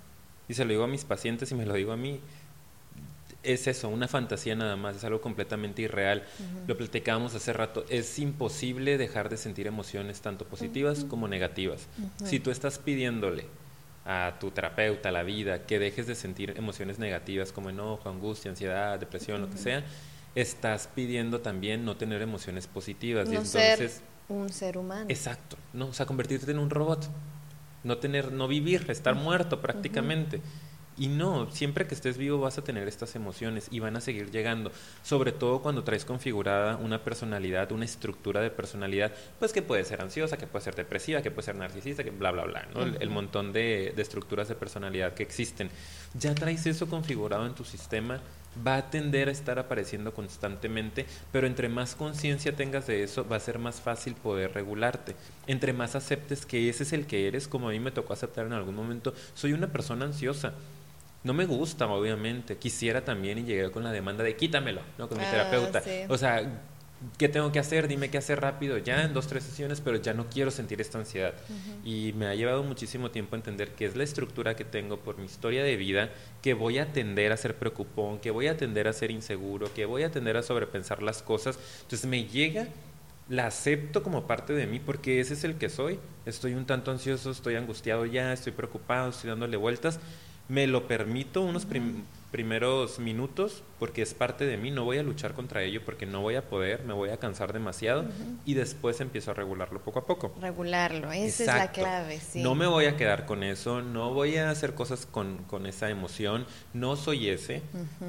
y 0.47 0.53
se 0.53 0.63
lo 0.63 0.69
digo 0.69 0.85
a 0.85 0.87
mis 0.87 1.03
pacientes 1.03 1.51
y 1.51 1.55
me 1.55 1.65
lo 1.65 1.73
digo 1.73 1.91
a 1.91 1.97
mí, 1.97 2.21
es 3.43 3.67
eso, 3.67 3.89
una 3.89 4.07
fantasía 4.07 4.55
nada 4.55 4.75
más, 4.75 4.95
es 4.95 5.03
algo 5.03 5.21
completamente 5.21 5.81
irreal. 5.81 6.23
Lo 6.67 6.77
platicábamos 6.77 7.35
hace 7.35 7.53
rato, 7.53 7.85
es 7.89 8.17
imposible 8.19 8.97
dejar 8.97 9.29
de 9.29 9.37
sentir 9.37 9.67
emociones 9.67 10.21
tanto 10.21 10.45
positivas 10.45 11.05
como 11.05 11.27
negativas. 11.27 11.87
Si 12.23 12.39
tú 12.39 12.51
estás 12.51 12.79
pidiéndole 12.79 13.45
a 14.05 14.37
tu 14.39 14.51
terapeuta, 14.51 15.09
a 15.09 15.11
la 15.11 15.23
vida, 15.23 15.65
que 15.65 15.79
dejes 15.79 16.07
de 16.07 16.15
sentir 16.15 16.53
emociones 16.57 16.99
negativas 16.99 17.51
como 17.51 17.69
enojo, 17.69 18.09
angustia, 18.09 18.51
ansiedad, 18.51 18.99
depresión, 18.99 19.41
lo 19.41 19.49
que 19.49 19.57
sea, 19.57 19.83
estás 20.35 20.89
pidiendo 20.93 21.41
también 21.41 21.85
no 21.85 21.95
tener 21.95 22.21
emociones 22.21 22.67
positivas. 22.67 23.27
No 23.27 23.33
y 23.33 23.37
entonces, 23.37 23.77
ser 23.77 24.01
un 24.29 24.49
ser 24.49 24.77
humano. 24.77 25.05
Exacto, 25.09 25.57
no, 25.73 25.87
o 25.87 25.93
sea, 25.93 26.05
convertirte 26.05 26.51
en 26.51 26.59
un 26.59 26.69
robot, 26.69 27.09
no 27.83 27.97
tener, 27.97 28.31
no 28.31 28.47
vivir, 28.47 28.85
estar 28.89 29.15
muerto 29.15 29.61
prácticamente. 29.61 30.41
Y 30.97 31.07
no, 31.07 31.49
siempre 31.51 31.87
que 31.87 31.95
estés 31.95 32.17
vivo 32.17 32.39
vas 32.39 32.57
a 32.57 32.63
tener 32.63 32.87
estas 32.87 33.15
emociones 33.15 33.67
y 33.71 33.79
van 33.79 33.95
a 33.95 34.01
seguir 34.01 34.29
llegando, 34.31 34.71
sobre 35.01 35.31
todo 35.31 35.61
cuando 35.61 35.83
traes 35.83 36.05
configurada 36.05 36.77
una 36.77 37.03
personalidad, 37.03 37.71
una 37.71 37.85
estructura 37.85 38.41
de 38.41 38.51
personalidad, 38.51 39.11
pues 39.39 39.53
que 39.53 39.61
puede 39.61 39.85
ser 39.85 40.01
ansiosa, 40.01 40.37
que 40.37 40.47
puede 40.47 40.63
ser 40.63 40.75
depresiva, 40.75 41.21
que 41.21 41.31
puede 41.31 41.45
ser 41.45 41.55
narcisista, 41.55 42.03
que 42.03 42.11
bla, 42.11 42.31
bla, 42.31 42.43
bla, 42.43 42.67
¿no? 42.73 42.83
el, 42.83 43.09
montón 43.09 43.53
de, 43.53 43.93
de 43.95 44.01
estructuras 44.01 44.47
de 44.47 44.55
personalidad 44.55 45.13
que 45.13 45.23
existen. 45.23 45.69
Ya 46.13 46.35
traes 46.35 46.65
eso 46.67 46.87
configurado 46.87 47.45
en 47.45 47.55
tu 47.55 47.63
sistema, 47.63 48.19
va 48.65 48.77
a 48.77 48.89
tender 48.89 49.29
a 49.29 49.31
estar 49.31 49.57
apareciendo 49.59 50.13
constantemente, 50.13 51.05
pero 51.31 51.47
entre 51.47 51.69
más 51.69 51.95
conciencia 51.95 52.55
tengas 52.55 52.87
de 52.87 53.03
eso, 53.03 53.27
va 53.27 53.37
a 53.37 53.39
ser 53.39 53.59
más 53.59 53.81
fácil 53.81 54.15
poder 54.15 54.53
regularte. 54.53 55.15
Entre 55.47 55.73
más 55.73 55.95
aceptes 55.95 56.45
que 56.45 56.69
ese 56.69 56.83
es 56.83 56.93
el 56.93 57.07
que 57.07 57.27
eres, 57.27 57.47
como 57.47 57.69
a 57.69 57.71
mí 57.71 57.79
me 57.79 57.91
tocó 57.91 58.13
aceptar 58.13 58.45
en 58.45 58.53
algún 58.53 58.75
momento, 58.75 59.13
soy 59.33 59.53
una 59.53 59.71
persona 59.71 60.05
ansiosa 60.05 60.53
no 61.23 61.33
me 61.33 61.45
gusta, 61.45 61.87
obviamente. 61.87 62.57
Quisiera 62.57 63.03
también 63.03 63.37
y 63.37 63.43
llegué 63.43 63.71
con 63.71 63.83
la 63.83 63.91
demanda 63.91 64.23
de 64.23 64.35
quítamelo, 64.35 64.81
¿no? 64.97 65.07
Con 65.07 65.17
mi 65.17 65.23
ah, 65.23 65.31
terapeuta. 65.31 65.81
O 66.09 66.17
sea, 66.17 66.43
¿qué 67.17 67.29
tengo 67.29 67.51
que 67.51 67.59
hacer? 67.59 67.87
Dime 67.87 68.09
qué 68.09 68.17
hacer 68.17 68.41
rápido, 68.41 68.77
ya 68.77 69.03
en 69.03 69.13
dos, 69.13 69.27
tres 69.27 69.43
sesiones, 69.43 69.79
pero 69.79 69.97
ya 69.97 70.13
no 70.13 70.29
quiero 70.29 70.51
sentir 70.51 70.81
esta 70.81 70.97
ansiedad. 70.97 71.33
Y 71.85 72.13
me 72.17 72.27
ha 72.27 72.35
llevado 72.35 72.63
muchísimo 72.63 73.09
tiempo 73.09 73.37
entender 73.37 73.71
que 73.71 73.85
es 73.85 73.95
la 73.95 74.03
estructura 74.03 74.55
que 74.55 74.65
tengo 74.65 74.97
por 74.97 75.17
mi 75.17 75.25
historia 75.25 75.63
de 75.63 75.77
vida, 75.77 76.09
que 76.41 76.53
voy 76.53 76.79
a 76.79 76.91
tender 76.91 77.31
a 77.31 77.37
ser 77.37 77.55
preocupón, 77.55 78.19
que 78.19 78.31
voy 78.31 78.47
a 78.47 78.57
tender 78.57 78.89
a 78.89 78.93
ser 78.93 79.09
inseguro, 79.09 79.73
que 79.73 79.85
voy 79.85 80.03
a 80.03 80.11
tender 80.11 80.35
a 80.35 80.43
sobrepensar 80.43 81.01
las 81.01 81.21
cosas. 81.21 81.57
Entonces 81.83 82.05
me 82.09 82.25
llega 82.25 82.67
la 83.29 83.47
acepto 83.47 84.03
como 84.03 84.27
parte 84.27 84.51
de 84.51 84.67
mí 84.67 84.81
porque 84.81 85.21
ese 85.21 85.35
es 85.35 85.45
el 85.45 85.55
que 85.55 85.69
soy. 85.69 85.99
Estoy 86.25 86.53
un 86.53 86.65
tanto 86.65 86.91
ansioso, 86.91 87.31
estoy 87.31 87.55
angustiado 87.55 88.05
ya, 88.05 88.33
estoy 88.33 88.51
preocupado, 88.51 89.09
estoy 89.09 89.29
dándole 89.29 89.55
vueltas 89.55 90.01
me 90.47 90.67
lo 90.67 90.87
permito 90.87 91.41
unos 91.41 91.65
primeros 92.31 92.99
minutos 92.99 93.63
porque 93.79 94.01
es 94.01 94.13
parte 94.13 94.45
de 94.45 94.57
mí, 94.57 94.71
no 94.71 94.83
voy 94.83 94.97
a 94.97 95.03
luchar 95.03 95.33
contra 95.33 95.63
ello 95.63 95.81
porque 95.85 96.05
no 96.05 96.21
voy 96.21 96.35
a 96.35 96.49
poder, 96.49 96.83
me 96.83 96.93
voy 96.93 97.09
a 97.09 97.17
cansar 97.17 97.53
demasiado 97.53 98.05
y 98.45 98.53
después 98.53 98.99
empiezo 99.01 99.31
a 99.31 99.33
regularlo 99.33 99.81
poco 99.81 99.99
a 99.99 100.05
poco. 100.05 100.33
Regularlo, 100.41 101.11
esa 101.11 101.43
es 101.43 101.47
la 101.47 101.71
clave, 101.71 102.19
sí. 102.19 102.41
No 102.41 102.55
me 102.55 102.67
voy 102.67 102.85
a 102.85 102.97
quedar 102.97 103.25
con 103.25 103.43
eso, 103.43 103.81
no 103.81 104.13
voy 104.13 104.37
a 104.37 104.49
hacer 104.49 104.73
cosas 104.73 105.05
con, 105.05 105.37
con 105.45 105.65
esa 105.65 105.89
emoción, 105.89 106.45
no 106.73 106.95
soy 106.95 107.29
ese, 107.29 107.61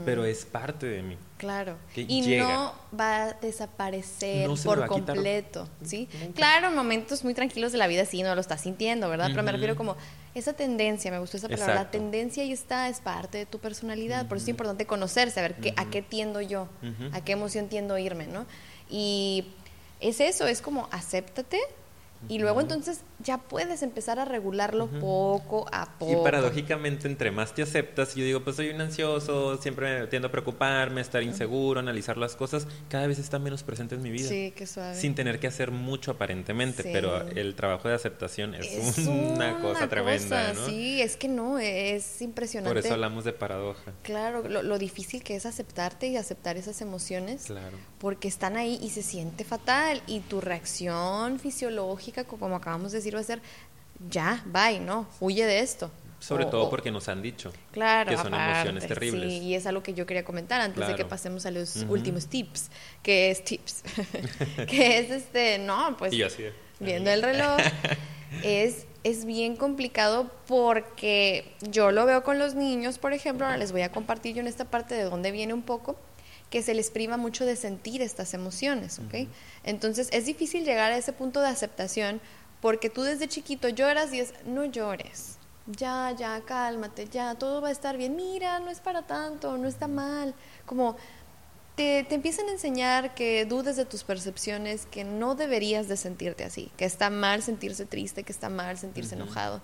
pero 0.05 0.25
es 0.25 0.44
parte 0.44 0.87
de 0.87 1.03
mí. 1.03 1.16
Claro. 1.37 1.77
y 1.97 2.38
no 2.38 2.75
va 2.99 3.25
a 3.25 3.33
desaparecer 3.35 4.49
por 4.64 4.87
completo, 4.87 5.68
¿sí? 5.85 6.09
Claro, 6.35 6.70
momentos 6.70 7.25
muy 7.25 7.35
tranquilos 7.35 7.73
de 7.73 7.79
la 7.79 7.87
vida 7.87 8.05
sí, 8.05 8.23
no 8.23 8.35
lo 8.35 8.40
estás 8.40 8.62
sintiendo, 8.62 9.09
¿verdad? 9.09 9.29
Pero 9.31 9.42
me 9.42 9.53
refiero 9.53 9.77
como 9.77 9.97
esa 10.35 10.53
tendencia, 10.53 11.11
me 11.11 11.18
gustó 11.18 11.37
esa 11.37 11.49
palabra, 11.49 11.75
la 11.75 11.90
tendencia 11.90 12.42
ahí 12.42 12.53
está, 12.53 12.88
es 12.88 13.01
parte 13.01 13.38
de 13.38 13.47
tu 13.47 13.59
personalidad, 13.59 14.27
por 14.27 14.37
eso 14.37 14.44
es 14.44 14.49
importante 14.51 14.87
conocer, 14.87 15.31
saber 15.31 15.57
a 15.77 15.85
qué 15.87 16.03
tiendo 16.03 16.40
yo, 16.40 16.68
a 17.12 17.20
qué 17.23 17.33
emoción 17.33 17.68
tiendo 17.68 17.94
a 17.94 18.01
irme, 18.01 18.27
¿no? 18.27 18.47
Y 18.88 19.47
es 20.01 20.20
eso, 20.20 20.47
es 20.47 20.61
como 20.61 20.88
acéptate, 20.92 21.59
y 22.29 22.39
luego 22.39 22.61
entonces 22.61 23.01
ya 23.21 23.39
puedes 23.39 23.83
empezar 23.83 24.19
a 24.19 24.25
regularlo 24.25 24.87
poco 24.87 25.67
a 25.73 25.99
poco. 25.99 26.13
Y 26.13 26.17
paradójicamente, 26.25 27.09
entre 27.09 27.31
más 27.31 27.55
te 27.55 27.63
aceptas, 27.63 28.15
yo 28.15 28.25
digo, 28.25 28.43
pues 28.43 28.57
soy 28.57 28.71
un 28.71 28.81
ansioso, 28.81 29.57
siempre 29.59 30.07
tiendo 30.09 30.29
a 30.29 30.31
preocuparme, 30.31 31.01
estar 31.01 31.23
inseguro, 31.23 31.81
analizar 31.81 32.17
las 32.17 32.37
cosas, 32.37 32.67
cada 32.89 33.07
vez 33.07 33.19
está 33.19 33.39
menos 33.39 33.63
presente 33.63 33.95
en 33.95 34.03
mi 34.03 34.11
vida. 34.11 34.29
Sí, 34.29 34.53
qué 34.57 34.67
suave. 34.67 34.95
Sin 34.95 35.15
tener 35.15 35.41
que 35.41 35.47
hacer 35.47 35.71
mucho 35.71 36.13
aparentemente, 36.13 36.83
pero 36.85 37.29
el 37.29 37.55
trabajo 37.55 37.89
de 37.89 37.95
aceptación 37.95 38.55
es, 38.55 38.99
una, 39.07 39.61
cosa 39.61 39.89
tremenda, 39.89 40.53
¿no? 40.53 40.67
Sí, 40.67 41.01
es 41.01 41.17
que 41.17 41.29
no, 41.29 41.59
es 41.59 42.23
impresionante. 42.23 42.71
Por 42.71 42.85
eso 42.85 42.95
hablamos 42.95 43.25
de 43.25 43.33
paradoja. 43.33 43.93
Claro, 44.03 44.49
lo, 44.49 44.63
lo 44.63 44.79
difícil 44.79 45.23
que 45.23 45.37
es 45.37 45.47
aceptarte 45.47 46.09
y 46.09 46.17
aceptar 46.17 46.57
esas 46.57 46.81
emociones. 46.81 47.45
Claro. 47.47 47.77
Porque 48.05 48.29
están 48.29 48.59
ahí 48.59 48.79
y 48.83 48.90
se 48.90 49.03
siente 49.03 49.45
fatal 49.45 50.03
y 50.07 50.21
tu 50.21 50.43
reacción 50.43 51.38
fisiológica 51.38 52.25
como 52.25 52.55
acabamos 52.55 52.93
de 52.93 52.99
decir, 52.99 53.17
va 53.17 53.21
a 53.21 53.23
ser 53.23 53.40
ya, 54.11 54.45
bye, 54.45 54.79
¿no? 54.79 55.09
Huye 55.21 55.47
de 55.47 55.61
esto. 55.61 55.90
Sobre 56.19 56.45
todo 56.45 56.69
porque 56.69 56.90
nos 56.90 57.09
han 57.09 57.23
dicho 57.23 57.51
claro, 57.73 58.11
que 58.11 58.19
son 58.19 58.35
emociones 58.35 58.87
terribles. 58.87 59.33
Sí, 59.33 59.38
y 59.38 59.55
es 59.55 59.64
algo 59.64 59.83
que 59.83 59.95
yo 59.95 60.05
quería 60.05 60.23
comentar 60.23 60.61
antes 60.61 60.87
de 60.87 60.95
que 60.97 61.07
pasemos 61.07 61.47
a 61.47 61.51
los 61.51 61.77
últimos 61.88 62.27
tips, 62.27 62.69
que 63.03 63.31
es 63.31 63.43
tips, 63.43 63.83
que 64.69 64.99
es 64.99 65.11
este, 65.11 65.59
no, 65.59 65.97
pues 65.97 66.12
viendo 66.81 67.11
el 67.11 67.23
reloj, 67.23 67.59
es, 68.45 68.85
es 69.03 69.24
bien 69.24 69.57
complicado 69.57 70.31
porque 70.47 71.55
yo 71.62 71.91
lo 71.91 72.05
veo 72.05 72.22
con 72.22 72.39
los 72.39 72.55
niños, 72.55 72.99
por 72.99 73.14
ejemplo, 73.14 73.47
ahora 73.47 73.57
les 73.57 73.72
voy 73.72 73.81
a 73.81 73.91
compartir 73.91 74.35
yo 74.35 74.43
en 74.43 74.47
esta 74.47 74.66
parte 74.66 74.95
de 74.95 75.05
dónde 75.05 75.31
viene 75.31 75.55
un 75.55 75.62
poco, 75.62 75.97
que 76.51 76.62
se 76.62 76.74
les 76.74 76.90
priva 76.90 77.16
mucho 77.16 77.45
de 77.45 77.57
sentir 77.57 78.03
estas 78.03 78.34
emociones, 78.34 78.99
¿ok? 78.99 79.28
Entonces 79.64 80.09
es 80.12 80.26
difícil 80.26 80.64
llegar 80.64 80.92
a 80.92 80.97
ese 80.97 81.12
punto 81.12 81.40
de 81.40 81.49
aceptación 81.49 82.20
porque 82.61 82.88
tú 82.88 83.03
desde 83.03 83.28
chiquito 83.28 83.68
lloras 83.68 84.12
y 84.14 84.20
es, 84.20 84.32
no 84.47 84.64
llores, 84.64 85.38
ya, 85.66 86.14
ya, 86.16 86.40
cálmate, 86.42 87.09
ya, 87.09 87.34
todo 87.34 87.61
va 87.61 87.68
a 87.68 87.72
estar 87.72 87.97
bien, 87.97 88.16
mira, 88.16 88.59
no 88.61 88.70
es 88.70 88.80
para 88.80 89.03
tanto, 89.03 89.57
no 89.59 89.68
está 89.68 89.88
mal. 89.88 90.34
Como 90.66 90.97
te, 91.74 92.05
te, 92.05 92.14
empiezan 92.14 92.49
a 92.49 92.53
enseñar 92.53 93.14
que 93.14 93.45
dudes 93.47 93.76
de 93.76 93.84
tus 93.84 94.05
percepciones, 94.05 94.86
que 94.86 95.05
no 95.05 95.34
deberías 95.34 95.88
de 95.88 95.97
sentirte 95.97 96.45
así, 96.45 96.70
que 96.76 96.84
está 96.84 97.11
mal 97.11 97.42
sentirse 97.42 97.86
triste, 97.86 98.22
que 98.22 98.32
está 98.32 98.49
mal 98.49 98.78
sentirse 98.78 99.14
enojado. 99.14 99.61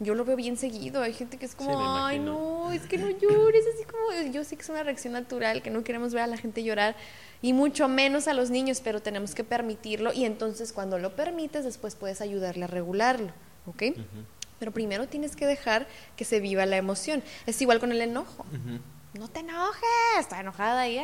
Yo 0.00 0.14
lo 0.14 0.24
veo 0.24 0.34
bien 0.34 0.56
seguido, 0.56 1.02
hay 1.02 1.12
gente 1.12 1.36
que 1.36 1.46
es 1.46 1.54
como, 1.54 1.78
ay 1.78 2.18
no, 2.18 2.72
es 2.72 2.82
que 2.82 2.98
no 2.98 3.08
llores, 3.20 3.64
así 3.74 3.84
como, 3.84 4.32
yo 4.32 4.42
sé 4.42 4.56
que 4.56 4.62
es 4.62 4.68
una 4.68 4.82
reacción 4.82 5.12
natural, 5.12 5.62
que 5.62 5.70
no 5.70 5.84
queremos 5.84 6.12
ver 6.12 6.24
a 6.24 6.26
la 6.26 6.36
gente 6.36 6.64
llorar, 6.64 6.96
y 7.42 7.52
mucho 7.52 7.86
menos 7.86 8.26
a 8.26 8.34
los 8.34 8.50
niños, 8.50 8.80
pero 8.82 9.00
tenemos 9.00 9.34
que 9.34 9.44
permitirlo, 9.44 10.12
y 10.12 10.24
entonces 10.24 10.72
cuando 10.72 10.98
lo 10.98 11.14
permites, 11.14 11.64
después 11.64 11.94
puedes 11.94 12.20
ayudarle 12.20 12.64
a 12.64 12.66
regularlo, 12.66 13.32
¿ok? 13.66 13.82
Pero 14.58 14.72
primero 14.72 15.06
tienes 15.06 15.36
que 15.36 15.46
dejar 15.46 15.86
que 16.16 16.24
se 16.24 16.40
viva 16.40 16.66
la 16.66 16.76
emoción. 16.76 17.22
Es 17.46 17.62
igual 17.62 17.80
con 17.80 17.92
el 17.92 18.02
enojo 18.02 18.44
no 19.18 19.28
te 19.28 19.40
enojes, 19.40 19.82
está 20.18 20.40
enojada 20.40 20.88
y 20.88 21.00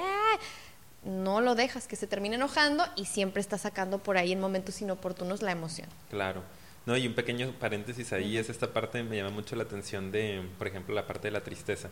no 1.04 1.40
lo 1.40 1.54
dejas 1.54 1.86
que 1.86 1.96
se 1.96 2.06
termine 2.06 2.36
enojando 2.36 2.84
y 2.96 3.06
siempre 3.06 3.40
está 3.40 3.58
sacando 3.58 3.98
por 3.98 4.16
ahí 4.16 4.32
en 4.32 4.40
momentos 4.40 4.80
inoportunos 4.80 5.42
la 5.42 5.52
emoción. 5.52 5.88
Claro. 6.10 6.42
No, 6.86 6.96
y 6.96 7.06
un 7.06 7.14
pequeño 7.14 7.52
paréntesis 7.58 8.12
ahí 8.12 8.38
es 8.38 8.48
esta 8.48 8.72
parte, 8.72 9.02
me 9.02 9.16
llama 9.16 9.30
mucho 9.30 9.56
la 9.56 9.64
atención 9.64 10.12
de, 10.12 10.42
por 10.56 10.68
ejemplo, 10.68 10.94
la 10.94 11.06
parte 11.06 11.28
de 11.28 11.32
la 11.32 11.42
tristeza. 11.42 11.90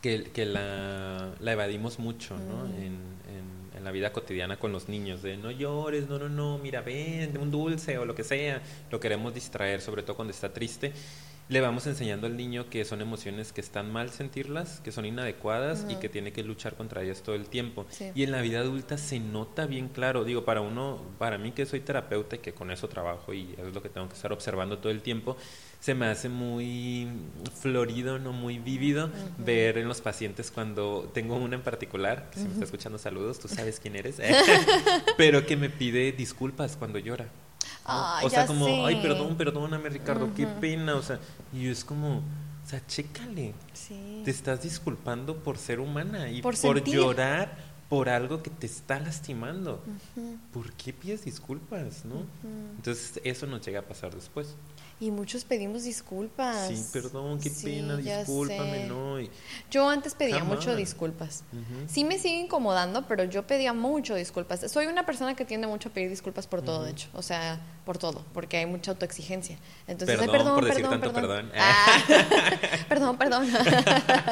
Que, 0.00 0.30
que 0.30 0.46
la, 0.46 1.34
la, 1.40 1.52
evadimos 1.52 1.98
mucho, 1.98 2.38
¿no? 2.38 2.66
En, 2.66 3.00
en, 3.74 3.84
la 3.84 3.92
vida 3.92 4.12
cotidiana 4.12 4.58
con 4.58 4.70
los 4.70 4.88
niños, 4.88 5.22
de 5.22 5.36
no 5.36 5.50
llores, 5.50 6.08
no, 6.08 6.18
no, 6.18 6.28
no, 6.28 6.58
mira, 6.58 6.82
ven, 6.82 7.38
un 7.38 7.50
dulce 7.50 7.96
o 7.96 8.04
lo 8.04 8.14
que 8.14 8.22
sea. 8.22 8.60
Lo 8.90 9.00
queremos 9.00 9.32
distraer, 9.32 9.80
sobre 9.80 10.02
todo 10.02 10.16
cuando 10.16 10.32
está 10.32 10.52
triste 10.52 10.92
le 11.48 11.60
vamos 11.62 11.86
enseñando 11.86 12.26
al 12.26 12.36
niño 12.36 12.68
que 12.68 12.84
son 12.84 13.00
emociones 13.00 13.52
que 13.52 13.60
están 13.60 13.90
mal 13.90 14.10
sentirlas, 14.10 14.80
que 14.80 14.92
son 14.92 15.06
inadecuadas 15.06 15.86
y 15.88 15.96
que 15.96 16.08
tiene 16.08 16.32
que 16.32 16.42
luchar 16.42 16.74
contra 16.74 17.02
ellas 17.02 17.22
todo 17.22 17.34
el 17.34 17.46
tiempo. 17.46 17.86
Y 18.14 18.22
en 18.22 18.32
la 18.32 18.42
vida 18.42 18.60
adulta 18.60 18.98
se 18.98 19.18
nota 19.18 19.66
bien 19.66 19.88
claro, 19.88 20.24
digo, 20.24 20.44
para 20.44 20.60
uno, 20.60 21.00
para 21.18 21.38
mí 21.38 21.52
que 21.52 21.64
soy 21.64 21.80
terapeuta 21.80 22.36
y 22.36 22.38
que 22.40 22.52
con 22.52 22.70
eso 22.70 22.88
trabajo 22.88 23.32
y 23.32 23.54
es 23.56 23.74
lo 23.74 23.82
que 23.82 23.88
tengo 23.88 24.08
que 24.08 24.14
estar 24.14 24.32
observando 24.32 24.78
todo 24.78 24.90
el 24.90 25.00
tiempo, 25.00 25.36
se 25.80 25.94
me 25.94 26.06
hace 26.06 26.28
muy 26.28 27.08
florido, 27.60 28.18
no 28.18 28.32
muy 28.32 28.58
vívido 28.58 29.10
ver 29.38 29.78
en 29.78 29.88
los 29.88 30.00
pacientes 30.00 30.50
cuando 30.50 31.10
tengo 31.14 31.36
una 31.36 31.56
en 31.56 31.62
particular, 31.62 32.28
que 32.30 32.40
si 32.40 32.44
me 32.44 32.52
está 32.52 32.64
escuchando 32.64 32.98
saludos, 32.98 33.38
tú 33.38 33.48
sabes 33.48 33.80
quién 33.80 33.96
eres, 33.96 34.20
pero 35.16 35.46
que 35.46 35.56
me 35.56 35.70
pide 35.70 36.12
disculpas 36.12 36.76
cuando 36.76 36.98
llora 36.98 37.28
o 37.88 38.30
sea, 38.30 38.46
como, 38.46 38.86
ay, 38.86 39.00
perdón, 39.00 39.36
perdóname, 39.36 39.88
Ricardo, 39.88 40.32
qué 40.34 40.46
pena. 40.46 40.96
O 40.96 41.02
sea, 41.02 41.18
y 41.52 41.68
es 41.68 41.84
como, 41.84 42.18
o 42.18 42.68
sea, 42.68 42.84
chécale. 42.86 43.54
Te 44.24 44.30
estás 44.30 44.62
disculpando 44.62 45.36
por 45.36 45.58
ser 45.58 45.80
humana 45.80 46.30
y 46.30 46.42
por, 46.42 46.54
llorar 46.84 47.56
por 47.88 48.08
algo 48.08 48.42
que 48.42 48.50
te 48.50 48.66
está 48.66 49.00
lastimando. 49.00 49.82
¿Por 50.52 50.72
qué 50.72 50.92
pides 50.92 51.24
disculpas, 51.24 52.04
no? 52.04 52.26
Entonces, 52.76 53.20
eso 53.24 53.46
nos 53.46 53.64
llega 53.64 53.80
a 53.80 53.84
pasar 53.84 54.14
después. 54.14 54.54
Y 55.00 55.12
muchos 55.12 55.44
pedimos 55.44 55.84
disculpas. 55.84 56.68
Sí, 56.68 56.84
perdón, 56.92 57.38
qué 57.38 57.50
pena, 57.50 57.96
discúlpame, 57.96 58.86
no. 58.86 59.18
Yo 59.70 59.88
antes 59.88 60.14
pedía 60.14 60.42
mucho 60.42 60.74
disculpas. 60.74 61.44
Sí 61.86 62.04
me 62.04 62.18
sigue 62.18 62.40
incomodando, 62.40 63.06
pero 63.06 63.24
yo 63.24 63.46
pedía 63.46 63.72
mucho 63.72 64.14
disculpas. 64.16 64.70
Soy 64.70 64.86
una 64.86 65.06
persona 65.06 65.36
que 65.36 65.44
tiende 65.44 65.66
mucho 65.68 65.90
a 65.90 65.92
pedir 65.92 66.10
disculpas 66.10 66.46
por 66.46 66.62
todo, 66.62 66.82
de 66.82 66.90
hecho. 66.90 67.08
O 67.14 67.22
sea, 67.22 67.60
por 67.84 67.96
todo, 67.96 68.24
porque 68.34 68.56
hay 68.56 68.66
mucha 68.66 68.90
autoexigencia. 68.90 69.56
Entonces, 69.86 70.18
perdón, 70.18 70.32
perdón, 70.32 70.54
por 70.56 70.64
decir 70.64 70.82
perdón, 70.82 71.00
tanto 71.00 71.14
perdón. 71.20 71.52
Ah, 71.56 72.02
perdón, 72.88 73.16
perdón. 73.18 73.48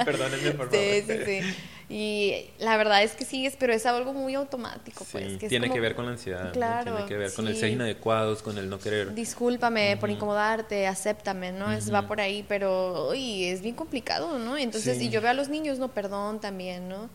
Perdónenme, 0.05 0.51
por 0.51 0.71
favor. 0.71 0.85
Sí, 0.85 1.03
sí, 1.07 1.19
sí. 1.25 1.55
Y 1.89 2.51
la 2.59 2.77
verdad 2.77 3.05
es 3.05 3.13
que 3.13 3.25
sí, 3.25 3.49
pero 3.61 3.73
es 3.73 3.87
algo 3.87 4.13
muy 4.13 4.35
automático. 4.35 5.07
Pues, 5.13 5.39
que 5.39 5.49
tiene 5.49 5.71
que 5.71 5.79
ver 5.79 5.95
con 5.95 6.07
la 6.07 6.13
ansiedad, 6.13 6.53
claro, 6.53 6.95
tiene 6.95 7.09
que 7.09 7.17
ver 7.17 7.33
con 7.33 7.47
el 7.47 7.57
ser 7.57 7.71
inadecuados, 7.71 8.43
con 8.43 8.59
el 8.59 8.69
no 8.69 8.81
querer. 8.81 9.15
Discúlpame 9.15 9.97
por 9.97 10.11
incomodarte, 10.11 10.87
acéptame, 10.87 11.53
¿no? 11.53 11.71
es, 11.71 11.93
va 11.93 12.09
por 12.09 12.21
ahí, 12.21 12.45
pero 12.49 13.11
uy, 13.11 13.45
es 13.45 13.61
bien 13.61 13.77
complicado, 13.77 14.39
¿no? 14.39 14.59
Entonces, 14.59 15.01
y 15.01 15.11
yo 15.11 15.21
veo 15.21 15.31
a 15.31 15.35
los 15.35 15.49
niños, 15.49 15.79
no, 15.79 15.89
perdón 15.89 16.41
también, 16.41 16.89
¿no? 16.89 17.09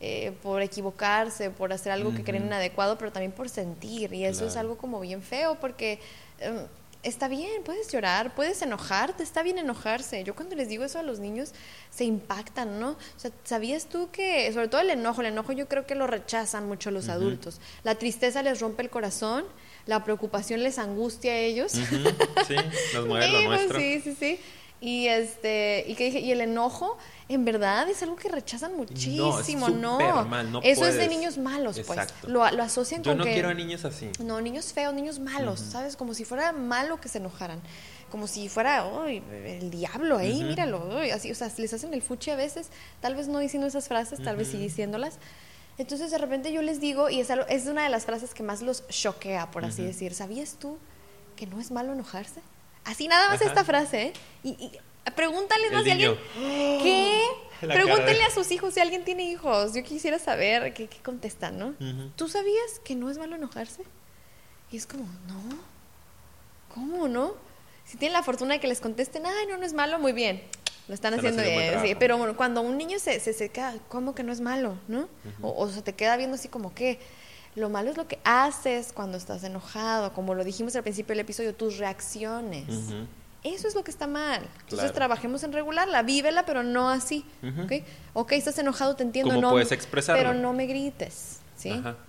Eh, 0.00 0.32
por 0.42 0.60
equivocarse, 0.62 1.50
por 1.50 1.72
hacer 1.72 1.92
algo 1.92 2.14
que 2.14 2.24
creen 2.24 2.46
inadecuado, 2.46 2.98
pero 2.98 3.12
también 3.12 3.32
por 3.32 3.48
sentir. 3.48 4.12
Y 4.12 4.24
eso 4.24 4.46
es 4.46 4.56
algo 4.56 4.78
como 4.78 5.00
bien 5.00 5.22
feo 5.22 5.58
porque... 5.60 5.98
Em, 6.40 6.66
está 7.04 7.28
bien, 7.28 7.62
puedes 7.64 7.90
llorar, 7.92 8.34
puedes 8.34 8.60
enojarte, 8.62 9.22
está 9.22 9.42
bien 9.42 9.58
enojarse. 9.58 10.24
Yo 10.24 10.34
cuando 10.34 10.56
les 10.56 10.68
digo 10.68 10.84
eso 10.84 10.98
a 10.98 11.02
los 11.02 11.20
niños, 11.20 11.52
se 11.90 12.04
impactan, 12.04 12.80
¿no? 12.80 12.90
O 12.90 13.18
sea, 13.18 13.30
¿sabías 13.44 13.86
tú 13.86 14.10
que, 14.10 14.52
sobre 14.52 14.68
todo 14.68 14.80
el 14.80 14.90
enojo, 14.90 15.20
el 15.20 15.28
enojo 15.28 15.52
yo 15.52 15.68
creo 15.68 15.86
que 15.86 15.94
lo 15.94 16.06
rechazan 16.06 16.66
mucho 16.66 16.90
los 16.90 17.08
adultos. 17.08 17.60
La 17.84 17.94
tristeza 17.94 18.42
les 18.42 18.60
rompe 18.60 18.82
el 18.82 18.90
corazón, 18.90 19.44
la 19.86 20.02
preocupación 20.02 20.62
les 20.62 20.78
angustia 20.78 21.32
a 21.32 21.38
ellos. 21.38 21.72
Sí, 21.72 22.56
nos 22.94 23.06
mueve 23.06 23.28
lo 23.28 23.42
nuestro. 23.42 23.78
Sí, 23.78 24.00
sí, 24.00 24.16
sí. 24.18 24.40
Y, 24.84 25.08
este, 25.08 25.82
y, 25.88 25.94
que 25.94 26.04
dije, 26.04 26.20
y 26.20 26.30
el 26.30 26.42
enojo, 26.42 26.98
en 27.30 27.46
verdad, 27.46 27.88
es 27.88 28.02
algo 28.02 28.16
que 28.16 28.28
rechazan 28.28 28.76
muchísimo, 28.76 29.70
¿no? 29.70 29.98
no 30.44 30.60
Eso 30.62 30.84
es 30.84 30.96
de 30.96 31.08
niños 31.08 31.38
malos, 31.38 31.80
pues. 31.86 32.00
Lo, 32.24 32.50
lo 32.50 32.62
asocian 32.62 33.02
Yo 33.02 33.12
con 33.12 33.18
no 33.18 33.24
quiero 33.24 33.48
a 33.48 33.54
niños 33.54 33.86
así. 33.86 34.10
No, 34.22 34.42
niños 34.42 34.74
feos, 34.74 34.92
niños 34.92 35.20
malos, 35.20 35.58
¿sabes? 35.58 35.96
Como 35.96 36.12
si 36.12 36.26
fuera 36.26 36.52
malo 36.52 37.00
que 37.00 37.08
se 37.08 37.16
enojaran. 37.16 37.62
Como 38.10 38.26
si 38.26 38.50
fuera, 38.50 38.84
el 39.06 39.70
diablo 39.70 40.18
ahí, 40.18 40.44
míralo. 40.44 40.98
así, 41.14 41.30
o 41.30 41.34
sea, 41.34 41.50
les 41.56 41.72
hacen 41.72 41.94
el 41.94 42.02
fuchi 42.02 42.30
a 42.30 42.36
veces, 42.36 42.68
tal 43.00 43.14
vez 43.14 43.26
no 43.26 43.38
diciendo 43.38 43.66
esas 43.66 43.88
frases, 43.88 44.22
tal 44.22 44.36
vez 44.36 44.48
sí 44.48 44.58
diciéndolas. 44.58 45.18
Entonces, 45.78 46.10
de 46.10 46.18
repente 46.18 46.52
yo 46.52 46.60
les 46.60 46.78
digo, 46.78 47.08
y 47.08 47.20
es, 47.20 47.30
es 47.48 47.66
una 47.68 47.84
de 47.84 47.88
las 47.88 48.04
frases 48.04 48.34
que 48.34 48.42
más 48.42 48.60
los 48.60 48.86
choquea, 48.88 49.50
por 49.50 49.64
así 49.64 49.82
decir, 49.82 50.12
¿sabías 50.12 50.56
tú 50.60 50.76
que 51.36 51.46
no 51.46 51.58
es 51.58 51.70
malo 51.70 51.94
enojarse? 51.94 52.42
Así 52.84 53.08
nada 53.08 53.28
más 53.28 53.40
esta 53.40 53.64
frase, 53.64 54.02
¿eh? 54.02 54.12
Y, 54.42 54.50
y 54.50 54.72
pregúntale 55.14 55.70
más 55.70 55.84
si 55.84 55.90
alguien... 55.90 56.16
¿Qué? 56.36 57.22
Pregúntenle 57.60 58.24
a 58.24 58.30
sus 58.30 58.50
hijos 58.50 58.74
si 58.74 58.80
alguien 58.80 59.04
tiene 59.04 59.24
hijos. 59.24 59.74
Yo 59.74 59.82
quisiera 59.82 60.18
saber 60.18 60.74
qué, 60.74 60.88
contestan, 61.02 61.58
¿no? 61.58 61.74
¿Tú 62.16 62.28
sabías 62.28 62.80
que 62.84 62.94
no 62.94 63.10
es 63.10 63.18
malo 63.18 63.36
enojarse? 63.36 63.82
Y 64.70 64.76
es 64.76 64.86
como, 64.86 65.04
no. 65.04 65.58
¿Cómo 66.74 67.08
no? 67.08 67.34
Si 67.84 67.96
tienen 67.96 68.14
la 68.14 68.22
fortuna 68.22 68.54
de 68.54 68.60
que 68.60 68.66
les 68.66 68.80
contesten, 68.80 69.24
ay, 69.26 69.46
no, 69.48 69.56
no 69.56 69.64
es 69.64 69.72
malo, 69.72 69.98
muy 69.98 70.12
bien. 70.12 70.42
Lo 70.88 70.94
están, 70.94 71.14
haciendo 71.14 71.42
bien, 71.42 71.80
sí, 71.82 71.94
pero 71.98 72.36
cuando 72.36 72.60
un 72.60 72.76
niño 72.76 72.98
se, 72.98 73.18
se, 73.18 73.48
queda, 73.48 73.74
¿cómo 73.88 74.14
que 74.14 74.22
no 74.22 74.32
es 74.32 74.42
malo? 74.42 74.76
¿No? 74.86 75.08
o, 75.40 75.54
o, 75.56 75.70
se 75.70 75.80
te 75.80 75.94
queda 75.94 76.18
viendo 76.18 76.34
así 76.34 76.48
como 76.48 76.74
que 76.74 76.98
lo 77.56 77.68
malo 77.68 77.90
es 77.90 77.96
lo 77.96 78.08
que 78.08 78.18
haces 78.24 78.92
cuando 78.92 79.16
estás 79.16 79.44
enojado, 79.44 80.12
como 80.12 80.34
lo 80.34 80.44
dijimos 80.44 80.74
al 80.76 80.82
principio 80.82 81.12
del 81.12 81.20
episodio, 81.20 81.54
tus 81.54 81.78
reacciones. 81.78 82.66
Eso 83.44 83.68
es 83.68 83.74
lo 83.74 83.84
que 83.84 83.90
está 83.90 84.06
mal. 84.06 84.42
Entonces 84.62 84.92
trabajemos 84.92 85.42
en 85.44 85.52
regularla, 85.52 86.02
vívela, 86.02 86.46
pero 86.46 86.62
no 86.62 86.88
así. 86.88 87.24
¿okay? 87.62 87.84
ok, 88.14 88.32
estás 88.32 88.58
enojado, 88.58 88.96
te 88.96 89.02
entiendo. 89.02 89.34
¿Cómo 89.34 89.42
no, 89.42 89.50
puedes 89.50 89.70
expresarlo? 89.70 90.20
Pero 90.20 90.34
no 90.34 90.52
me 90.52 90.66
grites. 90.66 91.40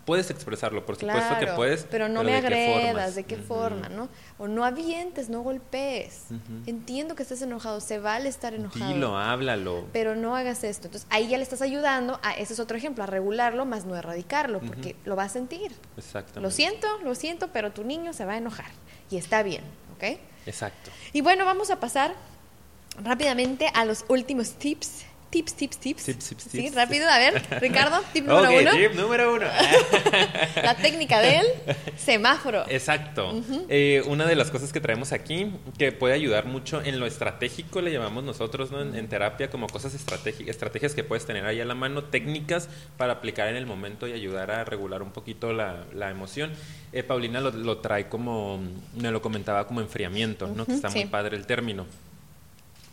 Puedes 0.05 0.29
expresarlo, 0.29 0.85
por 0.85 0.95
supuesto 0.95 1.39
que 1.39 1.47
puedes. 1.47 1.83
Pero 1.83 2.09
no 2.09 2.23
me 2.23 2.35
agredas, 2.35 3.15
¿de 3.15 3.23
qué 3.23 3.37
forma? 3.37 3.89
¿no? 3.89 4.09
O 4.37 4.47
no 4.47 4.65
avientes, 4.65 5.29
no 5.29 5.41
golpees. 5.41 6.25
Entiendo 6.65 7.15
que 7.15 7.23
estés 7.23 7.41
enojado, 7.41 7.79
se 7.79 7.99
vale 7.99 8.29
estar 8.29 8.53
enojado. 8.53 8.93
Dilo, 8.93 9.17
háblalo. 9.17 9.85
Pero 9.93 10.15
no 10.15 10.35
hagas 10.35 10.63
esto. 10.63 10.87
Entonces 10.87 11.07
ahí 11.11 11.27
ya 11.27 11.37
le 11.37 11.43
estás 11.43 11.61
ayudando, 11.61 12.19
a, 12.23 12.33
ese 12.33 12.53
es 12.53 12.59
otro 12.59 12.77
ejemplo, 12.77 13.03
a 13.03 13.07
regularlo, 13.07 13.65
más 13.65 13.85
no 13.85 13.95
erradicarlo, 13.95 14.59
porque 14.59 14.95
lo 15.05 15.15
va 15.15 15.23
a 15.23 15.29
sentir. 15.29 15.71
Exactamente. 15.97 16.41
Lo 16.41 16.51
siento, 16.51 16.87
lo 17.03 17.15
siento, 17.15 17.49
pero 17.49 17.71
tu 17.71 17.83
niño 17.83 18.13
se 18.13 18.25
va 18.25 18.33
a 18.33 18.37
enojar. 18.37 18.71
Y 19.09 19.17
está 19.17 19.43
bien, 19.43 19.63
¿ok? 19.95 20.19
Exacto. 20.45 20.91
Y 21.13 21.21
bueno, 21.21 21.45
vamos 21.45 21.69
a 21.69 21.79
pasar 21.79 22.13
rápidamente 23.03 23.69
a 23.73 23.85
los 23.85 24.05
últimos 24.07 24.53
tips 24.53 25.04
tips, 25.43 25.79
tips, 25.79 26.05
tips. 26.05 26.47
Sí, 26.49 26.69
rápido. 26.69 27.09
A 27.09 27.17
ver, 27.19 27.41
Ricardo, 27.59 28.01
tip 28.13 28.25
número 28.25 28.57
uno. 28.57 28.71
tip 28.71 28.93
número 28.93 29.33
uno. 29.33 29.45
la 30.55 30.75
técnica 30.75 31.19
del 31.19 31.45
semáforo. 31.97 32.63
Exacto. 32.69 33.43
Eh, 33.67 34.01
una 34.07 34.25
de 34.25 34.35
las 34.35 34.51
cosas 34.51 34.71
que 34.71 34.79
traemos 34.79 35.11
aquí, 35.11 35.51
que 35.77 35.91
puede 35.91 36.13
ayudar 36.13 36.45
mucho 36.45 36.81
en 36.81 36.99
lo 36.99 37.05
estratégico, 37.05 37.81
le 37.81 37.91
llamamos 37.91 38.23
nosotros 38.23 38.71
¿no? 38.71 38.81
en, 38.81 39.07
terapia, 39.09 39.49
como 39.49 39.67
cosas 39.67 39.93
estratégicas, 39.93 40.49
estrategias 40.49 40.93
que 40.93 41.03
puedes 41.03 41.25
tener 41.25 41.45
ahí 41.45 41.59
a 41.59 41.65
la 41.65 41.75
mano, 41.75 42.05
técnicas 42.05 42.69
para 42.97 43.13
aplicar 43.13 43.47
en 43.49 43.55
el 43.55 43.65
momento 43.65 44.07
y 44.07 44.13
ayudar 44.13 44.51
a 44.51 44.63
regular 44.63 45.01
un 45.01 45.11
poquito 45.11 45.51
la, 45.51 45.83
la 45.93 46.09
emoción. 46.11 46.51
Eh, 46.93 47.03
Paulina 47.03 47.41
lo, 47.41 47.77
trae 47.79 48.07
como, 48.07 48.59
me 48.95 49.11
lo 49.11 49.21
comentaba 49.21 49.67
como 49.67 49.81
enfriamiento, 49.81 50.47
¿no? 50.47 50.65
que 50.65 50.73
está 50.73 50.89
muy 50.89 51.05
padre 51.05 51.35
el 51.35 51.45
término 51.45 51.85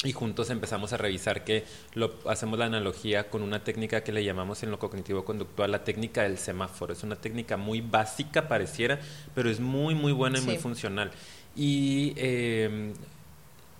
y 0.04 0.12
juntos 0.12 0.50
empezamos 0.50 0.92
a 0.92 0.96
revisar 0.96 1.44
que 1.44 1.64
lo, 1.94 2.12
hacemos 2.26 2.58
la 2.58 2.66
analogía 2.66 3.30
con 3.30 3.42
una 3.42 3.62
técnica 3.62 4.02
que 4.02 4.12
le 4.12 4.24
llamamos 4.24 4.62
en 4.62 4.70
lo 4.70 4.78
cognitivo 4.78 5.24
conductual 5.24 5.70
la 5.70 5.84
técnica 5.84 6.22
del 6.22 6.38
semáforo. 6.38 6.92
Es 6.92 7.02
una 7.02 7.16
técnica 7.16 7.56
muy 7.56 7.80
básica, 7.80 8.48
pareciera, 8.48 8.98
pero 9.34 9.48
es 9.48 9.60
muy, 9.60 9.94
muy 9.94 10.12
buena 10.12 10.38
y 10.38 10.42
muy 10.42 10.56
funcional. 10.58 11.12
Y 11.54 12.14
em, 12.16 12.94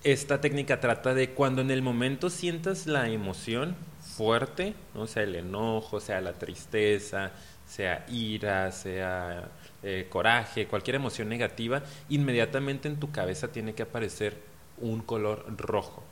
esta 0.05 0.41
técnica 0.41 0.81
trata 0.81 1.15
de 1.15 1.31
cuando 1.31 1.61
en 1.61 1.71
el 1.71 1.83
momento 1.83 2.31
sientas 2.31 2.87
la 2.87 3.09
emoción 3.09 3.75
fuerte, 4.01 4.75
¿no? 4.95 5.07
sea 5.07 5.25
el 5.25 5.35
enojo, 5.35 6.01
sea 6.01 6.21
la 6.21 6.35
tristeza, 6.35 7.33
sea 7.67 8.05
ira, 8.09 8.71
sea 8.71 9.49
eh, 9.83 10.07
coraje, 10.09 10.67
cualquier 10.67 10.97
emoción 10.97 11.29
negativa, 11.29 11.83
inmediatamente 12.09 12.89
en 12.89 13.01
tu 13.01 13.11
cabeza 13.11 13.49
tiene 13.49 13.75
que 13.75 13.83
aparecer 13.83 14.52
un 14.83 15.01
color 15.01 15.47
rojo. 15.57 16.05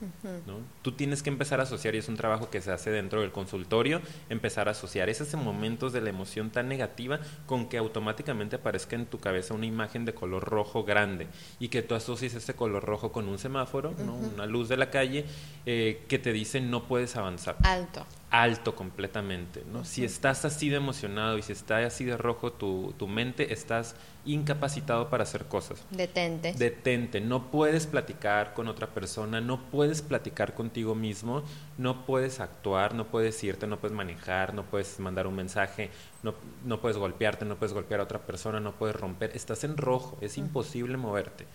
¿no? 0.46 0.58
Tú 0.82 0.92
tienes 0.92 1.22
que 1.22 1.28
empezar 1.28 1.60
a 1.60 1.64
asociar, 1.64 1.94
y 1.94 1.98
es 1.98 2.08
un 2.08 2.16
trabajo 2.16 2.48
que 2.48 2.62
se 2.62 2.72
hace 2.72 2.90
dentro 2.90 3.20
del 3.20 3.32
consultorio, 3.32 4.00
empezar 4.28 4.68
a 4.68 4.70
asociar 4.70 5.08
esos 5.08 5.34
momentos 5.34 5.92
de 5.92 6.00
la 6.00 6.10
emoción 6.10 6.50
tan 6.50 6.68
negativa 6.68 7.20
con 7.46 7.68
que 7.68 7.76
automáticamente 7.76 8.56
aparezca 8.56 8.96
en 8.96 9.06
tu 9.06 9.18
cabeza 9.18 9.54
una 9.54 9.66
imagen 9.66 10.04
de 10.04 10.14
color 10.14 10.44
rojo 10.44 10.84
grande 10.84 11.26
y 11.58 11.68
que 11.68 11.82
tú 11.82 11.94
asocies 11.94 12.34
ese 12.34 12.54
color 12.54 12.84
rojo 12.84 13.12
con 13.12 13.28
un 13.28 13.38
semáforo, 13.38 13.92
¿no? 13.98 14.14
una 14.14 14.46
luz 14.46 14.68
de 14.68 14.76
la 14.76 14.90
calle 14.90 15.24
eh, 15.66 16.04
que 16.08 16.18
te 16.18 16.32
dice 16.32 16.60
no 16.60 16.84
puedes 16.84 17.16
avanzar. 17.16 17.56
Alto 17.62 18.06
alto 18.30 18.76
completamente, 18.76 19.64
¿no? 19.72 19.84
Si 19.84 20.04
estás 20.04 20.44
así 20.44 20.68
de 20.68 20.76
emocionado 20.76 21.36
y 21.36 21.42
si 21.42 21.52
está 21.52 21.78
así 21.78 22.04
de 22.04 22.16
rojo 22.16 22.52
tu, 22.52 22.94
tu, 22.96 23.08
mente, 23.08 23.52
estás 23.52 23.96
incapacitado 24.24 25.08
para 25.08 25.22
hacer 25.22 25.46
cosas. 25.46 25.84
Detente. 25.90 26.52
Detente. 26.52 27.20
No 27.20 27.50
puedes 27.50 27.86
platicar 27.86 28.54
con 28.54 28.68
otra 28.68 28.88
persona, 28.88 29.40
no 29.40 29.70
puedes 29.70 30.02
platicar 30.02 30.54
contigo 30.54 30.94
mismo, 30.94 31.42
no 31.78 32.04
puedes 32.04 32.40
actuar, 32.40 32.94
no 32.94 33.06
puedes 33.06 33.42
irte, 33.42 33.66
no 33.66 33.78
puedes 33.78 33.96
manejar, 33.96 34.54
no 34.54 34.64
puedes 34.64 34.98
mandar 35.00 35.26
un 35.26 35.36
mensaje, 35.36 35.90
no, 36.22 36.34
no 36.64 36.80
puedes 36.80 36.98
golpearte, 36.98 37.44
no 37.44 37.56
puedes 37.56 37.72
golpear 37.72 38.00
a 38.00 38.04
otra 38.04 38.18
persona, 38.18 38.60
no 38.60 38.72
puedes 38.72 38.96
romper. 38.96 39.32
Estás 39.34 39.64
en 39.64 39.76
rojo, 39.76 40.18
es 40.20 40.36
imposible 40.36 40.96
moverte. 40.96 41.46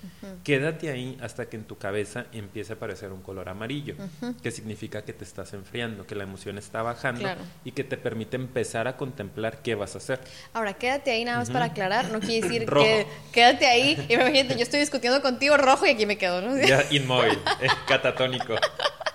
Quédate 0.43 0.89
ahí 0.89 1.17
hasta 1.21 1.47
que 1.47 1.57
en 1.57 1.65
tu 1.65 1.77
cabeza 1.77 2.25
empiece 2.31 2.73
a 2.73 2.75
aparecer 2.75 3.11
un 3.11 3.21
color 3.21 3.49
amarillo, 3.49 3.95
que 4.41 4.51
significa 4.51 5.03
que 5.03 5.13
te 5.13 5.23
estás 5.23 5.53
enfriando, 5.53 6.07
que 6.07 6.15
la 6.15 6.23
emoción 6.23 6.57
está 6.57 6.81
bajando 6.81 7.29
y 7.63 7.71
que 7.71 7.83
te 7.83 7.97
permite 7.97 8.35
empezar 8.35 8.87
a 8.87 8.97
contemplar 8.97 9.61
qué 9.61 9.75
vas 9.75 9.95
a 9.95 9.99
hacer. 9.99 10.19
Ahora, 10.53 10.73
quédate 10.73 11.11
ahí 11.11 11.23
nada 11.23 11.37
más 11.37 11.51
para 11.51 11.65
aclarar, 11.65 12.11
no 12.11 12.19
quiere 12.19 12.41
decir 12.41 12.54
que 12.59 13.07
quédate 13.31 13.65
ahí 13.65 14.05
y 14.07 14.13
imagínate, 14.13 14.55
yo 14.55 14.63
estoy 14.63 14.79
discutiendo 14.79 15.21
contigo 15.21 15.57
rojo 15.57 15.85
y 15.85 15.89
aquí 15.89 16.05
me 16.05 16.17
quedo, 16.17 16.41
¿no? 16.41 16.57
Ya, 16.57 16.85
inmóvil, 16.91 17.39
es 17.61 17.73
catatónico. 17.87 18.55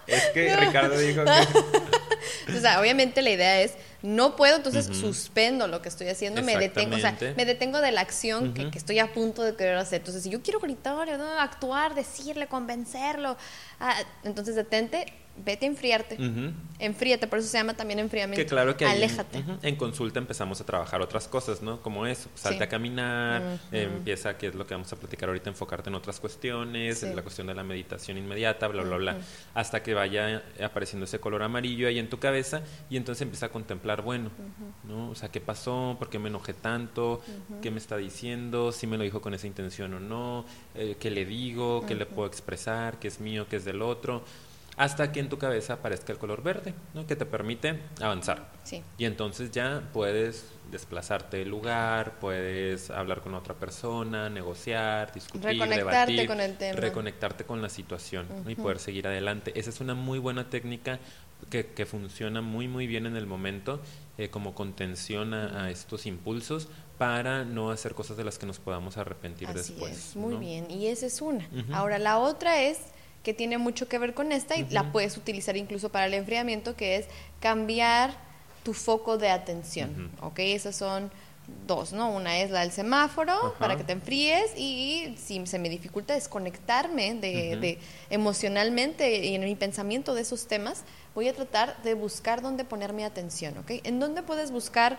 Es 0.06 0.24
que 0.34 0.56
Ricardo 0.56 0.98
dijo 0.98 1.22
que... 1.24 2.52
o 2.56 2.60
sea, 2.60 2.80
obviamente 2.80 3.22
la 3.22 3.30
idea 3.30 3.60
es 3.60 3.74
no 4.02 4.34
puedo, 4.34 4.56
entonces 4.56 4.86
suspendo 4.86 5.66
lo 5.66 5.82
que 5.82 5.88
estoy 5.88 6.08
haciendo, 6.08 6.42
me 6.42 6.56
detengo, 6.56 6.96
o 6.96 6.98
sea, 6.98 7.16
me 7.36 7.44
detengo 7.44 7.80
de 7.80 7.92
la 7.92 8.00
acción 8.00 8.54
que, 8.54 8.70
estoy 8.78 8.98
a 8.98 9.12
punto 9.12 9.42
de 9.42 9.54
querer 9.54 9.76
hacer. 9.76 9.98
Entonces, 10.00 10.22
si 10.22 10.30
yo 10.30 10.40
quiero 10.42 10.58
gritar, 10.58 11.08
actuar, 11.38 11.94
decirle, 11.94 12.46
convencerlo, 12.46 13.36
ah, 13.78 13.94
entonces 14.24 14.54
detente, 14.54 15.06
vete 15.44 15.66
a 15.66 15.68
enfriarte. 15.68 16.16
Enfríate, 16.78 17.26
por 17.26 17.38
eso 17.38 17.48
se 17.48 17.58
llama 17.58 17.74
también 17.74 17.98
enfriamiento. 17.98 18.42
Que 18.42 18.48
claro 18.48 18.76
que 18.76 18.86
Aléjate. 18.86 19.44
en 19.62 19.76
consulta 19.76 20.18
empezamos 20.18 20.60
a 20.60 20.64
trabajar 20.64 21.00
otras 21.02 21.28
cosas, 21.28 21.62
¿no? 21.62 21.82
Como 21.82 22.06
eso, 22.06 22.28
salte 22.34 22.64
a 22.64 22.68
caminar, 22.68 23.58
empieza, 23.70 24.36
que 24.38 24.48
es 24.48 24.54
lo 24.54 24.66
que 24.66 24.74
vamos 24.74 24.92
a 24.92 24.96
platicar 24.96 25.28
ahorita, 25.28 25.50
enfocarte 25.50 25.90
en 25.90 25.94
otras 25.94 26.20
cuestiones, 26.20 27.02
en 27.02 27.14
la 27.14 27.22
cuestión 27.22 27.46
de 27.46 27.54
la 27.54 27.64
meditación 27.64 28.18
inmediata, 28.18 28.68
bla, 28.68 28.82
bla, 28.82 28.96
bla, 28.96 29.18
hasta 29.54 29.82
que 29.82 29.94
vaya 29.94 30.42
apareciendo 30.62 31.04
ese 31.04 31.20
color 31.20 31.42
amarillo 31.42 31.88
ahí 31.88 31.98
en 31.98 32.08
tu 32.08 32.18
cabeza 32.18 32.62
y 32.88 32.96
entonces 32.96 33.22
empieza 33.22 33.46
a 33.46 33.48
contemplar, 33.50 34.02
bueno, 34.02 34.30
¿no? 34.84 35.10
O 35.10 35.14
sea, 35.14 35.30
¿qué 35.30 35.40
pasó? 35.40 35.96
¿Por 35.98 36.08
qué 36.08 36.18
me 36.18 36.28
enojé 36.28 36.54
tanto? 36.54 37.22
¿Qué 37.62 37.70
me 37.70 37.78
está 37.78 37.96
diciendo? 37.96 38.72
¿Si 38.72 38.86
me 38.86 38.96
lo 38.96 39.04
dijo 39.04 39.20
con 39.20 39.34
esa 39.34 39.46
intención 39.46 39.94
o 39.94 40.00
no? 40.00 40.44
Eh, 40.74 40.96
¿Qué 40.98 41.10
le 41.10 41.24
digo? 41.24 41.84
¿Qué 41.86 41.94
le 41.94 42.06
puedo 42.06 42.28
expresar? 42.28 42.98
¿Qué 42.98 43.08
es 43.08 43.20
mío? 43.20 43.46
¿Qué 43.48 43.56
es 43.56 43.64
del 43.64 43.82
otro? 43.82 44.22
Hasta 44.76 45.12
que 45.12 45.20
en 45.20 45.28
tu 45.28 45.38
cabeza 45.38 45.74
aparezca 45.74 46.12
el 46.12 46.18
color 46.18 46.42
verde, 46.42 46.74
¿no? 46.94 47.06
que 47.06 47.16
te 47.16 47.26
permite 47.26 47.80
avanzar. 48.00 48.50
Sí. 48.64 48.82
Y 48.98 49.04
entonces 49.04 49.50
ya 49.50 49.82
puedes 49.92 50.46
desplazarte 50.70 51.38
del 51.38 51.48
lugar, 51.48 52.18
puedes 52.20 52.90
hablar 52.90 53.20
con 53.20 53.34
otra 53.34 53.54
persona, 53.54 54.30
negociar, 54.30 55.12
discutir, 55.12 55.44
reconectarte 55.44 56.12
debatir, 56.12 56.26
con 56.28 56.40
el 56.40 56.56
tema. 56.56 56.80
reconectarte 56.80 57.44
con 57.44 57.60
la 57.60 57.68
situación 57.68 58.26
y 58.46 58.54
poder 58.54 58.78
seguir 58.78 59.06
adelante. 59.06 59.52
Esa 59.58 59.70
es 59.70 59.80
una 59.80 59.94
muy 59.94 60.18
buena 60.18 60.48
técnica 60.48 60.98
que, 61.50 61.66
que 61.66 61.86
funciona 61.86 62.42
muy 62.42 62.68
muy 62.68 62.86
bien 62.86 63.06
en 63.06 63.16
el 63.16 63.26
momento 63.26 63.80
eh, 64.18 64.28
como 64.28 64.54
contención 64.54 65.32
a, 65.32 65.70
estos 65.70 66.04
impulsos 66.04 66.68
para 66.98 67.44
no 67.44 67.70
hacer 67.70 67.94
cosas 67.94 68.18
de 68.18 68.24
las 68.24 68.38
que 68.38 68.44
nos 68.44 68.58
podamos 68.58 68.98
arrepentir 68.98 69.48
Así 69.48 69.72
después. 69.72 69.92
Es, 69.92 70.16
muy 70.16 70.36
bien, 70.36 70.70
y 70.70 70.88
esa 70.88 71.06
es 71.06 71.22
una. 71.22 71.48
Ahora 71.72 71.98
la 71.98 72.18
otra 72.18 72.60
es 72.62 72.78
que 73.22 73.34
tiene 73.34 73.58
mucho 73.58 73.88
que 73.88 73.98
ver 73.98 74.14
con 74.14 74.32
esta 74.32 74.56
y 74.56 74.66
la 74.70 74.92
puedes 74.92 75.16
utilizar 75.16 75.56
incluso 75.56 75.90
para 75.90 76.06
el 76.06 76.14
enfriamiento, 76.14 76.76
que 76.76 76.96
es 76.96 77.06
cambiar 77.40 78.16
tu 78.62 78.72
foco 78.74 79.18
de 79.18 79.30
atención. 79.30 80.10
¿Ok? 80.22 80.38
Esas 80.40 80.76
son 80.76 81.10
dos, 81.66 81.92
¿no? 81.92 82.10
Una 82.10 82.38
es 82.38 82.50
la 82.50 82.60
del 82.60 82.70
semáforo 82.70 83.54
para 83.58 83.76
que 83.76 83.84
te 83.84 83.92
enfríes 83.92 84.52
y 84.56 85.16
si 85.18 85.44
se 85.46 85.58
me 85.58 85.68
dificulta 85.68 86.14
desconectarme 86.14 87.14
de, 87.14 87.56
de, 87.56 87.78
emocionalmente 88.08 89.24
y 89.26 89.34
en 89.34 89.44
mi 89.44 89.56
pensamiento 89.56 90.14
de 90.14 90.22
esos 90.22 90.46
temas, 90.46 90.84
voy 91.14 91.28
a 91.28 91.34
tratar 91.34 91.82
de 91.82 91.94
buscar 91.94 92.40
dónde 92.40 92.64
poner 92.64 92.92
mi 92.92 93.04
atención, 93.04 93.58
¿ok? 93.58 93.72
¿En 93.84 94.00
dónde 94.00 94.22
puedes 94.22 94.50
buscar 94.50 94.98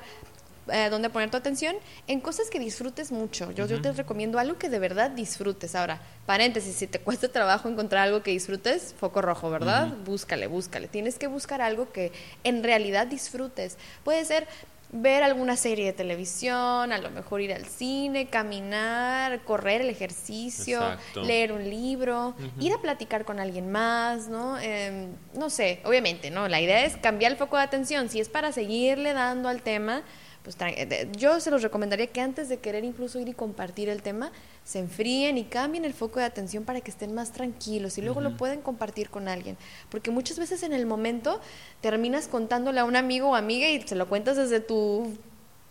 eh, 0.67 0.89
donde 0.89 1.09
poner 1.09 1.31
tu 1.31 1.37
atención 1.37 1.75
en 2.07 2.19
cosas 2.19 2.49
que 2.49 2.59
disfrutes 2.59 3.11
mucho. 3.11 3.51
Yo, 3.51 3.65
yo 3.65 3.81
te 3.81 3.91
recomiendo 3.93 4.37
algo 4.37 4.57
que 4.57 4.69
de 4.69 4.79
verdad 4.79 5.09
disfrutes. 5.11 5.75
Ahora, 5.75 6.01
paréntesis, 6.25 6.75
si 6.75 6.87
te 6.87 6.99
cuesta 7.01 7.29
trabajo 7.29 7.67
encontrar 7.67 8.07
algo 8.07 8.21
que 8.21 8.31
disfrutes, 8.31 8.93
foco 8.99 9.21
rojo, 9.21 9.49
¿verdad? 9.49 9.87
Búscale, 10.05 10.47
búscale. 10.47 10.87
Tienes 10.87 11.17
que 11.17 11.27
buscar 11.27 11.61
algo 11.61 11.91
que 11.91 12.11
en 12.43 12.63
realidad 12.63 13.07
disfrutes. 13.07 13.77
Puede 14.03 14.23
ser 14.25 14.47
ver 14.91 15.23
alguna 15.23 15.55
serie 15.55 15.85
de 15.85 15.93
televisión, 15.93 16.91
a 16.91 16.97
lo 16.97 17.09
mejor 17.11 17.41
ir 17.41 17.53
al 17.53 17.65
cine, 17.65 18.27
caminar, 18.27 19.41
correr 19.43 19.81
el 19.81 19.89
ejercicio, 19.89 20.81
leer 21.15 21.53
un 21.53 21.69
libro, 21.69 22.35
ir 22.59 22.73
a 22.73 22.77
platicar 22.77 23.23
con 23.23 23.39
alguien 23.39 23.71
más, 23.71 24.27
¿no? 24.27 24.59
Em, 24.59 25.07
no 25.33 25.49
sé, 25.49 25.79
obviamente, 25.85 26.29
¿no? 26.29 26.47
La 26.47 26.59
idea 26.59 26.85
es 26.85 26.97
cambiar 26.97 27.31
el 27.31 27.37
foco 27.37 27.57
de 27.57 27.63
atención. 27.63 28.09
Si 28.09 28.19
es 28.19 28.27
para 28.27 28.51
seguirle 28.51 29.13
dando 29.13 29.47
al 29.47 29.61
tema, 29.61 30.03
pues 30.43 30.57
yo 31.17 31.39
se 31.39 31.51
los 31.51 31.61
recomendaría 31.61 32.07
que 32.07 32.21
antes 32.21 32.49
de 32.49 32.57
querer 32.57 32.83
incluso 32.83 33.19
ir 33.19 33.27
y 33.27 33.33
compartir 33.33 33.89
el 33.89 34.01
tema, 34.01 34.31
se 34.63 34.79
enfríen 34.79 35.37
y 35.37 35.43
cambien 35.43 35.85
el 35.85 35.93
foco 35.93 36.19
de 36.19 36.25
atención 36.25 36.63
para 36.63 36.81
que 36.81 36.89
estén 36.89 37.13
más 37.13 37.31
tranquilos 37.31 37.97
y 37.97 38.01
luego 38.01 38.21
lo 38.21 38.37
pueden 38.37 38.61
compartir 38.61 39.09
con 39.09 39.27
alguien. 39.27 39.57
Porque 39.89 40.09
muchas 40.09 40.39
veces 40.39 40.63
en 40.63 40.73
el 40.73 40.85
momento 40.85 41.39
terminas 41.81 42.27
contándole 42.27 42.79
a 42.79 42.85
un 42.85 42.95
amigo 42.95 43.29
o 43.29 43.35
amiga 43.35 43.69
y 43.69 43.81
se 43.81 43.95
lo 43.95 44.07
cuentas 44.07 44.37
desde 44.37 44.59
tu 44.59 45.15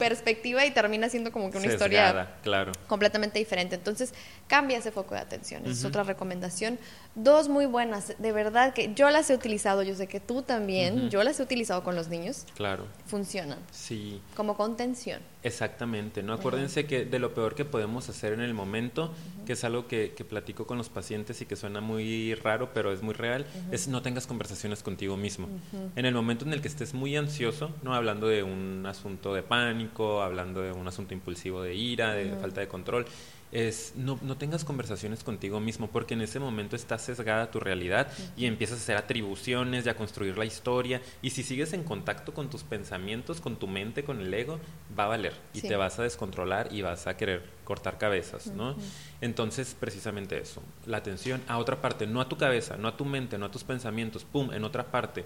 perspectiva 0.01 0.65
y 0.65 0.71
termina 0.71 1.11
siendo 1.11 1.31
como 1.31 1.51
que 1.51 1.59
una 1.59 1.67
historia 1.67 2.37
claro. 2.43 2.73
completamente 2.87 3.39
diferente. 3.39 3.75
Entonces, 3.75 4.15
cambia 4.49 4.79
ese 4.79 4.91
foco 4.91 5.15
de 5.15 5.21
atención. 5.21 5.65
es 5.67 5.85
otra 5.85 6.03
recomendación. 6.05 6.79
Dos 7.23 7.51
muy 7.51 7.67
buenas, 7.67 8.15
de 8.19 8.33
verdad 8.33 8.73
que 8.73 8.95
yo 8.95 9.11
las 9.11 9.29
he 9.29 9.35
utilizado, 9.35 9.83
yo 9.83 9.95
sé 9.95 10.07
que 10.07 10.21
tú 10.21 10.41
también, 10.41 11.11
yo 11.11 11.23
las 11.23 11.39
he 11.39 11.43
utilizado 11.43 11.83
con 11.83 11.95
los 11.95 12.09
niños. 12.09 12.47
Claro. 12.57 12.87
Funcionan. 13.05 13.59
Sí. 13.71 14.23
Como 14.35 14.57
contención. 14.57 15.21
Exactamente, 15.43 16.23
¿no? 16.23 16.33
Acuérdense 16.33 16.87
que 16.87 17.05
de 17.05 17.19
lo 17.19 17.35
peor 17.35 17.55
que 17.55 17.67
podemos 17.67 18.09
hacer 18.09 18.33
en 18.33 18.41
el 18.41 18.55
momento, 18.55 19.13
que 19.45 19.53
es 19.53 19.65
algo 19.65 19.87
que, 19.87 20.15
que, 20.17 20.25
platico 20.25 20.67
con 20.67 20.79
los 20.79 20.89
pacientes 20.89 21.41
y 21.43 21.47
que 21.47 21.57
suena 21.57 21.83
muy 21.83 22.35
raro, 22.37 22.71
pero 22.73 22.91
es 22.93 23.03
muy 23.03 23.15
real, 23.15 23.47
es 23.71 23.89
no 23.89 24.01
tengas 24.01 24.27
conversaciones 24.27 24.83
contigo 24.83 25.17
mismo. 25.17 25.49
En 25.97 26.07
el 26.07 26.15
momento 26.15 26.47
en 26.47 26.55
el 26.55 26.63
que 26.63 26.69
estés 26.69 26.95
muy 26.95 27.17
ansioso, 27.17 27.71
no 27.83 27.95
hablando 27.95 28.29
de 28.29 28.43
un 28.43 28.87
asunto 28.87 29.35
de 29.35 29.43
pánico, 29.43 30.23
hablando 30.23 30.63
de 30.63 30.73
un 30.73 30.89
asunto 30.89 31.13
impulsivo 31.13 31.63
de 31.63 31.75
ira, 31.75 32.13
de 32.13 32.35
falta 32.37 32.61
de 32.61 32.69
control, 32.69 33.07
es 33.53 33.95
no, 33.97 34.19
no, 34.23 34.37
tengas 34.37 34.65
conversaciones 34.65 35.25
contigo 35.25 35.61
mismo 35.61 35.89
porque 35.89 36.15
en 36.15 36.23
ese 36.23 36.39
momento 36.39 36.77
está 36.77 36.99
sesgada 36.99 37.51
tu 37.51 37.61
realidad 37.61 38.09
y 38.37 38.47
empiezas 38.47 38.79
a 38.79 38.83
hacer 38.83 38.97
atribuciones 38.97 39.87
y 39.87 39.89
a 39.89 39.97
construir 39.97 40.39
la 40.39 40.45
historia. 40.45 41.03
Y 41.23 41.31
si 41.31 41.43
sigues 41.43 41.73
en 41.73 41.85
contacto 41.85 42.33
con 42.33 42.51
tus 42.51 42.63
pensamientos, 42.63 43.41
con 43.41 43.57
tu 43.57 43.67
mente, 43.67 44.05
con 44.05 44.21
el 44.21 44.33
ego, 44.33 44.61
va 44.99 45.05
a 45.05 45.09
valer 45.09 45.35
y 45.53 45.63
te 45.63 45.77
vas 45.77 45.99
a 45.99 46.03
descontrolar 46.03 46.73
y 46.73 46.83
vas 46.83 47.07
a 47.07 47.17
querer 47.17 47.43
cortar 47.65 47.99
cabezas, 47.99 48.49
¿no? 48.49 48.77
Entonces, 49.21 49.77
precisamente 49.79 50.39
eso, 50.39 50.63
la 50.87 50.97
atención 50.97 51.43
a 51.47 51.59
otra 51.59 51.81
parte, 51.81 52.07
no 52.07 52.21
a 52.21 52.29
tu 52.29 52.37
cabeza, 52.37 52.77
no 52.77 52.89
a 52.89 52.97
tu 52.97 53.05
mente, 53.05 53.39
no 53.39 53.47
a 53.47 53.51
tus 53.51 53.65
pensamientos, 53.65 54.25
pum, 54.25 54.53
en 54.53 54.65
otra 54.65 54.91
parte 54.91 55.25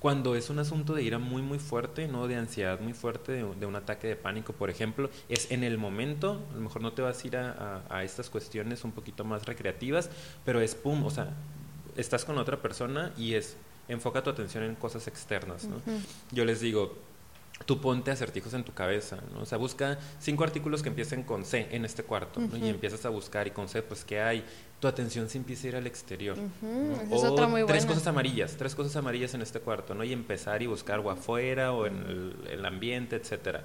cuando 0.00 0.36
es 0.36 0.48
un 0.48 0.58
asunto 0.58 0.94
de 0.94 1.02
ira 1.02 1.18
muy 1.18 1.42
muy 1.42 1.58
fuerte, 1.58 2.06
no 2.06 2.28
de 2.28 2.36
ansiedad 2.36 2.78
muy 2.80 2.92
fuerte, 2.92 3.32
de, 3.32 3.66
un 3.66 3.76
ataque 3.76 4.06
de 4.06 4.16
pánico, 4.16 4.52
por 4.52 4.70
ejemplo, 4.70 5.10
es 5.28 5.50
en 5.50 5.64
el 5.64 5.78
momento, 5.78 6.40
a 6.52 6.54
lo 6.54 6.60
mejor 6.60 6.82
no 6.82 6.92
te 6.92 7.02
vas 7.02 7.22
a 7.22 7.26
ir 7.26 7.36
a, 7.36 8.04
estas 8.04 8.30
cuestiones 8.30 8.84
un 8.84 8.92
poquito 8.92 9.24
más 9.24 9.46
recreativas, 9.46 10.10
pero 10.44 10.60
es 10.60 10.74
pum, 10.74 11.04
o 11.04 11.10
sea, 11.10 11.30
estás 11.96 12.24
con 12.24 12.38
otra 12.38 12.62
persona 12.62 13.12
y 13.16 13.34
es 13.34 13.56
enfoca 13.88 14.22
tu 14.22 14.30
atención 14.30 14.64
en 14.64 14.74
cosas 14.74 15.08
externas, 15.08 15.64
¿no? 15.64 15.80
Yo 16.30 16.44
les 16.44 16.60
digo, 16.60 16.96
tú 17.66 17.80
ponte 17.80 18.10
acertijos 18.10 18.54
en 18.54 18.64
tu 18.64 18.72
cabeza, 18.72 19.18
¿no? 19.32 19.40
O 19.40 19.46
sea, 19.46 19.58
busca 19.58 19.98
cinco 20.20 20.44
artículos 20.44 20.82
que 20.82 20.90
empiecen 20.90 21.22
con 21.22 21.44
C 21.44 21.68
en 21.72 21.84
este 21.84 22.02
cuarto, 22.02 22.40
¿no? 22.40 22.56
Y 22.56 22.68
empiezas 22.68 23.04
a 23.04 23.08
buscar 23.08 23.46
y 23.46 23.50
con 23.50 23.68
C, 23.68 23.82
pues, 23.82 24.04
¿qué 24.04 24.20
hay? 24.20 24.44
Tu 24.80 24.86
atención 24.86 25.28
se 25.28 25.38
empieza 25.38 25.66
a 25.66 25.70
ir 25.70 25.76
al 25.76 25.86
exterior. 25.86 26.36
es 27.10 27.24
otra 27.24 27.48
muy 27.48 27.64
tres 27.66 27.84
cosas 27.84 28.06
amarillas, 28.06 28.56
tres 28.56 28.74
cosas 28.74 28.94
amarillas 28.96 29.34
en 29.34 29.42
este 29.42 29.58
cuarto, 29.60 29.94
¿no? 29.94 30.04
Y 30.04 30.12
empezar 30.12 30.62
y 30.62 30.66
buscar 30.66 31.00
o 31.00 31.10
afuera 31.10 31.72
o 31.72 31.86
en 31.86 31.96
el, 31.96 32.36
el 32.50 32.64
ambiente, 32.64 33.16
etcétera. 33.16 33.64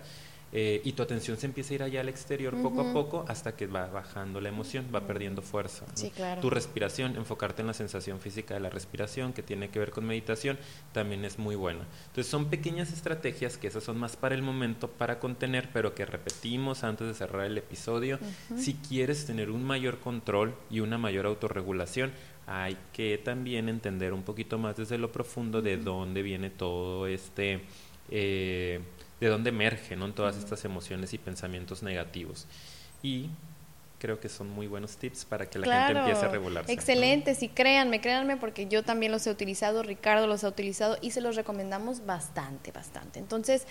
Eh, 0.56 0.82
y 0.86 0.91
tu 0.91 1.01
atención 1.01 1.36
se 1.38 1.47
empieza 1.47 1.74
a 1.74 1.76
ir 1.76 1.84
allá 1.84 2.01
al 2.01 2.10
exterior 2.10 2.56
poco 2.62 2.82
a 2.82 2.93
poco 2.93 3.26
hasta 3.28 3.56
que 3.56 3.66
va 3.66 3.88
bajando 3.88 4.39
la 4.39 4.49
emoción, 4.49 4.86
va 4.93 5.01
perdiendo 5.08 5.41
fuerza. 5.41 5.88
Sí, 5.95 6.12
claro. 6.12 6.41
Tu 6.41 6.51
respiración, 6.51 7.16
enfocarte 7.16 7.62
en 7.62 7.68
la 7.68 7.74
sensación 7.74 8.20
física 8.20 8.54
de 8.54 8.60
la 8.60 8.70
respiración, 8.70 9.34
que 9.34 9.41
tiene 9.41 9.70
que 9.70 9.80
ver 9.80 9.89
con 9.89 10.06
meditación, 10.06 10.60
también 10.91 11.26
es 11.26 11.39
muy 11.39 11.56
buena. 11.56 11.88
Entonces 12.06 12.28
son 12.28 12.51
pequeñas 12.51 12.93
estrategias 12.93 13.58
que 13.58 13.66
esas 13.66 13.84
son 13.84 13.97
más 13.97 14.16
para 14.16 14.36
el 14.36 14.43
momento, 14.43 14.89
para 14.91 15.20
contener, 15.20 15.70
pero 15.74 15.95
que 15.95 16.06
repetimos 16.06 16.84
antes 16.84 17.08
de 17.08 17.16
cerrar 17.16 17.47
el 17.47 17.58
episodio. 17.58 18.20
Si 18.56 18.76
quieres 18.76 19.26
tener 19.26 19.49
un 19.49 19.64
mayor 19.64 20.01
control 20.01 20.54
y 20.70 20.82
una 20.82 20.99
mayor 20.99 21.26
autorregulación, 21.26 22.12
hay 22.45 22.78
que 22.91 23.18
también 23.18 23.70
entender 23.70 24.14
un 24.14 24.22
poquito 24.22 24.60
más 24.60 24.78
desde 24.78 24.99
lo 24.99 25.12
profundo 25.12 25.64
de 25.64 25.78
dónde 25.78 26.22
viene 26.22 26.51
todo 26.51 27.08
este... 27.08 27.62
Eh, 28.12 28.80
de 29.24 29.30
dónde 29.30 29.49
emergen 29.49 29.99
¿no? 29.99 30.11
todas 30.13 30.38
estas 30.38 30.65
emociones 30.65 31.13
y 31.13 31.17
pensamientos 31.17 31.82
negativos. 31.84 32.45
Y 33.01 33.30
creo 33.99 34.19
que 34.19 34.28
son 34.28 34.49
muy 34.49 34.67
buenos 34.67 34.97
tips 34.97 35.24
para 35.24 35.49
que 35.49 35.59
la 35.59 35.88
gente 35.88 35.99
empiece 35.99 36.26
a 36.26 36.28
regularse. 36.28 36.71
Excelente, 36.71 37.36
sí, 37.36 37.47
créanme, 37.47 38.01
créanme, 38.01 38.36
porque 38.36 38.67
yo 38.67 38.84
también 38.84 39.13
los 39.13 39.26
he 39.26 39.32
utilizado, 39.32 39.82
Ricardo 39.82 40.28
los 40.28 40.43
ha 40.43 40.49
utilizado 40.49 40.97
y 41.01 41.11
se 41.11 41.21
los 41.21 41.38
recomendamos 41.38 42.05
bastante, 42.05 42.71
bastante. 42.71 43.19
Entonces, 43.19 43.65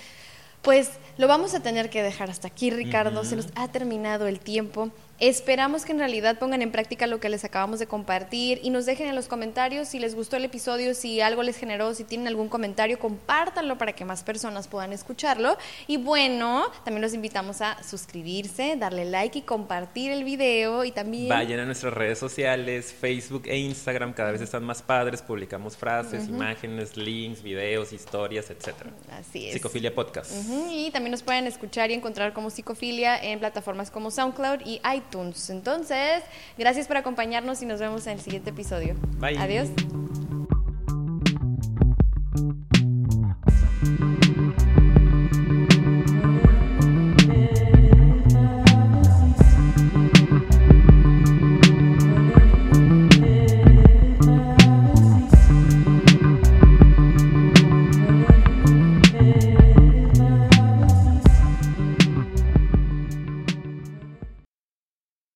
pues 0.62 0.92
lo 1.18 1.28
vamos 1.28 1.52
a 1.54 1.60
tener 1.60 1.90
que 1.90 2.02
dejar 2.02 2.30
hasta 2.30 2.48
aquí, 2.48 2.70
Ricardo, 2.70 3.24
se 3.24 3.36
nos 3.36 3.48
ha 3.56 3.68
terminado 3.68 4.26
el 4.26 4.40
tiempo. 4.40 4.90
Esperamos 5.18 5.84
que 5.84 5.92
en 5.92 5.98
realidad 5.98 6.38
pongan 6.38 6.62
en 6.62 6.72
práctica 6.72 7.06
lo 7.06 7.20
que 7.20 7.28
les 7.28 7.44
acabamos 7.44 7.78
de 7.78 7.86
compartir 7.86 8.58
y 8.62 8.70
nos 8.70 8.86
dejen 8.86 9.08
en 9.08 9.14
los 9.14 9.28
comentarios 9.28 9.88
si 9.88 10.00
les 10.00 10.14
gustó 10.14 10.36
el 10.36 10.44
episodio, 10.44 10.94
si 10.94 11.20
algo 11.20 11.42
les 11.42 11.56
generó, 11.56 11.94
si 11.94 12.02
tienen 12.02 12.26
algún 12.26 12.48
comentario, 12.48 12.98
compártanlo 12.98 13.78
para 13.78 13.92
que 13.92 14.04
más 14.04 14.24
personas 14.24 14.66
puedan 14.66 14.92
escucharlo. 14.92 15.56
Y 15.86 15.96
bueno, 15.96 16.64
también 16.84 17.02
los 17.02 17.14
invitamos 17.14 17.60
a 17.60 17.80
suscribirse, 17.84 18.76
darle 18.76 19.04
like 19.04 19.38
y 19.38 19.42
compartir 19.42 20.10
el 20.10 20.24
video 20.24 20.84
y 20.84 20.90
también... 20.90 21.28
Vayan 21.28 21.60
a 21.60 21.66
nuestras 21.66 21.94
redes 21.94 22.18
sociales, 22.18 22.92
Facebook 22.92 23.44
e 23.46 23.56
Instagram, 23.58 24.14
cada 24.14 24.32
vez 24.32 24.40
están 24.40 24.64
más 24.64 24.82
padres, 24.82 25.22
publicamos 25.22 25.76
frases, 25.76 26.28
imágenes, 26.28 26.96
links, 26.96 27.42
videos, 27.42 27.92
historias, 27.92 28.50
etc. 28.50 28.74
Así 29.10 29.46
es. 29.46 29.54
Psicofilia 29.54 29.94
Podcast. 29.94 30.32
Y 30.70 30.90
también 30.90 31.12
nos 31.12 31.22
pueden 31.22 31.46
escuchar 31.46 31.90
y 31.90 31.94
encontrar 31.94 32.32
como 32.32 32.50
Psicofilia 32.50 33.22
en 33.22 33.38
plataformas 33.38 33.90
como 33.90 34.10
SoundCloud 34.10 34.62
y 34.64 34.80
iTunes 35.12 35.50
entonces, 35.50 36.22
gracias 36.56 36.86
por 36.86 36.96
acompañarnos 36.96 37.62
y 37.62 37.66
nos 37.66 37.80
vemos 37.80 38.06
en 38.06 38.14
el 38.14 38.20
siguiente 38.20 38.50
episodio. 38.50 38.94
Bye. 39.18 39.38
Adiós. 39.38 39.68